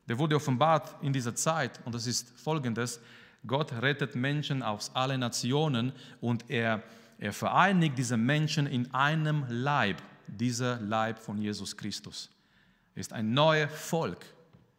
der 0.08 0.18
wurde 0.20 0.36
offenbart 0.36 0.96
in 1.02 1.12
dieser 1.12 1.34
Zeit 1.36 1.80
und 1.84 1.96
das 1.96 2.06
ist 2.06 2.40
folgendes. 2.40 3.02
Gott 3.48 3.72
rettet 3.72 4.16
Menschen 4.16 4.64
aus 4.64 4.96
allen 4.96 5.22
Nationen 5.22 5.94
und 6.22 6.50
er 6.50 6.84
er 7.20 7.34
vereinigt 7.34 7.98
diese 7.98 8.16
Menschen 8.16 8.66
in 8.66 8.94
einem 8.94 9.46
Leib, 9.50 10.02
dieser 10.28 10.80
Leib 10.80 11.20
von 11.20 11.38
Jesus 11.38 11.76
Christus. 11.76 12.30
Ist 12.96 13.12
ein 13.12 13.34
neues 13.34 13.70
Volk, 13.72 14.26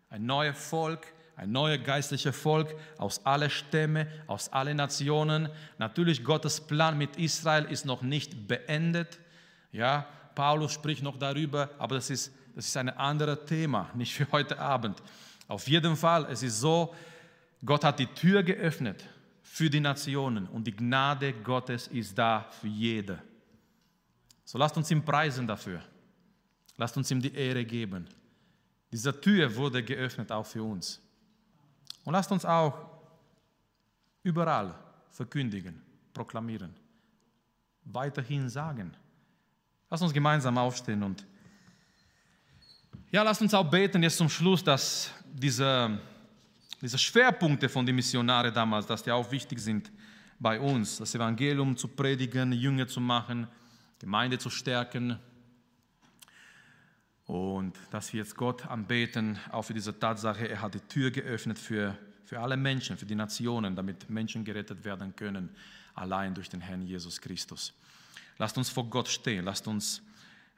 ein 0.08 0.24
neues 0.24 0.56
Volk, 0.56 1.06
ein 1.36 1.52
neues 1.52 1.84
geistliches 1.84 2.34
Volk 2.34 2.74
aus 2.96 3.24
allen 3.26 3.50
Stämmen, 3.50 4.06
aus 4.26 4.50
allen 4.52 4.78
Nationen. 4.78 5.50
Natürlich 5.78 6.24
Gottes 6.24 6.61
Plan 6.62 6.96
mit 6.96 7.16
Israel 7.16 7.66
ist 7.66 7.84
noch 7.84 8.00
nicht 8.00 8.48
beendet. 8.48 9.18
Ja, 9.70 10.06
Paulus 10.34 10.72
spricht 10.72 11.02
noch 11.02 11.18
darüber, 11.18 11.68
aber 11.78 11.96
das 11.96 12.08
ist, 12.08 12.32
das 12.54 12.66
ist 12.66 12.76
ein 12.78 12.88
anderes 12.88 13.44
Thema, 13.44 13.90
nicht 13.94 14.14
für 14.14 14.26
heute 14.32 14.58
Abend. 14.58 15.02
Auf 15.46 15.68
jeden 15.68 15.94
Fall, 15.94 16.26
es 16.30 16.42
ist 16.42 16.58
so, 16.61 16.94
Gott 17.64 17.84
hat 17.84 17.98
die 17.98 18.06
Tür 18.06 18.42
geöffnet 18.42 19.04
für 19.42 19.68
die 19.68 19.80
Nationen 19.80 20.46
und 20.46 20.64
die 20.64 20.74
Gnade 20.74 21.32
Gottes 21.32 21.88
ist 21.88 22.16
da 22.16 22.48
für 22.50 22.68
jede. 22.68 23.22
So 24.44 24.58
lasst 24.58 24.76
uns 24.76 24.90
ihm 24.90 25.04
preisen 25.04 25.46
dafür. 25.46 25.82
Lasst 26.76 26.96
uns 26.96 27.11
ihm 27.11 27.20
die 27.20 27.34
Ehre 27.34 27.64
geben. 27.64 28.08
Diese 28.90 29.18
Tür 29.20 29.54
wurde 29.54 29.84
geöffnet 29.84 30.32
auch 30.32 30.46
für 30.46 30.62
uns. 30.62 31.00
Und 32.04 32.14
lasst 32.14 32.32
uns 32.32 32.44
auch 32.44 32.74
überall 34.22 34.74
verkündigen, 35.11 35.80
proklamieren, 36.14 36.74
weiterhin 37.84 38.48
sagen. 38.48 38.96
Lasst 39.90 40.02
uns 40.02 40.12
gemeinsam 40.12 40.56
aufstehen 40.56 41.02
und 41.02 41.26
ja, 43.12 43.22
lasst 43.22 43.42
uns 43.42 43.52
auch 43.52 43.68
beten 43.68 44.02
jetzt 44.02 44.16
zum 44.16 44.28
Schluss, 44.28 44.62
dass 44.62 45.12
diese 45.32 46.00
diese 46.81 46.99
Schwerpunkte 46.99 47.68
von 47.68 47.85
den 47.85 47.97
Missionaren 47.97 48.53
damals, 48.55 48.87
dass 48.87 49.03
die 49.03 49.11
auch 49.11 49.31
wichtig 49.31 49.59
sind 49.61 49.91
bei 50.39 50.59
uns, 50.59 50.99
das 50.99 51.14
Evangelium 51.14 51.76
zu 51.76 51.89
predigen, 51.89 52.53
Jünger 52.53 52.89
zu 52.89 53.01
machen, 53.01 53.47
Gemeinde 53.99 54.39
zu 54.39 54.49
stärken 54.49 55.18
und 57.31 57.76
dass 57.93 58.12
wir 58.12 58.18
jetzt 58.18 58.35
Gott 58.35 58.66
anbeten, 58.66 59.39
auch 59.53 59.62
für 59.62 59.72
diese 59.74 59.97
Tatsache, 59.97 60.49
er 60.49 60.62
hat 60.62 60.74
die 60.74 60.81
Tür 60.81 61.12
geöffnet 61.12 61.61
für, 61.61 61.97
für 62.24 62.41
alle 62.41 62.57
Menschen, 62.57 62.97
für 62.97 63.07
die 63.07 63.14
Nationen, 63.14 63.76
damit 63.76 64.11
Menschen 64.11 64.45
gerettet 64.45 64.85
werden 64.85 65.14
können, 65.14 65.51
allein 65.95 66.35
durch 66.35 66.49
den 66.49 66.61
Herrn 66.61 66.83
Jesus 66.83 67.20
Christus. 67.20 67.72
Lasst 68.37 68.59
uns 68.59 68.68
vor 68.68 68.91
Gott 68.91 69.07
stehen, 69.07 69.45
lasst 69.45 69.68
uns 69.68 70.03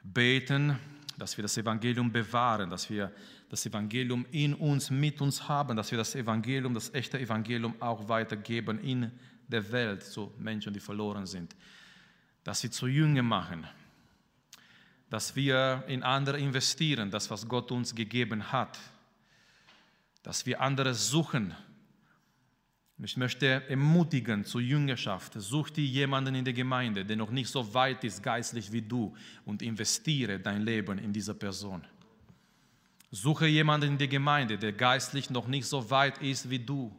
beten, 0.01 0.79
dass 1.17 1.37
wir 1.37 1.43
das 1.43 1.57
Evangelium 1.57 2.11
bewahren, 2.11 2.69
dass 2.69 2.89
wir 2.89 3.11
das 3.49 3.65
Evangelium 3.65 4.25
in 4.31 4.53
uns, 4.53 4.89
mit 4.89 5.21
uns 5.21 5.47
haben, 5.47 5.75
dass 5.77 5.91
wir 5.91 5.97
das 5.97 6.15
Evangelium, 6.15 6.73
das 6.73 6.93
echte 6.93 7.19
Evangelium 7.19 7.75
auch 7.79 8.07
weitergeben 8.09 8.79
in 8.79 9.11
der 9.47 9.71
Welt 9.71 10.03
zu 10.03 10.33
Menschen, 10.39 10.73
die 10.73 10.79
verloren 10.79 11.25
sind. 11.25 11.55
Dass 12.43 12.61
sie 12.61 12.69
zu 12.69 12.87
Jünger 12.87 13.23
machen, 13.23 13.67
dass 15.09 15.35
wir 15.35 15.83
in 15.87 16.01
andere 16.01 16.39
investieren, 16.39 17.11
das, 17.11 17.29
was 17.29 17.47
Gott 17.47 17.71
uns 17.71 17.93
gegeben 17.93 18.51
hat, 18.51 18.79
dass 20.23 20.45
wir 20.45 20.61
andere 20.61 20.93
suchen. 20.93 21.53
Ich 22.99 23.17
möchte 23.17 23.67
ermutigen 23.67 24.45
zur 24.45 24.61
Jüngerschaft. 24.61 25.33
Such 25.35 25.71
dir 25.71 25.85
jemanden 25.85 26.35
in 26.35 26.45
der 26.45 26.53
Gemeinde, 26.53 27.03
der 27.03 27.15
noch 27.15 27.31
nicht 27.31 27.49
so 27.49 27.73
weit 27.73 28.03
ist 28.03 28.21
geistlich 28.21 28.71
wie 28.71 28.81
du 28.81 29.15
und 29.45 29.61
investiere 29.61 30.39
dein 30.39 30.61
Leben 30.61 30.99
in 30.99 31.11
diese 31.11 31.33
Person. 31.33 31.83
Suche 33.11 33.47
jemanden 33.47 33.91
in 33.91 33.97
der 33.97 34.07
Gemeinde, 34.07 34.57
der 34.57 34.73
geistlich 34.73 35.29
noch 35.29 35.47
nicht 35.47 35.65
so 35.65 35.89
weit 35.89 36.19
ist 36.19 36.49
wie 36.49 36.59
du. 36.59 36.95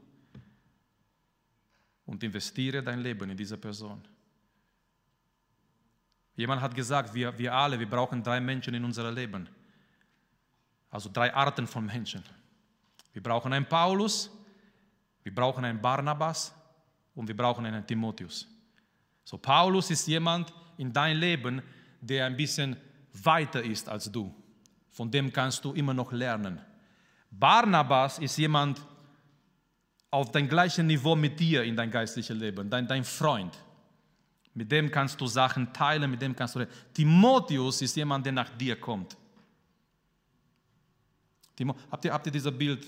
Und 2.07 2.23
investiere 2.23 2.83
dein 2.83 3.01
Leben 3.01 3.31
in 3.31 3.37
diese 3.37 3.57
Person. 3.57 4.03
Jemand 6.37 6.61
hat 6.61 6.75
gesagt, 6.75 7.15
wir, 7.15 7.37
wir 7.39 7.55
alle, 7.55 7.79
wir 7.79 7.89
brauchen 7.89 8.23
drei 8.23 8.41
Menschen 8.41 8.75
in 8.75 8.85
unserem 8.85 9.15
Leben. 9.15 9.49
Also 10.91 11.09
drei 11.13 11.33
Arten 11.33 11.67
von 11.67 11.87
Menschen. 11.87 12.23
Wir 13.13 13.23
brauchen 13.23 13.53
einen 13.53 13.67
Paulus, 13.67 14.31
wir 15.25 15.35
brauchen 15.35 15.65
einen 15.65 15.81
Barnabas 15.81 16.55
und 17.17 17.27
wir 17.27 17.37
brauchen 17.37 17.67
einen 17.67 17.85
Timotheus. 17.85 18.47
So 19.25 19.37
Paulus 19.37 19.91
ist 19.91 20.07
jemand 20.07 20.53
in 20.77 20.93
dein 20.93 21.17
Leben, 21.17 21.61
der 22.01 22.27
ein 22.27 22.37
bisschen 22.37 22.77
weiter 23.13 23.63
ist 23.63 23.89
als 23.89 24.11
du 24.13 24.33
von 24.95 25.11
dem 25.11 25.33
kannst 25.33 25.65
du 25.65 25.73
immer 25.73 25.93
noch 25.93 26.13
lernen. 26.13 26.61
Barnabas 27.29 28.21
ist 28.21 28.37
jemand 28.39 28.81
auf 30.09 30.31
dem 30.31 30.49
gleichen 30.49 30.87
Niveau 30.87 31.17
mit 31.17 31.39
dir 31.39 31.65
in 31.65 31.75
dein 31.75 31.91
geistliches 31.91 32.37
Leben, 32.37 32.71
dein, 32.71 32.87
dein 32.87 33.03
Freund. 33.03 33.59
Mit 34.55 34.71
dem 34.71 34.89
kannst 34.93 35.21
du 35.21 35.27
Sachen 35.27 35.73
teilen, 35.73 36.09
mit 36.09 36.23
dem 36.23 36.37
kannst 36.37 36.55
du 36.55 36.61
reden. 36.61 36.71
Timotheus 36.93 37.83
ist 37.83 37.97
jemand, 37.97 38.25
der 38.25 38.33
nach 38.33 38.51
dir 38.51 38.77
kommt. 38.81 39.17
Habt, 41.91 42.05
ihr, 42.05 42.13
habt 42.13 42.27
ihr 42.27 42.33
dieses 42.33 42.57
Bild? 42.57 42.87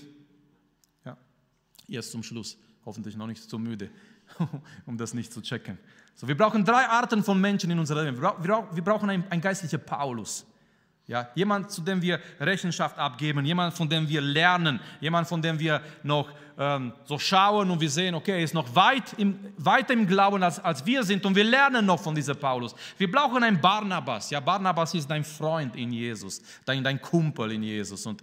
Jetzt 1.87 2.11
zum 2.11 2.23
Schluss. 2.23 2.57
Hoffentlich 2.85 3.17
noch 3.17 3.27
nicht 3.27 3.49
zu 3.49 3.59
müde, 3.59 3.89
um 4.85 4.97
das 4.97 5.13
nicht 5.13 5.33
zu 5.33 5.41
checken. 5.41 5.77
So, 6.15 6.27
wir 6.27 6.37
brauchen 6.37 6.63
drei 6.63 6.85
Arten 6.87 7.23
von 7.23 7.39
Menschen 7.39 7.69
in 7.69 7.79
unserem 7.79 8.05
Leben. 8.05 8.21
Wir 8.21 8.83
brauchen 8.83 9.09
einen, 9.09 9.23
einen 9.29 9.41
geistlichen 9.41 9.83
Paulus. 9.83 10.45
Ja, 11.07 11.29
jemand, 11.35 11.71
zu 11.71 11.81
dem 11.81 12.01
wir 12.01 12.19
Rechenschaft 12.37 12.97
abgeben, 12.97 13.45
jemand, 13.45 13.73
von 13.73 13.87
dem 13.87 14.09
wir 14.09 14.19
lernen, 14.19 14.81
jemand, 14.99 15.25
von 15.25 15.41
dem 15.41 15.57
wir 15.57 15.81
noch 16.03 16.29
ähm, 16.57 16.91
so 17.05 17.17
schauen 17.17 17.71
und 17.71 17.79
wir 17.79 17.89
sehen, 17.89 18.13
okay, 18.13 18.31
er 18.31 18.43
ist 18.43 18.53
noch 18.53 18.75
weit 18.75 19.13
im, 19.17 19.39
weiter 19.57 19.93
im 19.93 20.05
Glauben 20.05 20.43
als, 20.43 20.59
als 20.59 20.85
wir 20.85 21.03
sind 21.03 21.25
und 21.25 21.33
wir 21.33 21.45
lernen 21.45 21.85
noch 21.85 22.01
von 22.01 22.13
diesem 22.13 22.35
Paulus. 22.35 22.75
Wir 22.97 23.09
brauchen 23.09 23.41
einen 23.41 23.61
Barnabas. 23.61 24.31
Ja, 24.31 24.41
Barnabas 24.41 24.93
ist 24.95 25.09
dein 25.09 25.23
Freund 25.23 25.77
in 25.77 25.93
Jesus, 25.93 26.41
dein, 26.65 26.83
dein 26.83 27.01
Kumpel 27.01 27.53
in 27.53 27.63
Jesus 27.63 28.05
und 28.05 28.21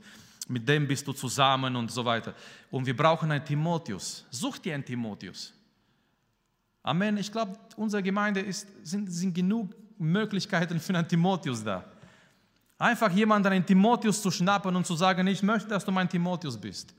mit 0.48 0.68
dem 0.68 0.86
bist 0.86 1.06
du 1.06 1.12
zusammen 1.12 1.74
und 1.76 1.90
so 1.90 2.04
weiter. 2.04 2.34
Und 2.70 2.86
wir 2.86 2.96
brauchen 2.96 3.30
einen 3.30 3.44
Timotheus. 3.44 4.26
Such 4.30 4.58
dir 4.58 4.74
einen 4.74 4.84
Timotheus. 4.84 5.52
Amen. 6.82 7.16
Ich 7.16 7.32
glaube, 7.32 7.58
unsere 7.76 8.02
Gemeinde 8.02 8.40
ist, 8.40 8.68
sind, 8.82 9.10
sind 9.10 9.34
genug 9.34 9.74
Möglichkeiten 9.98 10.78
für 10.78 10.94
einen 10.94 11.08
Timotheus 11.08 11.64
da. 11.64 11.84
Einfach 12.78 13.10
jemanden, 13.12 13.48
einen 13.48 13.64
Timotheus 13.64 14.20
zu 14.20 14.30
schnappen 14.30 14.74
und 14.76 14.86
zu 14.86 14.94
sagen, 14.94 15.26
ich 15.26 15.42
möchte, 15.42 15.68
dass 15.68 15.84
du 15.84 15.92
mein 15.92 16.08
Timotheus 16.08 16.58
bist. 16.58 16.94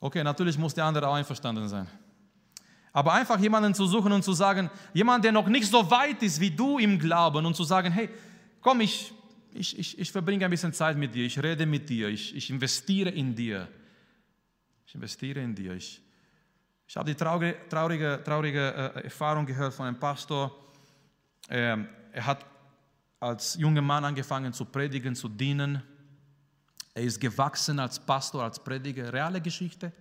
Okay, 0.00 0.24
natürlich 0.24 0.58
muss 0.58 0.74
der 0.74 0.84
andere 0.84 1.06
auch 1.06 1.14
einverstanden 1.14 1.68
sein. 1.68 1.86
Aber 2.92 3.12
einfach 3.12 3.38
jemanden 3.38 3.74
zu 3.74 3.86
suchen 3.86 4.12
und 4.12 4.24
zu 4.24 4.32
sagen, 4.32 4.68
jemand, 4.92 5.24
der 5.24 5.32
noch 5.32 5.46
nicht 5.46 5.70
so 5.70 5.88
weit 5.90 6.22
ist 6.22 6.40
wie 6.40 6.50
du 6.50 6.78
im 6.78 6.98
Glauben 6.98 7.46
und 7.46 7.54
zu 7.54 7.64
sagen, 7.64 7.92
hey, 7.92 8.10
komm, 8.60 8.80
ich, 8.80 9.12
ich, 9.54 9.78
ich, 9.78 9.98
ich 9.98 10.12
verbringe 10.12 10.44
ein 10.44 10.50
bisschen 10.50 10.72
Zeit 10.72 10.96
mit 10.96 11.14
dir, 11.14 11.24
ich 11.24 11.42
rede 11.42 11.66
mit 11.66 11.88
dir, 11.88 12.08
ich, 12.08 12.34
ich 12.34 12.50
investiere 12.50 13.10
in 13.10 13.34
dir. 13.34 13.68
Ich 14.86 14.94
investiere 14.94 15.40
in 15.40 15.54
dir, 15.54 15.74
ich, 15.74 16.02
Ich 16.86 16.96
habe 16.96 17.10
die 17.10 17.14
traurige, 17.14 17.56
traurige, 17.68 18.20
traurige 18.24 18.92
äh, 18.96 19.04
Erfahrung 19.04 19.46
gehört 19.46 19.72
von 19.72 19.86
einem 19.86 19.98
Pastor. 19.98 20.54
Ähm, 21.48 21.88
er 22.12 22.26
hat 22.26 22.44
als 23.20 23.54
junger 23.54 23.82
Mann 23.82 24.04
angefangen 24.04 24.52
zu 24.52 24.64
predigen, 24.64 25.14
zu 25.14 25.28
dienen. 25.28 25.82
Er 26.94 27.02
ist 27.02 27.20
gewachsen 27.20 27.78
als 27.78 27.98
Pastor, 27.98 28.44
als 28.44 28.62
Prediger, 28.62 29.12
reale 29.12 29.40
Geschichte. 29.40 29.92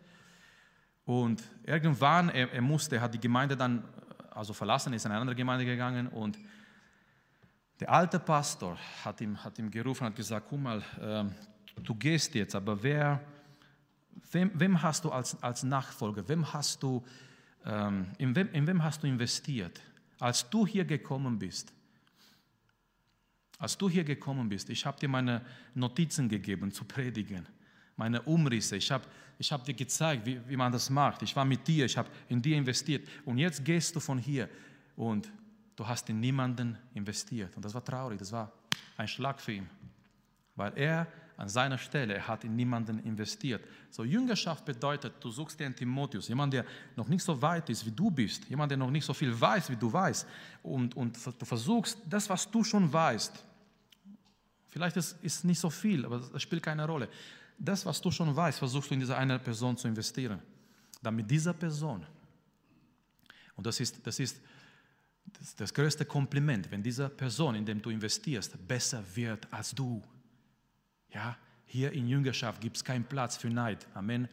Und 1.05 1.41
irgendwann, 1.63 2.29
er, 2.29 2.51
er 2.51 2.61
musste, 2.61 2.95
er 2.95 3.01
hat 3.03 3.13
die 3.13 3.19
Gemeinde 3.19 3.55
dann 3.55 3.83
also 4.31 4.53
verlassen, 4.53 4.93
ist 4.93 5.05
in 5.05 5.11
eine 5.11 5.21
andere 5.21 5.35
Gemeinde 5.35 5.65
gegangen 5.65 6.07
und 6.07 6.37
der 7.81 7.91
alte 7.91 8.19
Pastor 8.19 8.77
hat 9.03 9.19
ihm, 9.21 9.43
hat 9.43 9.57
ihm 9.57 9.71
gerufen 9.71 10.05
und 10.05 10.15
gesagt, 10.15 10.45
guck 10.47 10.61
mal, 10.61 10.83
äh, 11.01 11.81
du 11.81 11.95
gehst 11.95 12.35
jetzt, 12.35 12.53
aber 12.53 12.81
wer, 12.83 13.19
wem, 14.31 14.51
wem 14.53 14.79
hast 14.79 15.03
du 15.03 15.11
als, 15.11 15.41
als 15.41 15.63
Nachfolger, 15.63 16.27
wem 16.29 16.53
hast 16.53 16.83
du, 16.83 17.03
ähm, 17.65 18.05
in, 18.19 18.35
wem, 18.35 18.49
in 18.53 18.67
wem 18.67 18.83
hast 18.83 19.01
du 19.01 19.07
investiert? 19.07 19.81
Als 20.19 20.47
du 20.47 20.67
hier 20.67 20.85
gekommen 20.85 21.39
bist, 21.39 21.73
als 23.57 23.75
du 23.75 23.89
hier 23.89 24.03
gekommen 24.03 24.47
bist, 24.47 24.69
ich 24.69 24.85
habe 24.85 24.99
dir 24.99 25.09
meine 25.09 25.41
Notizen 25.73 26.29
gegeben 26.29 26.71
zu 26.71 26.85
predigen, 26.85 27.47
meine 27.95 28.21
Umrisse, 28.21 28.75
ich 28.75 28.91
habe 28.91 29.05
ich 29.39 29.51
hab 29.51 29.65
dir 29.65 29.73
gezeigt, 29.73 30.23
wie, 30.23 30.39
wie 30.47 30.55
man 30.55 30.71
das 30.71 30.87
macht. 30.91 31.23
Ich 31.23 31.35
war 31.35 31.45
mit 31.45 31.67
dir, 31.67 31.85
ich 31.85 31.97
habe 31.97 32.09
in 32.29 32.39
dir 32.43 32.57
investiert. 32.57 33.07
Und 33.25 33.39
jetzt 33.39 33.65
gehst 33.65 33.95
du 33.95 33.99
von 33.99 34.19
hier 34.19 34.47
und 34.95 35.31
du 35.81 35.87
hast 35.87 36.07
in 36.09 36.19
niemanden 36.19 36.77
investiert. 36.93 37.55
Und 37.55 37.65
das 37.65 37.73
war 37.73 37.83
traurig, 37.83 38.19
das 38.19 38.31
war 38.31 38.51
ein 38.97 39.07
Schlag 39.07 39.41
für 39.41 39.53
ihn, 39.53 39.67
weil 40.55 40.71
er 40.77 41.07
an 41.37 41.49
seiner 41.49 41.79
Stelle, 41.79 42.13
er 42.13 42.27
hat 42.27 42.43
in 42.43 42.55
niemanden 42.55 42.99
investiert. 42.99 43.63
So 43.89 44.03
Jüngerschaft 44.03 44.63
bedeutet, 44.63 45.13
du 45.19 45.31
suchst 45.31 45.59
dir 45.59 45.65
einen 45.65 45.75
Timotheus, 45.75 46.27
jemand, 46.27 46.53
der 46.53 46.65
noch 46.95 47.07
nicht 47.07 47.23
so 47.23 47.41
weit 47.41 47.67
ist, 47.71 47.83
wie 47.83 47.91
du 47.91 48.11
bist, 48.11 48.47
jemand, 48.47 48.69
der 48.69 48.77
noch 48.77 48.91
nicht 48.91 49.03
so 49.03 49.11
viel 49.11 49.33
weiß, 49.41 49.71
wie 49.71 49.75
du 49.75 49.91
weißt. 49.91 50.27
Und, 50.61 50.95
und 50.95 51.17
du 51.39 51.45
versuchst, 51.45 51.97
das, 52.07 52.29
was 52.29 52.51
du 52.51 52.63
schon 52.63 52.93
weißt, 52.93 53.43
vielleicht 54.67 54.97
ist 54.97 55.17
es 55.23 55.43
nicht 55.43 55.59
so 55.59 55.71
viel, 55.71 56.05
aber 56.05 56.19
das 56.19 56.43
spielt 56.43 56.61
keine 56.61 56.85
Rolle. 56.85 57.09
Das, 57.57 57.83
was 57.87 57.99
du 57.99 58.11
schon 58.11 58.35
weißt, 58.35 58.59
versuchst 58.59 58.91
du 58.91 58.93
in 58.93 58.99
diese 58.99 59.17
eine 59.17 59.39
Person 59.39 59.75
zu 59.75 59.87
investieren. 59.87 60.39
Damit 61.01 61.31
diese 61.31 61.55
Person, 61.55 62.05
und 63.55 63.65
das 63.65 63.79
ist, 63.79 64.05
das 64.05 64.19
ist 64.19 64.39
das, 65.25 65.55
das 65.55 65.73
größte 65.73 66.05
Kompliment, 66.05 66.69
wenn 66.71 66.83
diese 66.83 67.09
Person, 67.09 67.55
in 67.55 67.65
dem 67.65 67.81
du 67.81 67.89
investierst, 67.89 68.55
besser 68.67 69.03
wird 69.13 69.51
als 69.51 69.71
du. 69.71 70.01
Ja, 71.13 71.37
hier 71.65 71.91
in 71.91 72.07
Jüngerschaft 72.07 72.61
gibt 72.61 72.77
es 72.77 72.83
keinen 72.83 73.05
Platz 73.05 73.37
für 73.37 73.49
Neid. 73.49 73.87
Amen. 73.93 74.27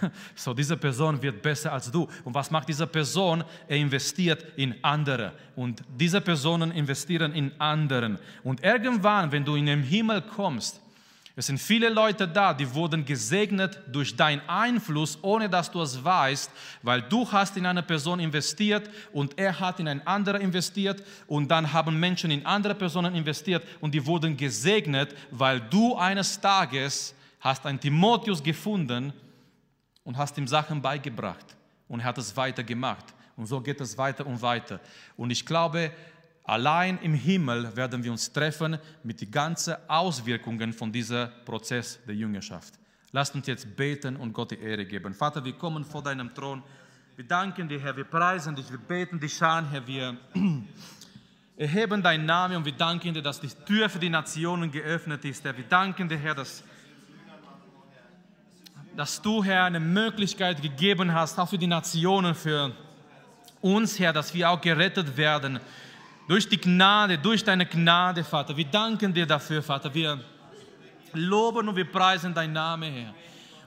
So, 0.34 0.54
diese 0.54 0.76
Person 0.76 1.20
wird 1.20 1.42
besser 1.42 1.72
als 1.72 1.90
du. 1.90 2.08
Und 2.24 2.34
was 2.34 2.50
macht 2.50 2.68
diese 2.68 2.86
Person? 2.86 3.44
Er 3.68 3.76
investiert 3.76 4.44
in 4.56 4.74
andere. 4.82 5.32
Und 5.54 5.82
diese 5.96 6.20
Personen 6.20 6.70
investieren 6.70 7.32
in 7.34 7.52
anderen. 7.60 8.18
Und 8.42 8.62
irgendwann, 8.62 9.30
wenn 9.32 9.44
du 9.44 9.54
in 9.54 9.66
den 9.66 9.82
Himmel 9.82 10.22
kommst, 10.22 10.81
es 11.34 11.46
sind 11.46 11.58
viele 11.58 11.88
Leute 11.88 12.28
da, 12.28 12.52
die 12.52 12.74
wurden 12.74 13.06
gesegnet 13.06 13.80
durch 13.90 14.14
deinen 14.14 14.46
Einfluss, 14.48 15.18
ohne 15.22 15.48
dass 15.48 15.70
du 15.70 15.80
es 15.80 16.04
weißt, 16.04 16.50
weil 16.82 17.00
du 17.00 17.30
hast 17.30 17.56
in 17.56 17.64
eine 17.64 17.82
Person 17.82 18.20
investiert 18.20 18.90
und 19.12 19.38
er 19.38 19.58
hat 19.58 19.80
in 19.80 19.88
eine 19.88 20.06
andere 20.06 20.38
investiert 20.38 21.02
und 21.26 21.48
dann 21.48 21.72
haben 21.72 21.98
Menschen 21.98 22.30
in 22.30 22.44
andere 22.44 22.74
Personen 22.74 23.14
investiert 23.14 23.66
und 23.80 23.94
die 23.94 24.04
wurden 24.04 24.36
gesegnet, 24.36 25.14
weil 25.30 25.60
du 25.60 25.96
eines 25.96 26.38
Tages 26.38 27.14
hast 27.40 27.64
einen 27.64 27.80
Timotheus 27.80 28.42
gefunden 28.42 29.14
und 30.04 30.18
hast 30.18 30.36
ihm 30.36 30.46
Sachen 30.46 30.82
beigebracht 30.82 31.56
und 31.88 32.00
er 32.00 32.06
hat 32.06 32.18
es 32.18 32.36
weiter 32.36 32.62
gemacht. 32.62 33.06
Und 33.36 33.46
so 33.46 33.60
geht 33.60 33.80
es 33.80 33.96
weiter 33.96 34.26
und 34.26 34.42
weiter. 34.42 34.78
Und 35.16 35.30
ich 35.30 35.46
glaube, 35.46 35.90
Allein 36.52 36.98
im 36.98 37.14
Himmel 37.14 37.74
werden 37.74 38.04
wir 38.04 38.12
uns 38.12 38.30
treffen 38.30 38.76
mit 39.02 39.22
den 39.22 39.30
ganzen 39.30 39.74
Auswirkungen 39.88 40.74
von 40.74 40.92
diesem 40.92 41.30
Prozess 41.46 41.98
der 42.06 42.14
Jüngerschaft. 42.14 42.74
Lasst 43.10 43.34
uns 43.34 43.46
jetzt 43.46 43.74
beten 43.74 44.16
und 44.16 44.34
Gott 44.34 44.50
die 44.50 44.58
Ehre 44.58 44.84
geben. 44.84 45.14
Vater, 45.14 45.42
wir 45.42 45.54
kommen 45.54 45.82
vor 45.82 46.02
deinem 46.02 46.34
Thron. 46.34 46.62
Wir 47.16 47.24
danken 47.24 47.66
dir, 47.66 47.80
Herr, 47.80 47.96
wir 47.96 48.04
preisen 48.04 48.54
dich, 48.54 48.70
wir 48.70 48.76
beten 48.76 49.18
dich 49.18 49.42
an, 49.42 49.70
Herr, 49.70 49.86
wir 49.86 50.14
erheben 51.56 52.02
deinen 52.02 52.26
Namen 52.26 52.58
und 52.58 52.66
wir 52.66 52.72
danken 52.72 53.14
dir, 53.14 53.22
dass 53.22 53.40
die 53.40 53.48
Tür 53.64 53.88
für 53.88 53.98
die 53.98 54.10
Nationen 54.10 54.70
geöffnet 54.70 55.24
ist, 55.24 55.42
Herr. 55.44 55.56
Wir 55.56 55.64
danken 55.64 56.06
dir, 56.06 56.18
Herr, 56.18 56.34
dass, 56.34 56.62
dass 58.94 59.22
du, 59.22 59.42
Herr, 59.42 59.64
eine 59.64 59.80
Möglichkeit 59.80 60.60
gegeben 60.60 61.14
hast, 61.14 61.38
auch 61.38 61.48
für 61.48 61.56
die 61.56 61.66
Nationen, 61.66 62.34
für 62.34 62.72
uns, 63.62 63.98
Herr, 63.98 64.12
dass 64.12 64.34
wir 64.34 64.50
auch 64.50 64.60
gerettet 64.60 65.16
werden 65.16 65.58
durch 66.28 66.48
die 66.48 66.60
Gnade, 66.60 67.18
durch 67.18 67.42
deine 67.42 67.66
Gnade, 67.66 68.24
Vater. 68.24 68.56
Wir 68.56 68.64
danken 68.64 69.12
dir 69.12 69.26
dafür, 69.26 69.62
Vater. 69.62 69.92
Wir 69.92 70.20
loben 71.12 71.68
und 71.68 71.76
wir 71.76 71.90
preisen 71.90 72.32
deinen 72.32 72.52
Namen, 72.52 72.92
Herr. 72.92 73.14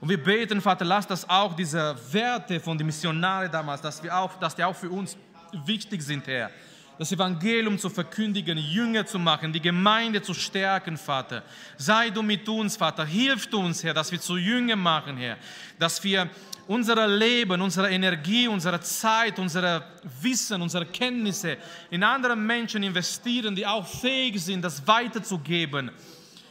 Und 0.02 0.10
wir 0.10 0.22
beten, 0.22 0.62
Vater, 0.62 0.86
lass 0.86 1.08
das 1.08 1.28
auch 1.30 1.56
diese 1.56 1.96
Werte 2.12 2.60
von 2.60 2.78
den 2.78 2.88
Missionaren 2.88 3.52
damals, 3.52 3.82
dass, 3.82 4.04
wir 4.04 4.16
auch, 4.16 4.34
dass 4.40 4.56
die 4.56 4.64
auch 4.64 4.76
für 4.76 4.90
uns 4.90 5.18
wichtig 5.66 6.02
sind, 6.02 6.28
Herr. 6.28 6.50
Das 6.98 7.12
Evangelium 7.12 7.78
zu 7.78 7.90
verkündigen, 7.90 8.58
Jünger 8.58 9.06
zu 9.06 9.20
machen, 9.20 9.52
die 9.52 9.60
Gemeinde 9.60 10.22
zu 10.22 10.34
stärken, 10.34 10.98
Vater. 10.98 11.44
Sei 11.78 12.10
du 12.10 12.24
mit 12.24 12.48
uns, 12.48 12.78
Vater. 12.78 13.06
Hilf 13.06 13.52
uns, 13.54 13.84
Herr, 13.84 13.94
dass 13.94 14.12
wir 14.12 14.22
zu 14.22 14.38
Jünger 14.38 14.78
machen, 14.78 15.18
Herr. 15.18 15.38
Dass 15.78 16.02
wir 16.04 16.30
unser 16.68 17.08
Leben, 17.08 17.62
unsere 17.62 17.92
Energie, 17.92 18.48
unsere 18.48 18.80
Zeit, 18.80 19.38
unser 19.40 19.86
Wissen, 20.22 20.62
unsere 20.62 20.86
Kenntnisse 20.86 21.58
in 21.90 22.02
andere 22.04 22.36
Menschen 22.36 22.82
investieren, 22.82 23.56
die 23.56 23.66
auch 23.66 23.86
fähig 23.86 24.42
sind, 24.42 24.62
das 24.62 24.86
weiterzugeben. 24.88 25.92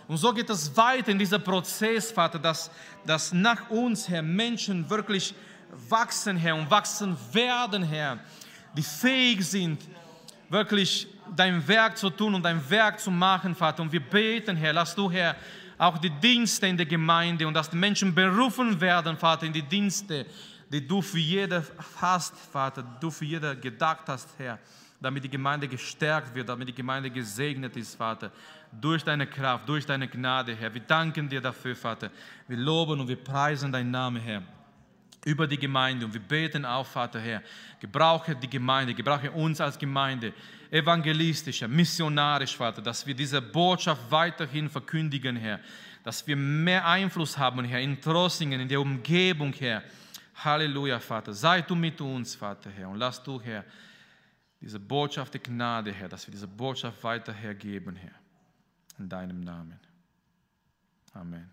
Und 0.07 0.19
so 0.19 0.33
geht 0.33 0.51
es 0.51 0.77
weiter 0.77 1.11
in 1.11 1.19
diesem 1.19 1.43
Prozess, 1.43 2.13
Vater, 2.13 2.39
dass, 2.39 2.71
dass 3.07 3.33
nach 3.33 3.71
uns, 3.71 4.09
Herr, 4.09 4.23
Menschen 4.23 4.89
wirklich 4.91 5.35
wachsen, 5.89 6.37
Herr, 6.37 6.55
und 6.57 6.71
wachsen 6.71 7.17
werden, 7.33 7.83
Herr, 7.83 8.19
die 8.77 8.83
fähig 8.83 9.45
sind, 9.45 9.81
wirklich 10.55 11.09
dein 11.35 11.67
Werk 11.67 11.99
zu 11.99 12.09
tun 12.09 12.35
und 12.35 12.43
dein 12.45 12.63
Werk 12.71 13.01
zu 13.01 13.11
machen, 13.11 13.55
Vater. 13.55 13.83
Und 13.83 13.93
wir 13.93 14.01
beten, 14.01 14.57
Herr, 14.57 14.73
lass 14.73 14.95
du, 14.95 15.11
Herr, 15.11 15.35
auch 15.77 15.99
die 15.99 16.11
Dienste 16.11 16.69
in 16.69 16.77
der 16.77 16.87
Gemeinde 16.87 17.47
und 17.47 17.55
dass 17.55 17.69
die 17.69 17.77
Menschen 17.77 18.15
berufen 18.15 18.81
werden, 18.81 19.17
Vater, 19.17 19.47
in 19.47 19.53
die 19.53 19.63
Dienste, 19.63 20.25
die 20.71 20.87
du 20.87 21.03
für 21.03 21.19
jede 21.19 21.67
hast, 22.01 22.35
Vater, 22.37 22.85
du 23.01 23.11
für 23.11 23.25
jede 23.25 23.57
gedacht 23.57 24.05
hast, 24.07 24.29
Herr, 24.39 24.61
damit 25.01 25.25
die 25.25 25.29
Gemeinde 25.29 25.67
gestärkt 25.67 26.33
wird, 26.35 26.49
damit 26.49 26.69
die 26.69 26.75
Gemeinde 26.75 27.11
gesegnet 27.11 27.77
ist, 27.77 27.97
Vater, 27.97 28.31
durch 28.71 29.03
deine 29.03 29.27
Kraft, 29.27 29.69
durch 29.69 29.85
deine 29.85 30.07
Gnade, 30.07 30.55
Herr. 30.55 30.73
Wir 30.73 30.83
danken 30.83 31.29
dir 31.29 31.41
dafür, 31.41 31.75
Vater. 31.75 32.11
Wir 32.47 32.57
loben 32.57 33.01
und 33.01 33.09
wir 33.09 33.17
preisen 33.17 33.73
deinen 33.73 33.91
Namen, 33.91 34.23
Herr 34.23 34.43
über 35.25 35.47
die 35.47 35.59
Gemeinde. 35.59 36.07
Und 36.07 36.13
wir 36.13 36.21
beten 36.21 36.65
auch, 36.65 36.87
Vater 36.87 37.21
Herr, 37.21 37.43
gebrauche 37.81 38.35
die 38.35 38.49
Gemeinde, 38.49 38.95
gebrauche 38.95 39.31
uns 39.31 39.61
als 39.61 39.79
Gemeinde, 39.79 40.33
evangelistischer, 40.71 41.69
missionarisch, 41.69 42.57
Vater, 42.57 42.83
dass 42.83 43.07
wir 43.07 43.15
diese 43.15 43.41
Botschaft 43.41 44.03
weiterhin 44.11 44.69
verkündigen, 44.69 45.37
Herr, 45.37 45.61
dass 46.03 46.27
wir 46.27 46.37
mehr 46.37 46.87
Einfluss 46.87 47.37
haben, 47.39 47.65
Herr, 47.65 47.81
in 47.81 48.01
Trossingen, 48.01 48.61
in 48.61 48.69
der 48.69 48.81
Umgebung, 48.81 49.53
Herr. 49.55 49.83
Halleluja, 50.35 50.99
Vater. 50.99 51.33
Sei 51.33 51.63
du 51.63 51.75
mit 51.75 52.01
uns, 52.01 52.35
Vater, 52.35 52.71
Herr, 52.71 52.89
und 52.89 52.99
lass 52.99 53.23
du, 53.23 53.41
Herr, 53.41 53.65
diese 54.61 54.81
Botschaft 54.81 55.35
der 55.35 55.41
Gnade, 55.41 55.93
Herr, 55.93 56.09
dass 56.09 56.27
wir 56.27 56.33
diese 56.33 56.49
Botschaft 56.49 57.03
weiter 57.05 57.33
hergeben, 57.33 57.97
Herr. 57.97 58.15
In 58.99 59.09
deinem 59.09 59.41
Namen. 59.41 59.79
Amen. 61.13 61.51